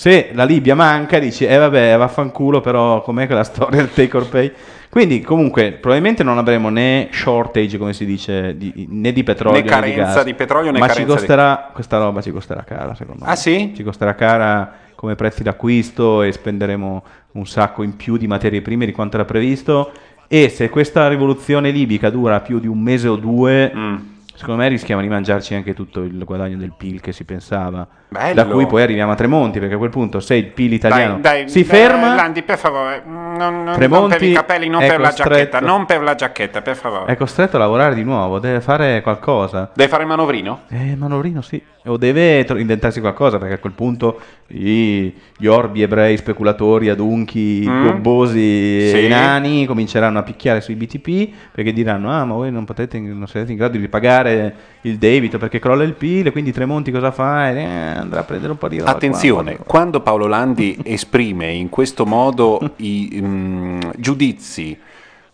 [0.00, 4.26] Se la Libia manca, dici, eh vabbè, vaffanculo, però com'è quella storia del take or
[4.30, 4.50] pay?
[4.88, 9.68] Quindi, comunque, probabilmente non avremo né shortage, come si dice, di- né di petrolio Né
[9.68, 12.94] carenza gas, di petrolio, né ma ci carenza di- costerà, questa roba ci costerà cara,
[12.94, 13.30] secondo me.
[13.30, 13.74] Ah, sì?
[13.76, 17.02] Ci costerà cara come prezzi d'acquisto e spenderemo
[17.32, 19.92] un sacco in più di materie prime di quanto era previsto.
[20.28, 23.96] E se questa rivoluzione libica dura più di un mese o due, Mm.
[24.34, 27.86] secondo me rischiamo di mangiarci anche tutto il guadagno del PIL che si pensava.
[28.12, 28.34] Bello.
[28.34, 31.42] Da cui poi arriviamo a Tremonti, perché a quel punto se il PIL italiano Dai,
[31.44, 34.98] dai, si dai, ferma, Landi, per favore, non, non Tremonti rompevi i capelli, non per
[34.98, 37.12] la giacchetta, non per la giacchetta, per favore.
[37.12, 39.70] è costretto a lavorare di nuovo, deve fare qualcosa.
[39.74, 40.62] Deve fare il manovrino?
[40.70, 41.62] Eh, manovrino sì.
[41.86, 47.86] O deve inventarsi qualcosa, perché a quel punto i- gli orbi ebrei speculatori, adunchi, Mm.
[47.86, 49.08] gobbosi Sì.
[49.08, 53.52] nani cominceranno a picchiare sui BTP perché diranno: Ah, ma voi non, potete, non siete
[53.52, 56.26] in grado di ripagare il debito perché crolla il PIL.
[56.26, 57.48] E quindi Tremonti cosa fa?
[57.50, 58.90] Eh, andrà a prendere un po' di roba.
[58.90, 64.78] Attenzione, qua, quando Paolo Landi esprime in questo modo i mm, giudizi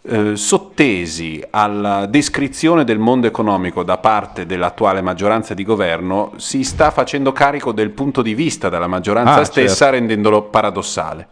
[0.09, 6.91] eh, sottesi alla descrizione del mondo economico da parte dell'attuale maggioranza di governo, si sta
[6.91, 9.95] facendo carico del punto di vista della maggioranza Ah, stessa, certo.
[9.95, 11.29] rendendolo paradossale.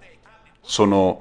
[0.60, 1.20] Sono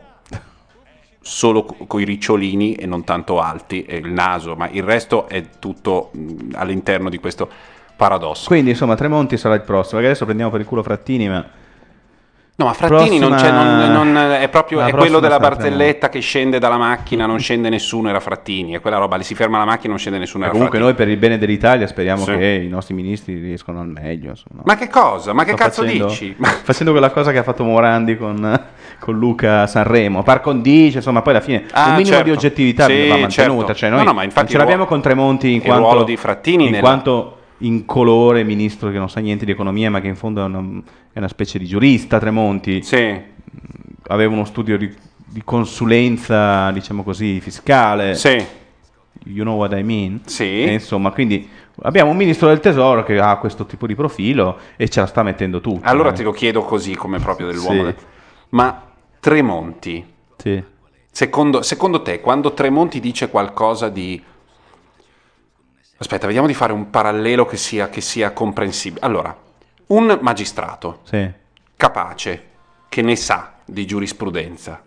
[1.21, 5.43] solo con i ricciolini e non tanto alti, e il naso, ma il resto è
[5.59, 7.49] tutto mm, all'interno di questo
[8.07, 8.47] paradosso.
[8.47, 9.93] Quindi insomma Tremonti sarà il prossimo.
[9.99, 11.45] Perché adesso prendiamo per il culo Frattini, ma...
[12.55, 16.19] No, ma Frattini non c'è, non- non- è proprio è quello prossima della barzelletta che
[16.19, 19.65] scende dalla macchina, non scende nessuno, era Frattini, è quella roba lì, si ferma la
[19.65, 20.95] macchina, non scende nessuno, era comunque Frattini.
[20.95, 22.37] noi per il bene dell'Italia speriamo Sì.
[22.37, 24.29] che i nostri ministri riescano al meglio.
[24.29, 24.61] insomma.
[24.65, 25.33] Ma che cosa?
[25.33, 26.35] Ma che Sto cazzo facendo- dici?
[26.63, 28.61] Facendo quella cosa che ha fatto Morandi con,
[28.99, 32.23] con Luca Sanremo, par condicio, insomma, poi alla fine Ah, un minimo certo.
[32.25, 33.65] di oggettività Sì, va mantenuta.
[33.65, 33.73] certo.
[33.73, 35.81] Cioè, No, noi no, ma infatti non ce l'abbiamo il con Tremonti in il quanto,
[35.83, 40.01] ruolo di Frattini in nella- quanto incolore ministro che non sa niente di economia, ma
[40.01, 40.81] che in fondo è una,
[41.11, 42.19] è una specie di giurista.
[42.19, 42.81] Tremonti
[44.07, 44.93] aveva uno studio di,
[45.25, 48.15] di consulenza, diciamo così, fiscale.
[49.25, 50.21] You know what I mean?
[50.37, 51.47] E insomma, quindi
[51.83, 55.23] abbiamo un ministro del tesoro che ha questo tipo di profilo e ce la sta
[55.23, 55.87] mettendo tutto.
[55.87, 56.13] Allora eh.
[56.13, 57.85] te lo chiedo così come proprio dell'uomo.
[57.85, 57.95] Sì.
[58.49, 60.05] Ma Tremonti,
[61.09, 64.21] secondo, secondo te, quando Tremonti dice qualcosa di...
[65.97, 69.05] Aspetta, vediamo di fare un parallelo che sia, che sia comprensibile.
[69.05, 69.35] Allora,
[69.87, 71.29] un magistrato Sì.
[71.77, 72.47] capace,
[72.89, 74.81] che ne sa di giurisprudenza,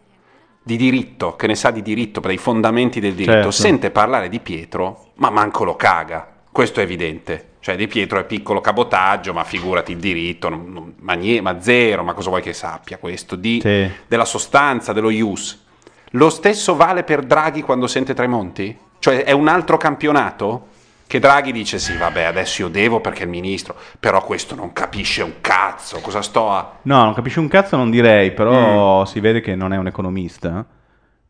[0.62, 3.50] di diritto, che ne sa di diritto, per i fondamenti del diritto, Certo.
[3.52, 6.26] sente parlare di Pietro, ma manco lo caga.
[6.50, 7.50] Questo è evidente.
[7.66, 11.60] Cioè, Di Pietro è piccolo cabotaggio, ma figurati il diritto, non- non- ma, nie- ma
[11.60, 13.34] zero, ma cosa vuoi che sappia questo?
[13.34, 13.90] Di, Sì.
[14.06, 15.64] Della sostanza, dello ius.
[16.10, 18.76] Lo stesso vale per Draghi quando sente Tremonti?
[19.00, 20.68] Cioè, è un altro campionato?
[21.08, 24.72] Che Draghi dice sì, vabbè, adesso io devo perché è il ministro, però questo non
[24.72, 26.78] capisce un cazzo, cosa sto a...
[26.82, 29.04] No, non capisci un cazzo, non direi, però Mm.
[29.04, 30.66] si vede che non è un economista.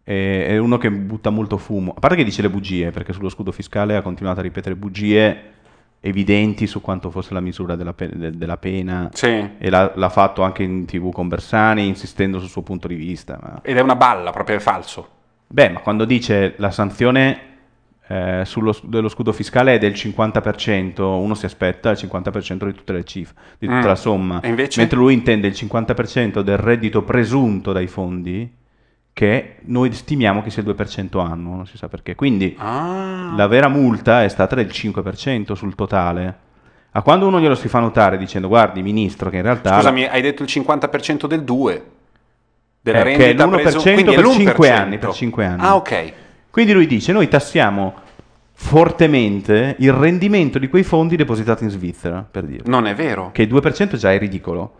[0.03, 1.93] È è uno che butta molto fumo.
[1.97, 5.53] A parte che dice le bugie, perché sullo scudo fiscale ha continuato a ripetere bugie
[6.01, 9.11] evidenti su quanto fosse la misura della, pe- de- della pena.
[9.59, 13.39] E l'ha, l'ha fatto anche in tv con Bersani, insistendo sul suo punto di vista.
[13.43, 15.09] ma- Ed è una balla, proprio è falso.
[15.49, 17.41] Beh, ma quando dice la sanzione
[18.09, 22.93] eh, sullo, dello scudo fiscale è del 50%, uno si aspetta il 50% di tutte
[22.93, 23.87] le cifre, di tutta Mm.
[23.87, 24.41] la somma.
[24.43, 28.49] Mentre lui intende il 50% del reddito presunto dai fondi,
[29.13, 32.15] che noi stimiamo che sia il 2% annuo, non si sa perché.
[32.15, 33.33] Quindi Ah.
[33.35, 36.45] la vera multa è stata del 5% sul totale.
[36.93, 39.75] A quando uno glielo si fa notare dicendo guardi ministro che in realtà...
[39.77, 41.85] Scusami, hai detto il 50% del 2
[42.81, 44.33] della Eh, rendita che è l'1% presu- quindi è per l'1%.
[44.37, 45.61] 5 anni, per 5 anni.
[45.63, 46.13] Ah, ok.
[46.57, 47.93] Quindi lui dice: Noi tassiamo
[48.55, 52.63] fortemente il rendimento di quei fondi depositati in Svizzera, per dire.
[52.65, 53.29] Non è vero.
[53.31, 54.73] Che il 2% già è ridicolo.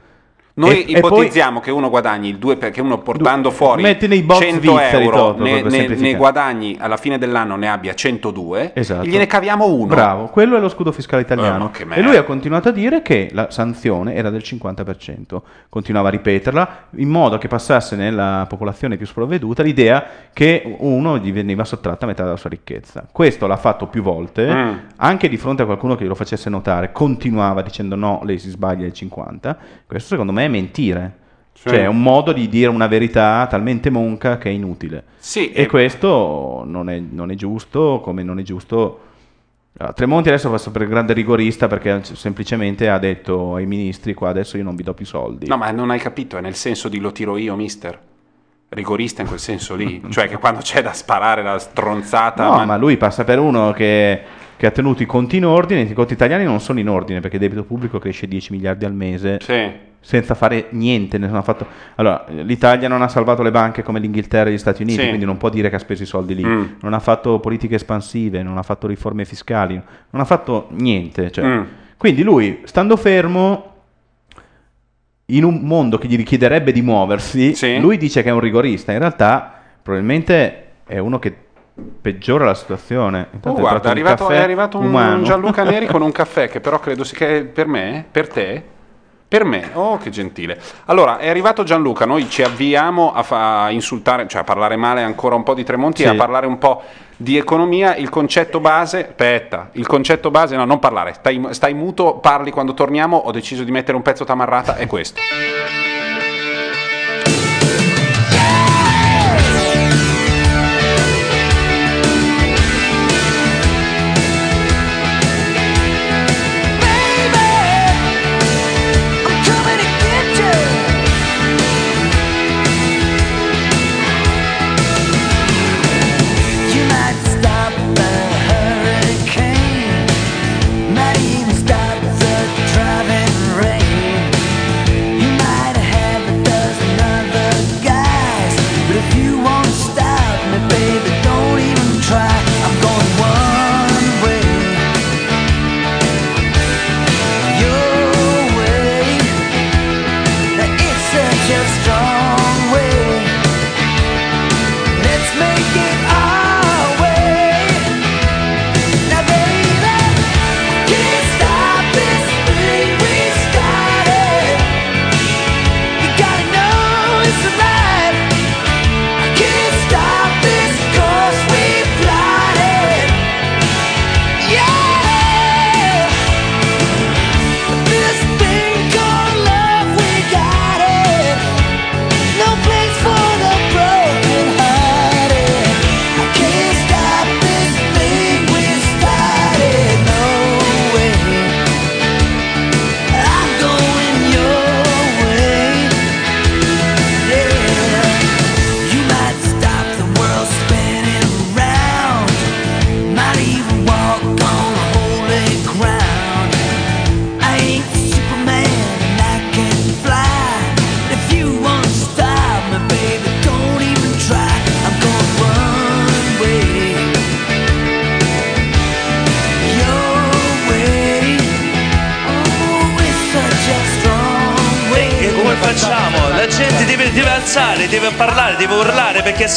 [0.59, 4.07] Noi E- e poi- ipotizziamo che uno guadagni il 2 perché uno portando fuori metti
[4.09, 8.73] nei box 100 svizzeri, euro ne, ne- ne guadagni alla fine dell'anno ne abbia 102
[8.75, 9.05] Esatto.
[9.05, 9.85] e gliene caviamo uno.
[9.85, 11.71] Bravo, quello è lo scudo fiscale Eh, italiano.
[11.71, 15.43] che e lui ha continuato a dire che la sanzione era del 50%.
[15.69, 21.33] Continuava a ripeterla in modo che passasse nella popolazione più sprovveduta l'idea che uno gli
[21.35, 23.07] veniva sottratta metà della sua ricchezza.
[23.13, 24.73] Questo l'ha fatto più volte, Mm.
[24.97, 28.87] anche di fronte a qualcuno che glielo facesse notare, continuava dicendo no, lei si sbaglia
[28.87, 29.57] il 50%.
[29.87, 31.25] Questo secondo me è mentire.
[31.53, 31.69] Sì.
[31.69, 35.05] Cioè è un modo di dire una verità talmente monca che è inutile.
[35.19, 39.01] Sì, e e- questo non è, non è giusto, come non è giusto
[39.79, 44.31] allora, Tremonti adesso fa sempre il grande rigorista perché semplicemente ha detto ai ministri qua
[44.31, 45.47] adesso io non vi do più soldi.
[45.47, 47.99] No, ma non hai capito, è nel senso di lo tiro io, mister.
[48.69, 52.65] Rigorista in quel senso lì, cioè che quando c'è da sparare la stronzata No, ma-
[52.65, 54.23] ma lui passa per uno che,
[54.57, 57.37] che ha tenuto i conti in ordine, i conti italiani non sono in ordine perché
[57.37, 59.39] il debito pubblico cresce 10 miliardi al mese
[60.07, 61.19] senza fare niente.
[61.43, 61.67] fatto...
[61.97, 65.09] Allora, l'Italia non ha salvato le banche come l'Inghilterra e gli Stati Uniti, Sì.
[65.09, 66.45] quindi non può dire che ha speso i soldi lì.
[66.45, 66.65] Mm.
[66.83, 71.33] Non ha fatto politiche espansive, non ha fatto riforme fiscali, non ha fatto niente.
[71.33, 71.45] cioè.
[71.45, 71.63] Mm.
[71.97, 73.73] Quindi lui, stando fermo,
[75.27, 78.93] in un mondo che gli richiederebbe di muoversi, lui dice che è un rigorista.
[78.93, 81.35] In realtà, probabilmente è uno che
[82.01, 83.27] peggiora la situazione.
[83.29, 85.25] Oh, Intanto guarda, è un arrivato, è arrivato un umano.
[85.25, 88.75] Gianluca Neri con un caffè che però credo sia per me, per te,
[89.29, 89.71] per me.
[89.73, 90.59] Oh, che gentile.
[90.87, 95.35] Allora, è arrivato Gianluca, noi ci avviamo a, fa- insultare, cioè a parlare male ancora
[95.35, 96.13] un po' di Tremonti e Sì.
[96.13, 96.83] a parlare un po'
[97.17, 97.97] di economia.
[97.97, 102.75] Il concetto base, aspetta, il concetto base, no, non parlare, stai, stai muto, parli quando
[102.75, 103.17] torniamo.
[103.17, 105.21] Ho deciso di mettere un pezzo tamarrata, è questo.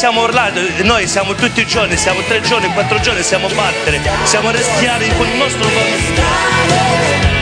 [0.00, 0.60] stiamo urlando.
[0.82, 5.06] Noi siamo tutti i giorni, siamo tre giorni, quattro giorni, siamo a battere, siamo restiati
[5.16, 7.39] con il nostro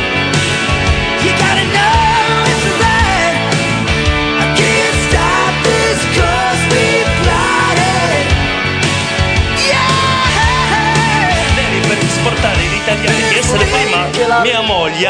[13.48, 15.06] essere prima mia moglie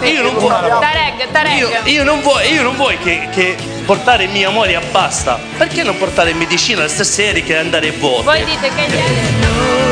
[0.00, 0.80] io non voglio
[1.56, 5.38] io, io non vuoi, io non vuoi che, che portare mia moglie a basta.
[5.56, 9.91] Perché non portare medicina stasera che andare a voto Voi dite che gli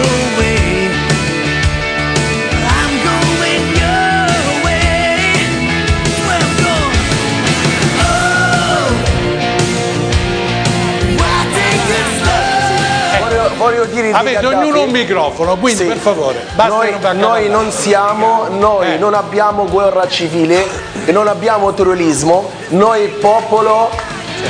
[13.61, 15.89] Voglio, dire di Avete ognuno un microfono, quindi Sì.
[15.89, 18.97] per favore, basta noi, noi non siamo, noi Eh.
[18.97, 20.67] non abbiamo guerra civile
[21.05, 23.91] e non abbiamo terrorismo, noi popolo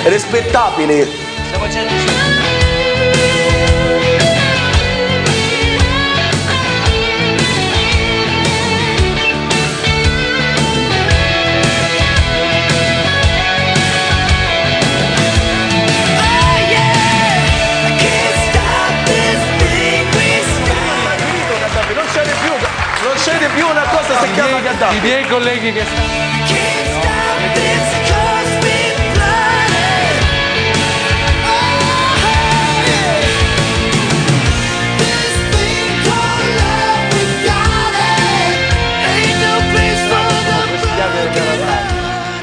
[0.04, 1.19] rispettabile.
[24.34, 26.59] Chiama Gheddafi I miei colleghi che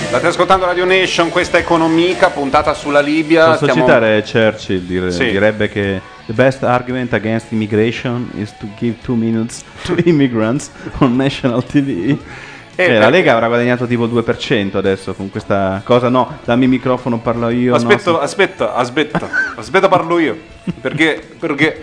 [0.08, 3.52] State ascoltando Radio Nation, questa Economica, puntata sulla Libia.
[3.52, 5.30] Posso Stiamo- citare Churchill, dire- Sì.
[5.32, 11.16] direbbe che the best argument against immigration is to give two minutes to immigrants on
[11.16, 12.18] national TV.
[12.80, 16.10] Eh, Cioè, la perché- Lega avrà guadagnato tipo il 2% adesso con questa cosa.
[16.10, 17.72] No, dammi il microfono, parlo io.
[17.72, 18.18] no, Aspetta, sì.
[18.22, 20.38] aspetta, aspetta, aspetta, parlo io.
[20.80, 21.22] Perché?
[21.38, 21.80] Perché?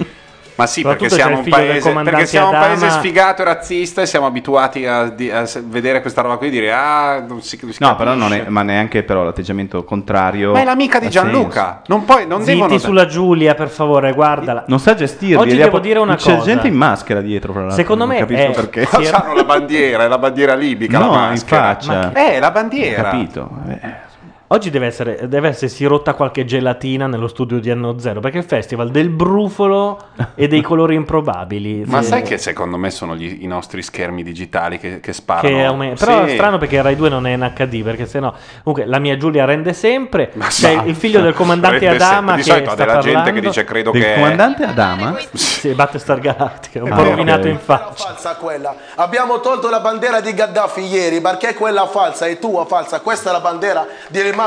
[0.56, 4.06] Ma sì, perché c'è siamo, un paese, perché siamo un paese sfigato e razzista e
[4.06, 7.96] siamo abituati a, a vedere questa roba qui e dire ah, non si, si No,
[7.96, 8.46] però non capisce".
[8.46, 10.52] è, ma neanche però l'atteggiamento contrario.
[10.52, 11.82] Ma è l'amica di Gianluca.
[11.86, 14.64] Non, puoi, non Zitti devono sulla Giulia, per favore, guardala.
[14.68, 15.34] Non sa gestirli.
[15.34, 16.44] Oggi devo po- dire una C'è cosa.
[16.44, 17.76] gente in maschera dietro, fra l'altro.
[17.78, 18.88] Secondo non me capisco è- perché.
[18.92, 21.62] Ma hanno la bandiera, è la bandiera libica, la No, in maschera.
[21.62, 22.12] faccia.
[22.12, 23.00] Eh, la bandiera.
[23.00, 23.50] Ho capito.
[23.68, 24.12] Eh.
[24.54, 28.40] Oggi deve, essere, deve essersi rotta qualche gelatina nello studio di Anno Zero, perché è
[28.40, 29.98] il festival del brufolo
[30.36, 31.82] e dei colori improbabili.
[31.86, 32.08] Ma Sì.
[32.10, 35.48] sai che secondo me sono gli- i nostri schermi digitali che, che sparano?
[35.48, 36.30] Che aume- Però Sì.
[36.30, 38.32] è strano perché Rai 2 non è in HD, perché sennò.
[38.62, 40.30] Comunque, la mia Giulia rende sempre.
[40.38, 40.84] C'è no.
[40.84, 42.36] il figlio del comandante Adama.
[42.36, 43.40] Di che solito sta della gente parlando.
[43.40, 44.14] che dice credo Del che.
[44.14, 45.16] comandante Adama?
[45.32, 48.04] Sì, Battlestar Galactica, un Ah, po' rovinato in faccia.
[48.04, 48.72] Falsa quella.
[48.94, 53.00] Abbiamo tolto la bandiera di Gheddafi ieri perché quella falsa è tua falsa.
[53.00, 53.84] Questa è la bandiera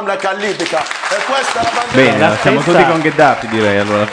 [0.05, 0.79] dell'imam Libica.
[0.79, 3.77] E questa è la bandiera Bene, La siamo tutti con Gheddafi, direi.
[3.79, 4.05] Allora,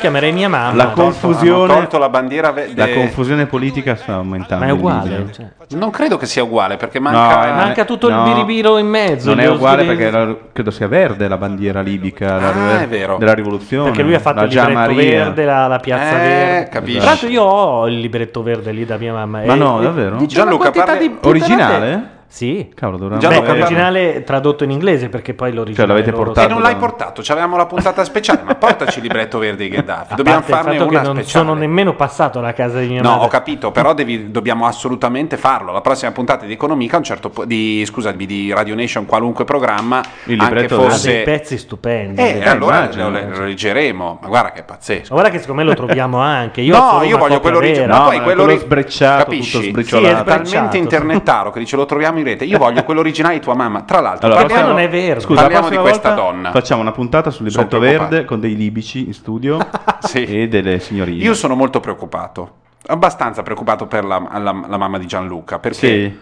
[0.00, 0.74] Chiamerei mia mamma.
[0.74, 4.64] la confusione, hanno tolto la bandiera ve- la de- confusione politica sta aumentando.
[4.64, 5.26] Ma è in uguale.
[5.32, 5.46] Cioè.
[5.76, 7.48] Non credo che sia uguale perché No, manca.
[7.48, 9.30] eh, Manca tutto il no, biribiro in mezzo.
[9.30, 12.86] Non è gli uguale perché la- credo sia verde la bandiera libica la- Ah, è
[12.88, 13.16] vero.
[13.18, 13.84] della rivoluzione.
[13.90, 15.24] Perché lui ha fatto la il libretto Giamaria.
[15.24, 16.68] verde, la, la piazza Eh, verde.
[16.70, 16.98] capisci.
[16.98, 19.42] Tra l'altro io ho il libretto verde lì da mia mamma.
[19.44, 20.16] Ma e- no, davvero?
[20.16, 22.10] una Gianluca, parli- Originale?
[22.28, 22.70] Sì.
[22.74, 26.52] Cavolo, dovremmo Gianluca, Beh, l'originale tradotto in inglese perché poi l'originale Cioè, l'avete portato E
[26.52, 30.14] non l'hai portato, avevamo la puntata speciale, ma portaci il libretto verde di Gheddafi.
[30.14, 31.44] Dobbiamo parte il farne fatto una che non speciale.
[31.46, 33.24] sono nemmeno passato alla casa di mia No, madre.
[33.24, 35.72] ho capito, però devi- dobbiamo assolutamente farlo.
[35.72, 40.00] La prossima puntata di Economica, un certo po- di, scusami, di Radio Nation, qualunque programma,
[40.24, 41.22] Il anche libretto Ha dei fosse...
[41.22, 42.20] pezzi stupendi.
[42.20, 43.10] Eh, Ma allora immagino.
[43.10, 45.12] lo, lo leggeremo, ma guarda che pazzesco.
[45.14, 46.60] guarda che secondo me lo troviamo anche.
[46.60, 47.86] Io ho no, io voglio quello originale.
[47.92, 49.70] Ma poi ma quello, quello sbrecciato, capisci?
[49.70, 52.44] tutto è Sì, è talmente internettaro che dice lo troviamo in rete.
[52.44, 53.82] Io voglio quello originale di tua mamma.
[53.82, 55.20] Tra l'altro, Allora, parliamo, non è vero.
[55.20, 56.50] Scusa, parliamo di questa donna.
[56.50, 59.58] Facciamo una puntata sul libretto verde con dei libici in studio
[60.00, 60.24] Sì.
[60.24, 61.22] e delle signorine.
[61.22, 62.50] Io sono molto preoccupato,
[62.86, 66.18] abbastanza preoccupato per la, la- la mamma di Gianluca, perché Sì.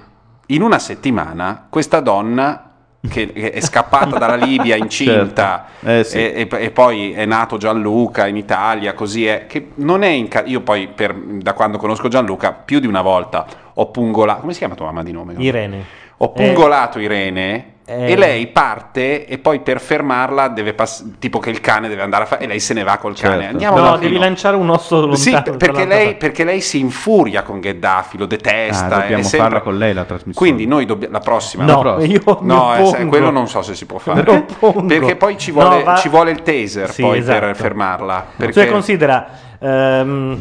[0.55, 2.71] in una settimana questa donna
[3.07, 5.89] che che è scappata dalla Libia incinta Certo.
[5.91, 6.17] Eh, sì.
[6.17, 10.29] e, e- e poi è nato Gianluca in Italia, così è, che non è in
[10.29, 13.45] ca- io poi per- da quando conosco Gianluca più di una volta
[13.75, 15.35] ho pungolato, come si chiama tua mamma di nome?
[15.39, 16.03] Irene.
[16.19, 18.13] Ho pungolato Irene eh.
[18.13, 22.23] e lei parte e poi per fermarla deve pass- tipo che il cane deve andare
[22.23, 23.35] a fare e lei se ne va col cane.
[23.35, 23.51] Certo.
[23.51, 25.17] Andiamo No, no, devi lanciare un osso lontano.
[25.17, 28.87] sì, per- perché lei, perché lei si infuria con Gheddafi, lo detesta.
[28.87, 30.37] Ah, dobbiamo è sempre- farla con lei la trasmissione.
[30.53, 31.65] Quindi noi dobbiamo la prossima.
[31.65, 32.13] No, la prossima.
[32.25, 34.23] io no, eh, quello non so se si può fare.
[34.87, 37.41] Perché poi ci No, vuole, va- ci vuole il taser Sì, poi esatto.
[37.41, 38.25] per fermarla.
[38.37, 39.29] Perché Cioè, considera,
[39.65, 40.39] ehm,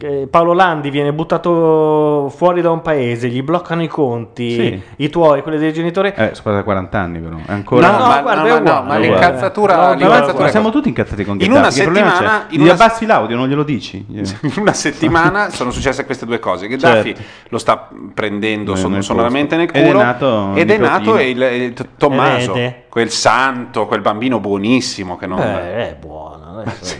[0.00, 4.82] eh, Paolo Landi viene buttato fuori da un paese, gli bloccano i conti, Sì.
[4.96, 6.12] i tuoi, quelli dei genitori.
[6.16, 7.36] Eh, aspetta, 40 anni, però.
[7.36, 7.90] È ancora.
[7.90, 11.34] No, ma- no, no, no, ma l'incazzatura- Ma- l'incazzatura ma è siamo tutti incazzati con
[11.34, 11.58] In Gheddafi.
[11.60, 12.54] una che problema settimana- c'è?
[12.54, 14.04] in Gli una- abbassi l'audio, non glielo dici.
[14.08, 16.66] In una settimana sono successe queste due cose.
[16.66, 17.22] Gheddafi Certo.
[17.50, 19.68] lo sta prendendo Nel- son- nel sonoramente nel.
[19.72, 22.84] Ed è culo nato ed è nato il, il T- Tommaso, Vede.
[22.96, 26.44] Quel santo, quel bambino buonissimo che non Eh, è buono.
[26.80, 26.98] Sì,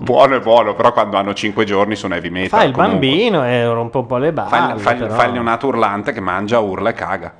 [0.00, 2.58] buono è buono, però quando hanno 5 giorni sono heavy metal.
[2.58, 2.98] Fa il comunque.
[2.98, 4.48] bambino e rompe un po' le balle.
[4.50, 7.32] Fa il, fa il- fa il neonato urlante che mangia, urla e caga.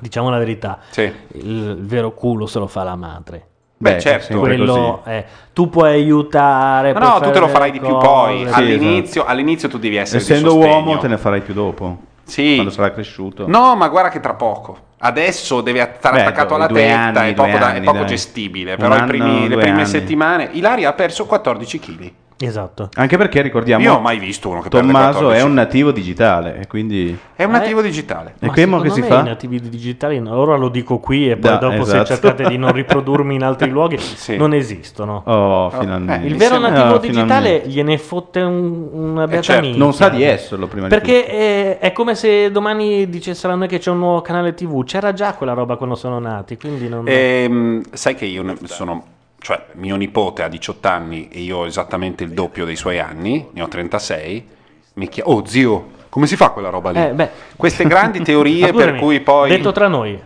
[0.00, 0.78] Diciamo la verità.
[0.90, 1.02] Sì.
[1.02, 3.46] Il, il vero culo se lo fa la madre.
[3.76, 4.38] Beh, Beh, certo.
[4.38, 6.92] Quello è, tu puoi aiutare.
[6.92, 8.04] Ma puoi no, tu te lo farai di più cose.
[8.04, 8.46] poi.
[8.46, 11.98] Sì, all'inizio, all'inizio tu devi essere Essendo uomo, te ne farai più dopo.
[12.30, 12.54] Sì.
[12.54, 13.46] Quando sarà cresciuto.
[13.48, 14.88] No, ma guarda che tra poco.
[14.98, 18.06] Adesso deve stare Beh, attaccato alla testa, anni, è poco, da- è poco dai.
[18.06, 18.76] gestibile.
[18.76, 19.86] Però anno, primi- le prime anni.
[19.86, 20.48] settimane.
[20.52, 22.12] Ilaria ha perso 14 kg.
[22.42, 22.88] Esatto.
[22.94, 23.84] Anche perché ricordiamo.
[23.84, 25.40] Io ho mai visto uno che Tommaso 14.
[25.40, 26.60] è un nativo digitale.
[26.60, 27.16] E quindi.
[27.34, 28.34] È un nativo digitale.
[28.38, 29.20] E Ma che si me fa?
[29.20, 32.06] I nativi digitali, ora lo dico qui e poi Da, dopo esatto.
[32.06, 33.98] se cercate di non riprodurmi in altri luoghi,
[34.38, 35.22] non esistono.
[35.26, 36.26] Oh, finalmente.
[36.26, 37.68] Il vero Eh, nativo oh, digitale finalmente.
[37.68, 39.82] gliene fotte un, una beata certo, minchia.
[39.82, 43.68] non sa di esserlo prima di Perché è, è come se domani dicessero a noi
[43.68, 44.82] che c'è un nuovo canale TV.
[44.84, 47.04] C'era già quella roba quando sono nati, quindi non...
[47.06, 49.04] Ehm, sai che io ne- sono.
[49.40, 53.48] Cioè, mio nipote ha 18 anni e io ho esattamente il doppio dei suoi anni,
[53.52, 54.46] ne ho 36.
[54.94, 57.00] Mi chia- oh, zio, come si fa quella roba lì?
[57.02, 57.30] Eh, beh.
[57.56, 59.48] Queste grandi teorie per cui poi.
[59.48, 60.20] Detto tra noi,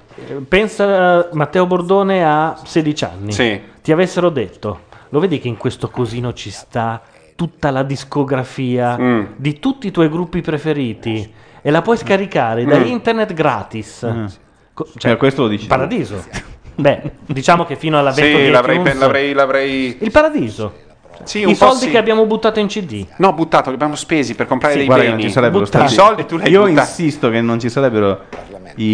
[0.49, 3.33] pensa eh, Matteo Bordone a 16 anni.
[3.33, 3.61] Sì.
[3.83, 4.81] Ti avessero detto,
[5.11, 7.01] lo vedi che in questo cosino ci sta
[7.37, 9.25] tutta la discografia Mm.
[9.37, 11.33] di tutti i tuoi gruppi preferiti
[11.63, 12.85] e la puoi scaricare da Mm.
[12.87, 14.07] internet gratis.
[14.11, 14.27] Mm.
[14.73, 15.69] Co- Eh, questo lo dici tu.
[15.69, 16.25] Paradiso.
[16.77, 20.83] Beh, diciamo che fino all'avvento Sì, di l'avrei, iTunes- l'avrei, l'avrei- Il paradiso.
[21.23, 21.91] Sì, un I po' soldi sì.
[21.91, 23.07] che abbiamo buttato in CD.
[23.19, 25.23] No, buttato, li abbiamo spesi per comprare Sì, dei guarda che beni.
[25.23, 25.89] non ci sarebbero Buttati.
[25.89, 26.79] stati I soldi tu li hai Io buttati.
[26.81, 28.21] insisto che non ci sarebbero
[28.77, 28.85] i,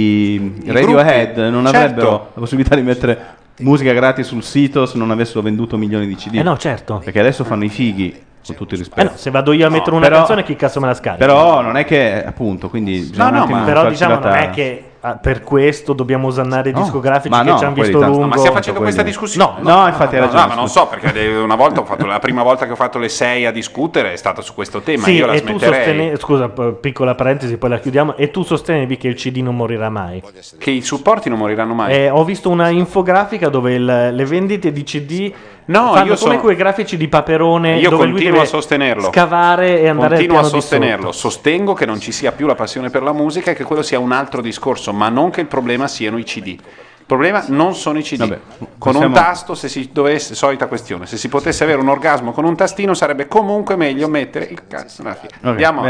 [0.65, 1.79] I Radiohead, gruppi, non certo.
[1.79, 3.19] avrebbero la possibilità di mettere
[3.61, 6.35] musica gratis sul sito se non avessero venduto milioni di CD.
[6.37, 7.01] Eh no, certo.
[7.03, 8.11] Perché adesso fanno i fighi,
[8.47, 9.01] con tutto il rispetto.
[9.01, 11.25] Eh no, se vado io a mettere una però- canzone, chi cazzo me la scarica?
[11.25, 14.51] Però non è che, appunto, quindi bisogna un attimo però farci diciamo la non è
[14.51, 18.13] che ah, per questo dobbiamo osannare i No, discografici che no, ci hanno visto tanto-
[18.15, 18.27] lungo.
[18.29, 19.61] Ma stiamo facendo questa discussione?
[19.63, 22.07] No, no, infatti hai no, ragione, no, ma non so perché una volta ho fatto
[22.07, 25.05] la prima volta che ho fatto le 6 a discutere è stata su questo tema.
[25.05, 25.75] Sì, io la e tu smetterei.
[25.85, 28.17] sostenevi, scusa, piccola parentesi, poi la chiudiamo.
[28.17, 30.23] E tu sostenevi che il CD non morirà mai.
[30.59, 31.93] Che i supporti non moriranno mai.
[31.95, 35.33] Eh, ho visto una infografica dove il- le vendite di CD
[35.67, 38.49] No, fanno io come sono- quei grafici di Paperone Io dove lui continuo deve a
[38.49, 39.11] sostenerlo.
[39.11, 41.13] scavare e andare Continuo al a piano di sostenerlo.
[41.13, 43.99] Sostengo che non ci sia più la passione per la musica e che quello sia
[43.99, 46.47] un altro discorso, ma non che il problema siano i CD.
[46.49, 48.19] Il problema non sono i CD.
[48.19, 48.39] Vabbè,
[48.79, 52.45] con un tasto, se si dovesse, solita questione, se si potesse avere un orgasmo con
[52.45, 55.35] un tastino sarebbe comunque meglio mettere il cazzo nella fila.
[55.41, 55.83] Ok, Andiamo.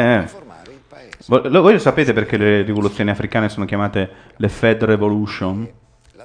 [1.27, 5.69] Vo- lo- Voi lo sapete perché le rivoluzioni africane sono chiamate le Fed Revolution?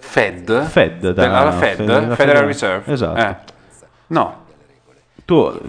[0.06, 0.64] Fed?
[0.66, 1.78] Fed, da, Della Fed?
[1.84, 2.92] della Federal Reserve?
[2.94, 3.20] Esatto.
[3.20, 3.36] Eh.
[4.08, 4.36] No.
[5.26, 5.60] Tu,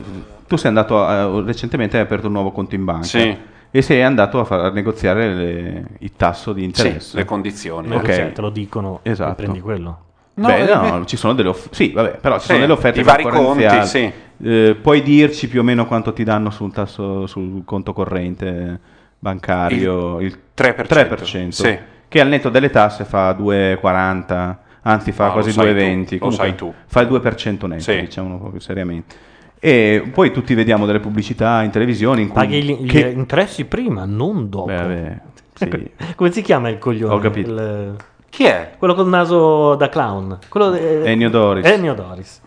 [0.47, 3.37] tu sei andato a- recentemente hai aperto un nuovo conto in banca Sì.
[3.71, 7.17] e sei andato a, far- a negoziare le- il tasso di interesse.
[7.17, 7.89] le condizioni.
[7.89, 8.05] Ma Ok.
[8.05, 8.33] cos'è?
[8.33, 9.35] Te lo dicono Esatto.
[9.35, 10.01] prendi quello.
[10.35, 11.75] No, Beh, eh, no, ci sono delle offerte.
[11.75, 14.13] Sì, vabbè, però ci Sì, sono delle offerte i vari conti, sì.
[14.45, 18.79] Eh, puoi dirci più o meno quanto ti danno sul tasso sul conto corrente
[19.19, 20.21] bancario?
[20.21, 21.79] Il, 3%, 3%, sì.
[22.16, 26.05] Che al netto delle tasse fa 2,40, anzi fa No, quasi lo sai 2,20.
[26.06, 26.74] tu, lo comunque sai tu.
[26.86, 28.01] Fa il 2% netto, Sì.
[28.01, 29.14] diciamo proprio seriamente.
[29.59, 32.36] E poi tutti vediamo delle pubblicità in televisione in cui...
[32.36, 34.66] Paghi gli, gli che- interessi prima, non dopo.
[34.66, 35.20] Beh, vabbè,
[35.55, 35.90] sì.
[36.14, 37.14] Come si chiama il coglione?
[37.14, 37.51] Ho capito.
[37.51, 37.97] Il-
[38.28, 38.72] Chi è?
[38.78, 40.38] Quello col naso da clown.
[40.48, 41.64] Quello de- Ennio Doris.
[41.66, 42.40] Ennio Doris.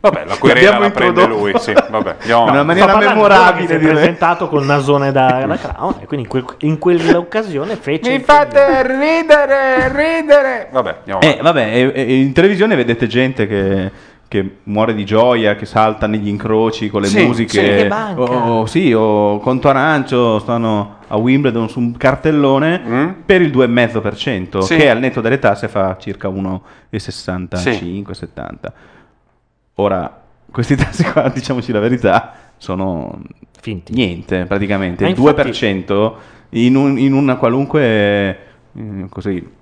[0.00, 2.16] Vabbè, la querela la prende lui, sì, vabbè.
[2.20, 6.26] Andiamo In una maniera memorabile, si è presentato col nasone da, da clown e quindi
[6.26, 10.68] in, quel- in quell'occasione fece Mi fate ridere, ridere.
[10.70, 13.90] Vabbè, andiamo Eh, vabbè, e- e in televisione vedete gente che,
[14.28, 17.80] che muore di gioia, che salta negli incroci con le Sì, musiche.
[17.80, 18.20] sì, banca.
[18.20, 23.08] O, sì, o conto arancio, stanno a Wimbledon su un cartellone Mm?
[23.26, 24.76] per il 2,5%, Sì.
[24.76, 28.72] che al netto delle tasse fa circa 1,65-70.
[29.80, 30.20] Ora,
[30.50, 33.20] questi tassi qua, diciamoci la verità, sono
[33.60, 33.92] Finti.
[33.94, 35.04] niente praticamente.
[35.04, 36.12] Ma Il infatti- 2%
[36.50, 38.38] in, un- in una qualunque
[38.76, 39.58] eh, così,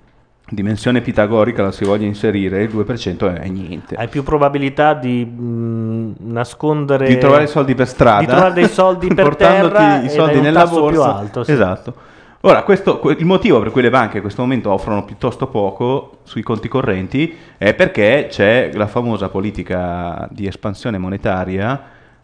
[0.49, 3.95] dimensione pitagorica la si voglia inserire, il 2% è niente.
[3.95, 9.07] Hai più probabilità di mh, nascondere Di trovare soldi per strada, di trovare dei soldi
[9.13, 11.15] per portandoti terra i soldi nella tasso più borsa.
[11.15, 11.51] alto, sì.
[11.51, 11.93] Esatto.
[12.41, 16.19] Ora, questo, que- il motivo per cui le banche in questo momento offrono piuttosto poco
[16.23, 21.81] sui conti correnti è perché c'è la famosa politica di espansione monetaria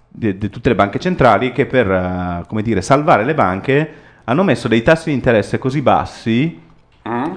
[0.08, 3.94] di, di tutte le banche centrali che per come dire, salvare le banche
[4.24, 6.64] hanno messo dei tassi di interesse così bassi
[7.08, 7.34] Mm?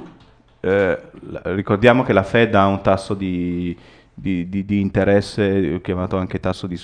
[0.61, 0.99] eh,
[1.43, 3.77] ricordiamo che la Fed ha un tasso di,
[4.21, 6.79] di- di- di interesse, chiamato anche tasso di,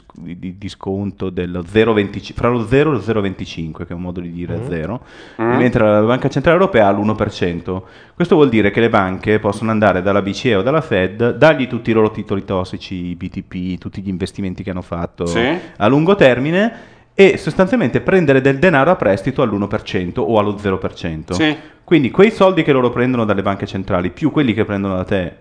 [0.56, 4.30] di- sconto, dello 0,25 fra lo 0 e lo 0,25, che è un modo di
[4.32, 4.68] dire Mm.
[4.68, 5.00] zero,
[5.40, 5.56] Mm.
[5.56, 7.82] mentre la Banca Centrale Europea ha l'1%.
[8.14, 11.90] Questo vuol dire che le banche possono andare dalla BCE o dalla Fed, dargli tutti
[11.90, 15.40] i loro titoli tossici, i BTP, tutti gli investimenti che hanno fatto Sì.
[15.76, 16.72] a lungo termine
[17.14, 21.32] e sostanzialmente prendere del denaro a prestito all'1% o allo 0%.
[21.34, 21.56] Sì.
[21.84, 25.36] Quindi quei soldi che loro prendono dalle banche centrali più quelli che prendono da te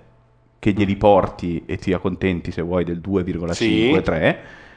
[0.64, 4.35] che glieli porti e ti accontenti se vuoi del 2,5-3,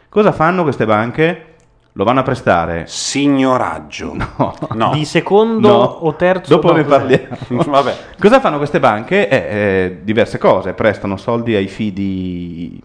[0.08, 1.54] cosa fanno queste banche?
[1.92, 2.86] Lo vanno a prestare.
[2.88, 4.16] Signoraggio.
[4.36, 4.52] No.
[4.74, 4.90] No.
[4.92, 5.76] Di secondo No.
[5.84, 6.54] o terzo?
[6.54, 7.36] Dopo ne parliamo.
[7.64, 7.96] Vabbè.
[8.18, 9.28] Cosa fanno queste banche?
[9.28, 10.72] Eh, eh, diverse cose.
[10.72, 12.82] Prestano soldi ai fidi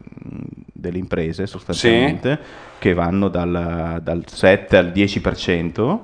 [0.71, 2.39] delle imprese sostanzialmente,
[2.77, 5.97] che vanno dal, dal 7 al 10%.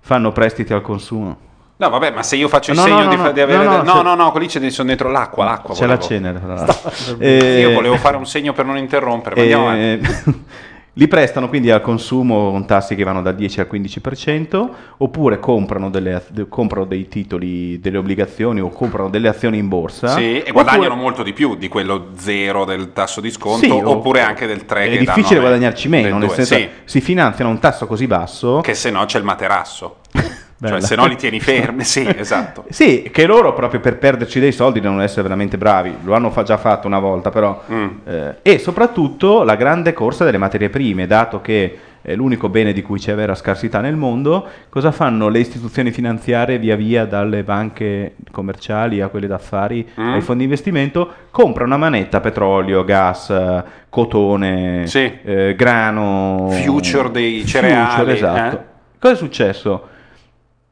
[0.00, 1.38] Fanno prestiti al consumo.
[1.76, 3.64] No, vabbè, ma se io faccio il No, segno no, di, no, di avere.
[3.64, 5.44] no, no, No, no, quelli c'è sono dentro l'acqua.
[5.44, 6.06] l'acqua C'è la volevo.
[6.06, 6.92] cenere, tra l'altro.
[7.18, 10.00] Eh, Io volevo fare un segno per non interrompere, Eh,
[10.96, 14.68] li prestano quindi al consumo con tassi che vanno dal 10 al 15%,
[14.98, 20.10] oppure comprano, delle comprano dei titoli, delle obbligazioni o comprano delle azioni in borsa.
[20.14, 23.90] Sì, e guadagnano molto di più di quello zero del tasso di sconto, Sì, o-
[23.90, 26.68] oppure anche del 3 È che difficile guadagnarci meno, nel due, senso sì.
[26.84, 28.60] si finanziano a un tasso così basso.
[28.60, 29.96] Che se no c'è il materasso.
[30.68, 30.86] cioè, Bella.
[30.86, 31.84] se no li tieni fermi.
[31.84, 32.64] Sì, esatto.
[32.70, 36.42] Sì, che loro proprio per perderci dei soldi devono essere veramente bravi, lo hanno fa-
[36.42, 37.62] già fatto una volta però.
[37.70, 37.88] Mm.
[38.04, 42.82] Eh, e soprattutto la grande corsa delle materie prime, dato che è l'unico bene di
[42.82, 48.16] cui c'è vera scarsità nel mondo, cosa fanno le istituzioni finanziarie via via dalle banche
[48.30, 50.12] commerciali a quelle d'affari Mm.
[50.12, 51.08] ai fondi di investimento?
[51.30, 58.56] Comprano a manetta petrolio, gas, eh, cotone, eh, grano, Future dei future, cereali, esatto.
[58.56, 58.60] eh?
[58.98, 59.88] Cosa è successo?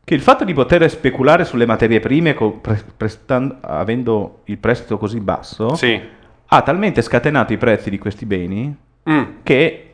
[0.05, 4.99] Che il fatto di poter speculare sulle materie prime co- pre- prestan- avendo il prestito
[4.99, 5.75] così basso
[6.47, 8.77] ha talmente scatenato i prezzi di questi beni
[9.09, 9.23] Mm.
[9.43, 9.87] che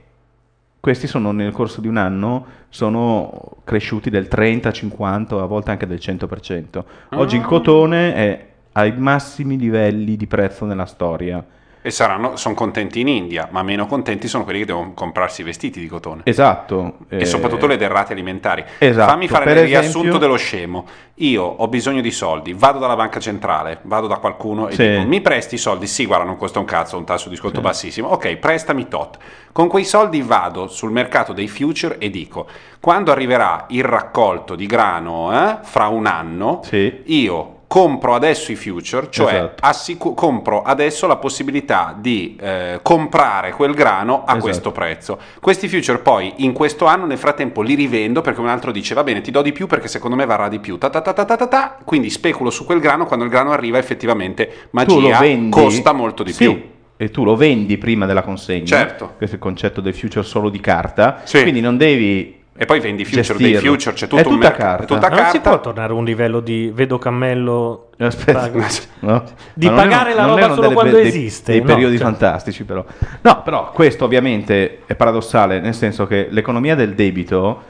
[0.81, 5.87] questi sono nel corso di un anno sono cresciuti del 30, 50, a volte anche
[5.87, 6.85] del 100%.
[7.15, 7.47] Oggi il Ah.
[7.47, 11.43] cotone è ai massimi livelli di prezzo nella storia.
[11.81, 15.45] E saranno, sono contenti in India, ma meno contenti sono quelli che devono comprarsi i
[15.45, 16.23] vestiti di cotone.
[16.25, 16.99] Esatto.
[17.09, 18.65] E eh, soprattutto le derrate alimentari.
[18.79, 20.87] Esatto, Fammi fare per il esempio- riassunto dello scemo.
[21.21, 24.89] Io ho bisogno di soldi, vado dalla banca centrale, vado da qualcuno e Sì.
[24.89, 25.87] dico mi presti i soldi?
[25.87, 28.09] Sì, guarda, non costa un cazzo, ho un tasso di sconto bassissimo.
[28.09, 29.19] Ok, prestami tot.
[29.53, 32.47] Con quei soldi vado sul mercato dei future e dico
[32.81, 36.61] quando arriverà il raccolto di grano eh, fra un anno,
[37.07, 39.55] io compro adesso i future, cioè Esatto.
[39.61, 44.39] assicu- compro adesso la possibilità di eh, comprare quel grano a Esatto.
[44.41, 45.19] questo prezzo.
[45.39, 49.05] Questi future poi in questo anno nel frattempo li rivendo perché un altro dice va
[49.05, 51.25] bene ti do di più perché secondo me varrà di più, ta ta ta ta
[51.27, 51.77] ta ta ta.
[51.85, 55.21] quindi speculo su quel grano quando il grano arriva effettivamente magia
[55.51, 56.63] costa molto di sì, più.
[56.97, 58.65] E tu lo vendi prima della consegna.
[58.65, 59.13] Certo.
[59.19, 61.21] Questo è il concetto del future solo di carta.
[61.23, 61.43] Sì.
[61.43, 62.38] Quindi non devi.
[62.61, 63.47] E poi vendi i future gestirlo.
[63.61, 64.83] dei future, c'è È tutto un tutta mercato- carta.
[64.83, 65.41] è tutta Non si carta.
[65.51, 68.65] può tornare a un livello di vedo cammello Aspetta, pago-
[69.01, 69.25] no?
[69.55, 71.53] di Ma non pagare erano- la non roba solo delle- quando dei- esiste.
[71.53, 71.67] Dei no?
[71.67, 72.85] periodi Cioè, fantastici, però.
[73.21, 77.63] No, però questo ovviamente è paradossale, nel senso che l'economia del debito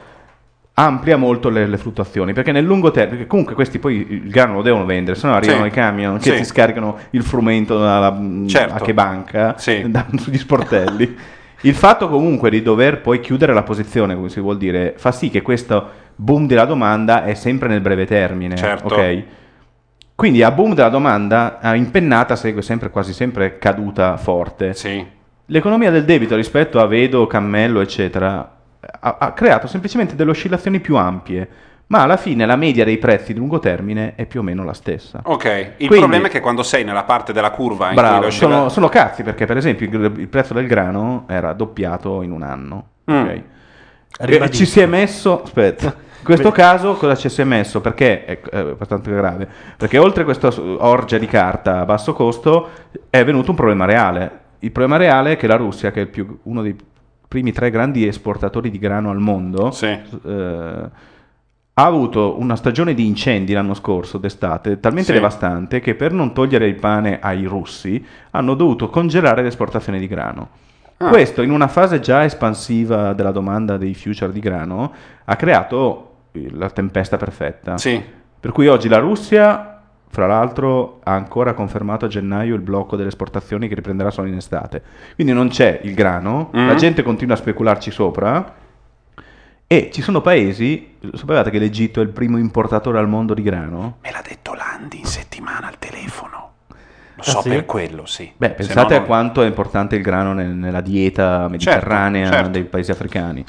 [0.73, 4.61] amplia molto le, le fluttuazioni perché nel lungo termine comunque questi poi il grano lo
[4.61, 5.67] devono vendere se no arrivano Sì.
[5.67, 6.37] i camion che Sì.
[6.37, 8.17] ti scaricano il frumento dalla,
[8.47, 8.75] Certo.
[8.75, 9.55] a che banca
[9.87, 11.17] da- sugli sportelli
[11.61, 15.29] il fatto comunque di dover poi chiudere la posizione come si vuol dire fa sì
[15.29, 18.93] che questo boom della domanda è sempre nel breve termine Certo.
[18.93, 19.23] ok
[20.19, 24.73] quindi a boom della domanda, a impennata segue sempre, quasi sempre caduta forte.
[25.45, 28.57] L'economia del debito rispetto a Vedo, Cammello, eccetera,
[28.99, 31.47] ha, ha creato semplicemente delle oscillazioni più ampie,
[31.89, 34.73] ma alla fine la media dei prezzi di lungo termine è più o meno la
[34.73, 35.21] stessa.
[35.23, 35.45] Ok,
[35.77, 38.29] il Quindi- problema è che quando sei nella parte della curva in cui Bravo, lo
[38.31, 42.31] sono, oscilla- sono cazzi perché per esempio il, il prezzo del grano era doppiato in
[42.31, 42.85] un anno.
[43.11, 43.15] Mm.
[43.21, 43.27] ok?
[43.27, 43.43] E
[44.25, 44.63] Ribadisco.
[44.63, 45.85] ci si è messo, aspetta,
[46.19, 47.81] in questo caso cosa ci si è messo?
[47.81, 49.47] Perché è, è abbastanza grave?
[49.77, 52.69] Perché oltre a questa orgia di carta a basso costo
[53.09, 54.31] è venuto un problema reale.
[54.59, 56.75] Il problema reale è che la Russia, che è il più- uno dei
[57.27, 61.07] primi tre grandi esportatori di grano al mondo, eh,
[61.79, 65.13] ha avuto una stagione di incendi l'anno scorso d'estate talmente Sì.
[65.13, 70.07] devastante che per non togliere il pane ai russi hanno dovuto congelare le esportazioni di
[70.07, 70.49] grano.
[70.97, 71.07] Ah.
[71.07, 74.91] Questo in una fase già espansiva della domanda dei future di grano
[75.23, 77.77] ha creato eh, la tempesta perfetta.
[78.41, 79.79] Per cui oggi la Russia,
[80.09, 84.35] fra l'altro, ha ancora confermato a gennaio il blocco delle esportazioni che riprenderà solo in
[84.35, 84.81] estate.
[85.15, 86.67] Quindi non c'è il grano, Mm.
[86.67, 88.53] la gente continua a specularci sopra
[89.71, 93.97] E ci sono paesi, sapevate che l'Egitto è il primo importatore al mondo di grano?
[94.01, 96.53] Me l'ha detto Landi in settimana al telefono.
[97.13, 97.49] Lo Ah, so sì?
[97.49, 98.31] per quello, sì.
[98.35, 102.49] Beh, pensate no a non- quanto è importante il grano nel- nella dieta mediterranea certo.
[102.49, 103.45] dei paesi africani.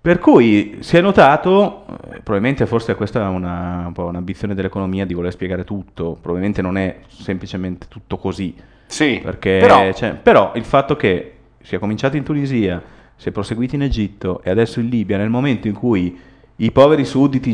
[0.00, 5.04] Per cui si è notato, eh, probabilmente forse questa è una, un po' un'ambizione dell'economia
[5.04, 8.56] di voler spiegare tutto, probabilmente non è semplicemente tutto così.
[8.86, 12.82] Sì, perché, però- cioè, però il fatto che sia cominciato in Tunisia,
[13.16, 16.18] si è proseguito in Egitto e adesso in Libia, nel momento in cui
[16.56, 17.52] i poveri sudditi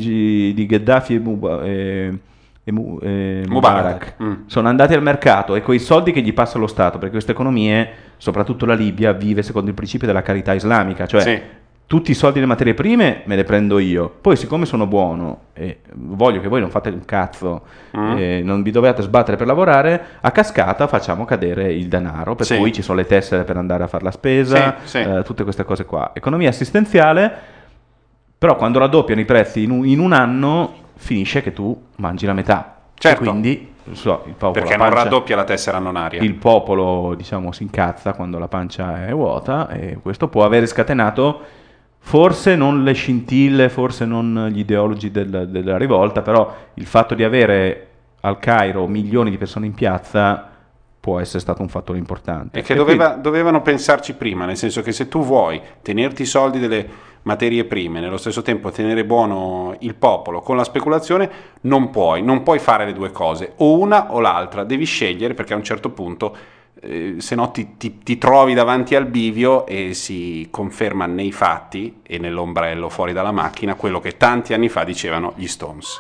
[0.55, 2.19] di Gheddafi e, Muba- e-
[2.65, 3.49] e e Mubarak.
[3.49, 4.33] Mubarak Mm.
[4.47, 7.89] sono andati al mercato e coi soldi che gli passa lo Stato, perché queste economie,
[8.19, 11.41] soprattutto la Libia, vive secondo il principio della carità islamica, cioè Sì.
[11.89, 15.79] Tutti i soldi delle materie prime me le prendo io, poi siccome sono buono e
[15.95, 17.63] voglio che voi non fate un cazzo,
[17.97, 18.17] Mm.
[18.19, 22.59] e non vi dovete sbattere per lavorare, a cascata facciamo cadere il denaro, per Sì.
[22.59, 24.99] cui ci sono le tessere per andare a fare la spesa, Sì, sì.
[24.99, 26.11] eh, tutte queste cose qua.
[26.13, 27.33] Economia assistenziale,
[28.37, 32.35] però quando raddoppiano i prezzi in un, in un anno finisce che tu mangi la
[32.35, 32.77] metà.
[32.95, 33.23] Certo.
[33.23, 36.21] E quindi so, popolo, Perché non pancia- raddoppia la tessera non aria.
[36.21, 41.41] il popolo diciamo si incazza quando la pancia è vuota e questo può avere scatenato
[41.99, 47.25] forse non le scintille, forse non gli ideologi del- della rivolta, però il fatto di
[47.25, 47.87] avere
[48.21, 50.49] al Cairo milioni di persone in piazza
[51.01, 52.59] può essere stato un fattore importante.
[52.59, 56.59] E che doveva- dovevano pensarci prima, nel senso che se tu vuoi tenerti i soldi
[56.59, 61.31] delle materie prime, nello stesso tempo tenere buono il popolo con la speculazione,
[61.63, 65.53] non puoi, non puoi fare le due cose, o una o l'altra, devi scegliere perché
[65.53, 66.37] a un certo punto,
[66.81, 72.01] eh, se no ti, ti- ti trovi davanti al bivio e si conferma nei fatti
[72.03, 75.99] e nell'ombrello fuori dalla macchina quello che tanti anni fa dicevano gli Stones.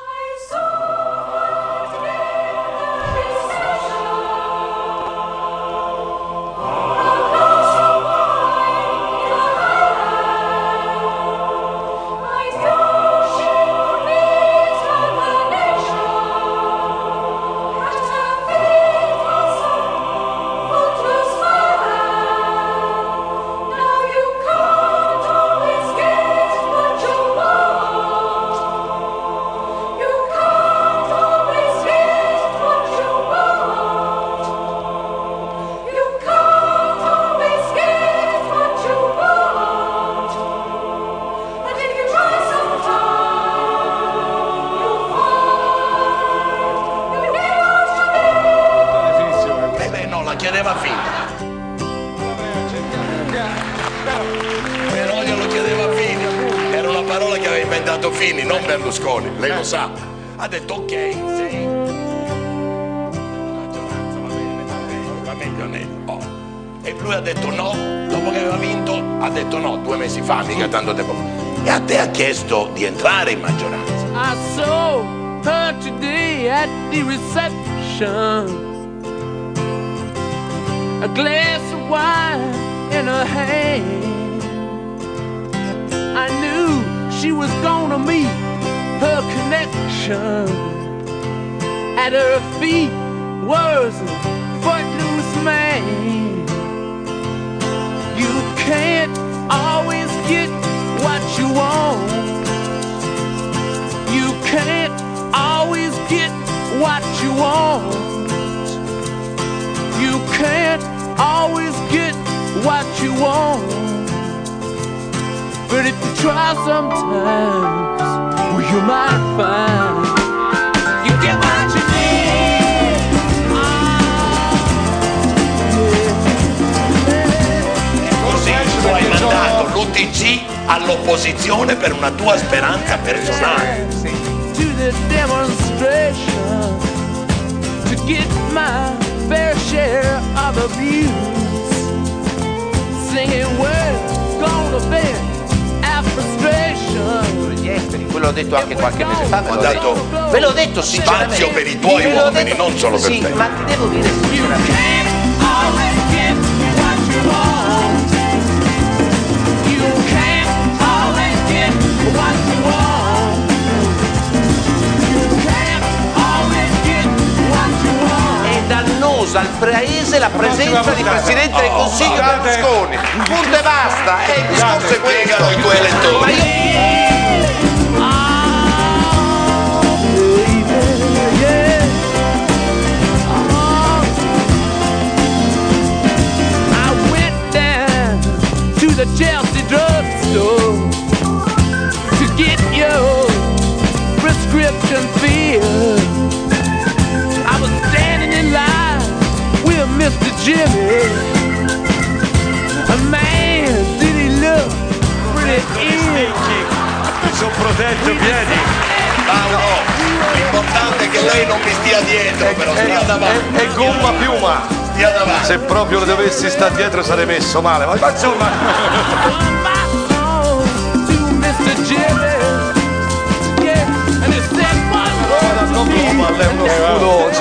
[59.69, 60.07] Berlusconi.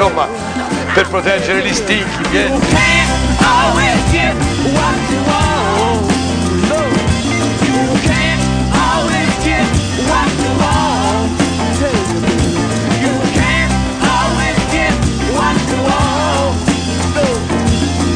[0.08, 0.16] No,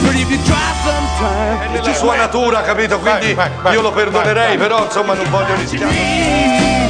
[0.04, 3.00] but if you try sometime, È nella sua natura, capito?
[3.00, 3.36] Quindi
[3.72, 6.81] io lo perdonerei, però insomma non voglio rischiare.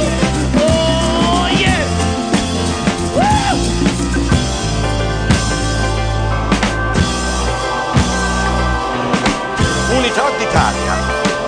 [9.92, 10.96] Unità d'Italia,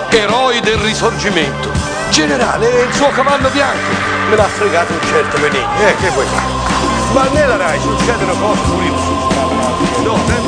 [0.09, 1.69] eroi del risorgimento.
[2.09, 3.91] Generale è il suo cavallo bianco.
[4.29, 7.13] Me l'ha fregato un certo Benigni, eh, che vuoi fare?
[7.13, 10.03] Ma nella Rai succedono cose curiose.
[10.03, 10.44] No,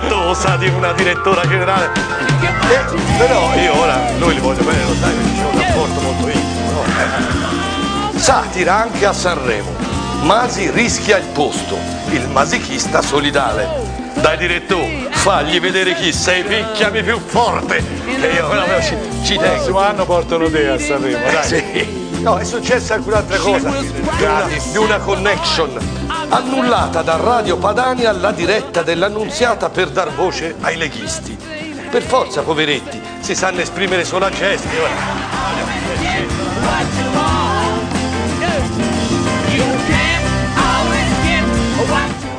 [0.00, 1.90] dispettosa di una direttora generale.
[1.92, 6.70] Eh, però io ora, noi li voglio bene, lo sai, c'è un rapporto molto intimo.
[6.72, 6.82] no?
[8.14, 8.18] Eh.
[8.18, 9.88] Satira anche a Sanremo.
[10.22, 11.76] Masi rischia il posto,
[12.10, 13.98] il masichista solidale.
[14.14, 17.82] Dai direttore, fagli vedere chi sei, picchiami più forte.
[18.04, 19.54] Che io proprio ci, ci tengo.
[19.54, 21.44] prossimo anno portano te a Sanremo, Eh, dai.
[21.44, 22.08] sì.
[22.20, 25.99] No, è successa anche un'altra cosa, di una, di una connection.
[26.32, 31.36] Annullata da Radio Padania la diretta dell'annunziata per dar voce ai leghisti.
[31.90, 34.68] Per forza, poveretti, si sanno esprimere solo a gesti.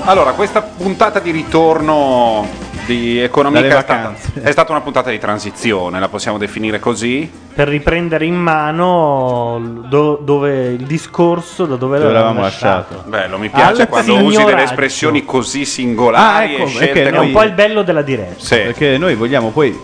[0.05, 2.47] Allora, questa puntata di ritorno
[2.91, 7.29] di economia Dalle è stata, è stata una puntata di transizione, la possiamo definire così.
[7.53, 13.03] Per riprendere in mano do- dove il discorso da dove, Dove l'avevamo l'avevamo lasciato.
[13.07, 14.63] Bello, mi piace Al quando usi delle signoraggio.
[14.63, 18.55] espressioni così singolari Ah, ecco, e È un po' il bello della diretta.
[18.55, 19.77] Perché noi vogliamo poi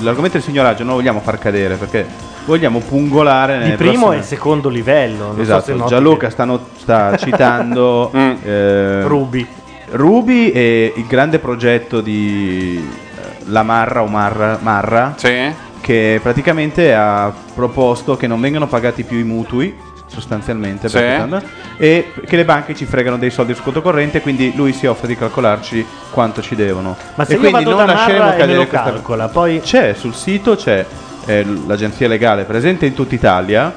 [0.00, 2.06] l'argomento del signoraggio non lo vogliamo far cadere perché
[2.44, 5.26] vogliamo pungolare Di nelle primo prossime- e secondo livello.
[5.26, 8.10] Non so se Esatto, noti Gianluca sta, not- sta citando
[8.44, 9.46] eh, Ruby.
[9.92, 15.14] Ruby e il grande progetto di eh, La Marra o Marra, Marra
[15.80, 19.74] che praticamente ha proposto che non vengano pagati più i mutui
[20.06, 20.96] sostanzialmente Sì.
[20.98, 21.46] perché-
[21.76, 25.06] e che le banche ci fregano dei soldi sul conto corrente quindi lui si offre
[25.06, 26.96] di calcolarci quanto ci devono.
[27.14, 30.14] Ma se e io quindi vado non da lasceremo cadere questa- calcola, poi c'è sul
[30.14, 30.84] sito c'è
[31.26, 33.72] eh, l'agenzia legale presente in tutta Italia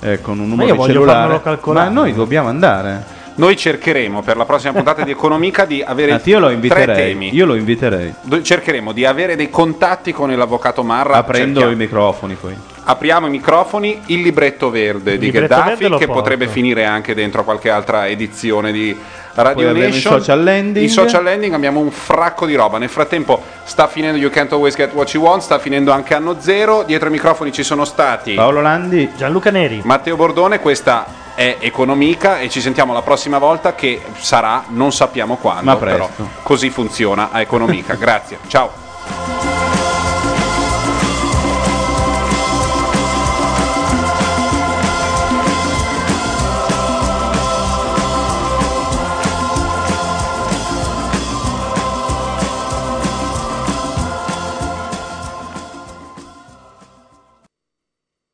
[0.00, 1.40] eh, con un io numero di voglio cellulare.
[1.72, 6.28] ma noi dobbiamo andare Noi cercheremo per la prossima puntata di Economica di avere Anzi,
[6.28, 7.34] io lo tre temi.
[7.34, 11.14] io lo inviterei Do- Cercheremo di avere dei contatti con l'avvocato Marra.
[11.14, 12.54] aprendo cerchiamo- i microfoni poi
[12.90, 16.20] Apriamo i microfoni, il libretto verde di libretto Gheddafi, verde che porto.
[16.20, 18.98] potrebbe finire anche dentro qualche altra edizione di
[19.34, 20.12] Radio Poi avremo i Nation.
[20.18, 20.84] social landing.
[20.84, 22.78] I social landing abbiamo un fracco di roba.
[22.78, 26.40] Nel frattempo sta finendo You Can't Always Get What You Want, sta finendo anche Anno
[26.40, 26.82] Zero.
[26.82, 30.58] Dietro i microfoni ci sono stati Paolo Landi, Gianluca Neri, Matteo Bordone.
[30.58, 31.06] Questa
[31.36, 35.62] è Economica e ci sentiamo la prossima volta che sarà non sappiamo quando.
[35.64, 36.10] Ma presto.
[36.16, 37.94] però così funziona a Economica.
[38.00, 39.39] Grazie, ciao.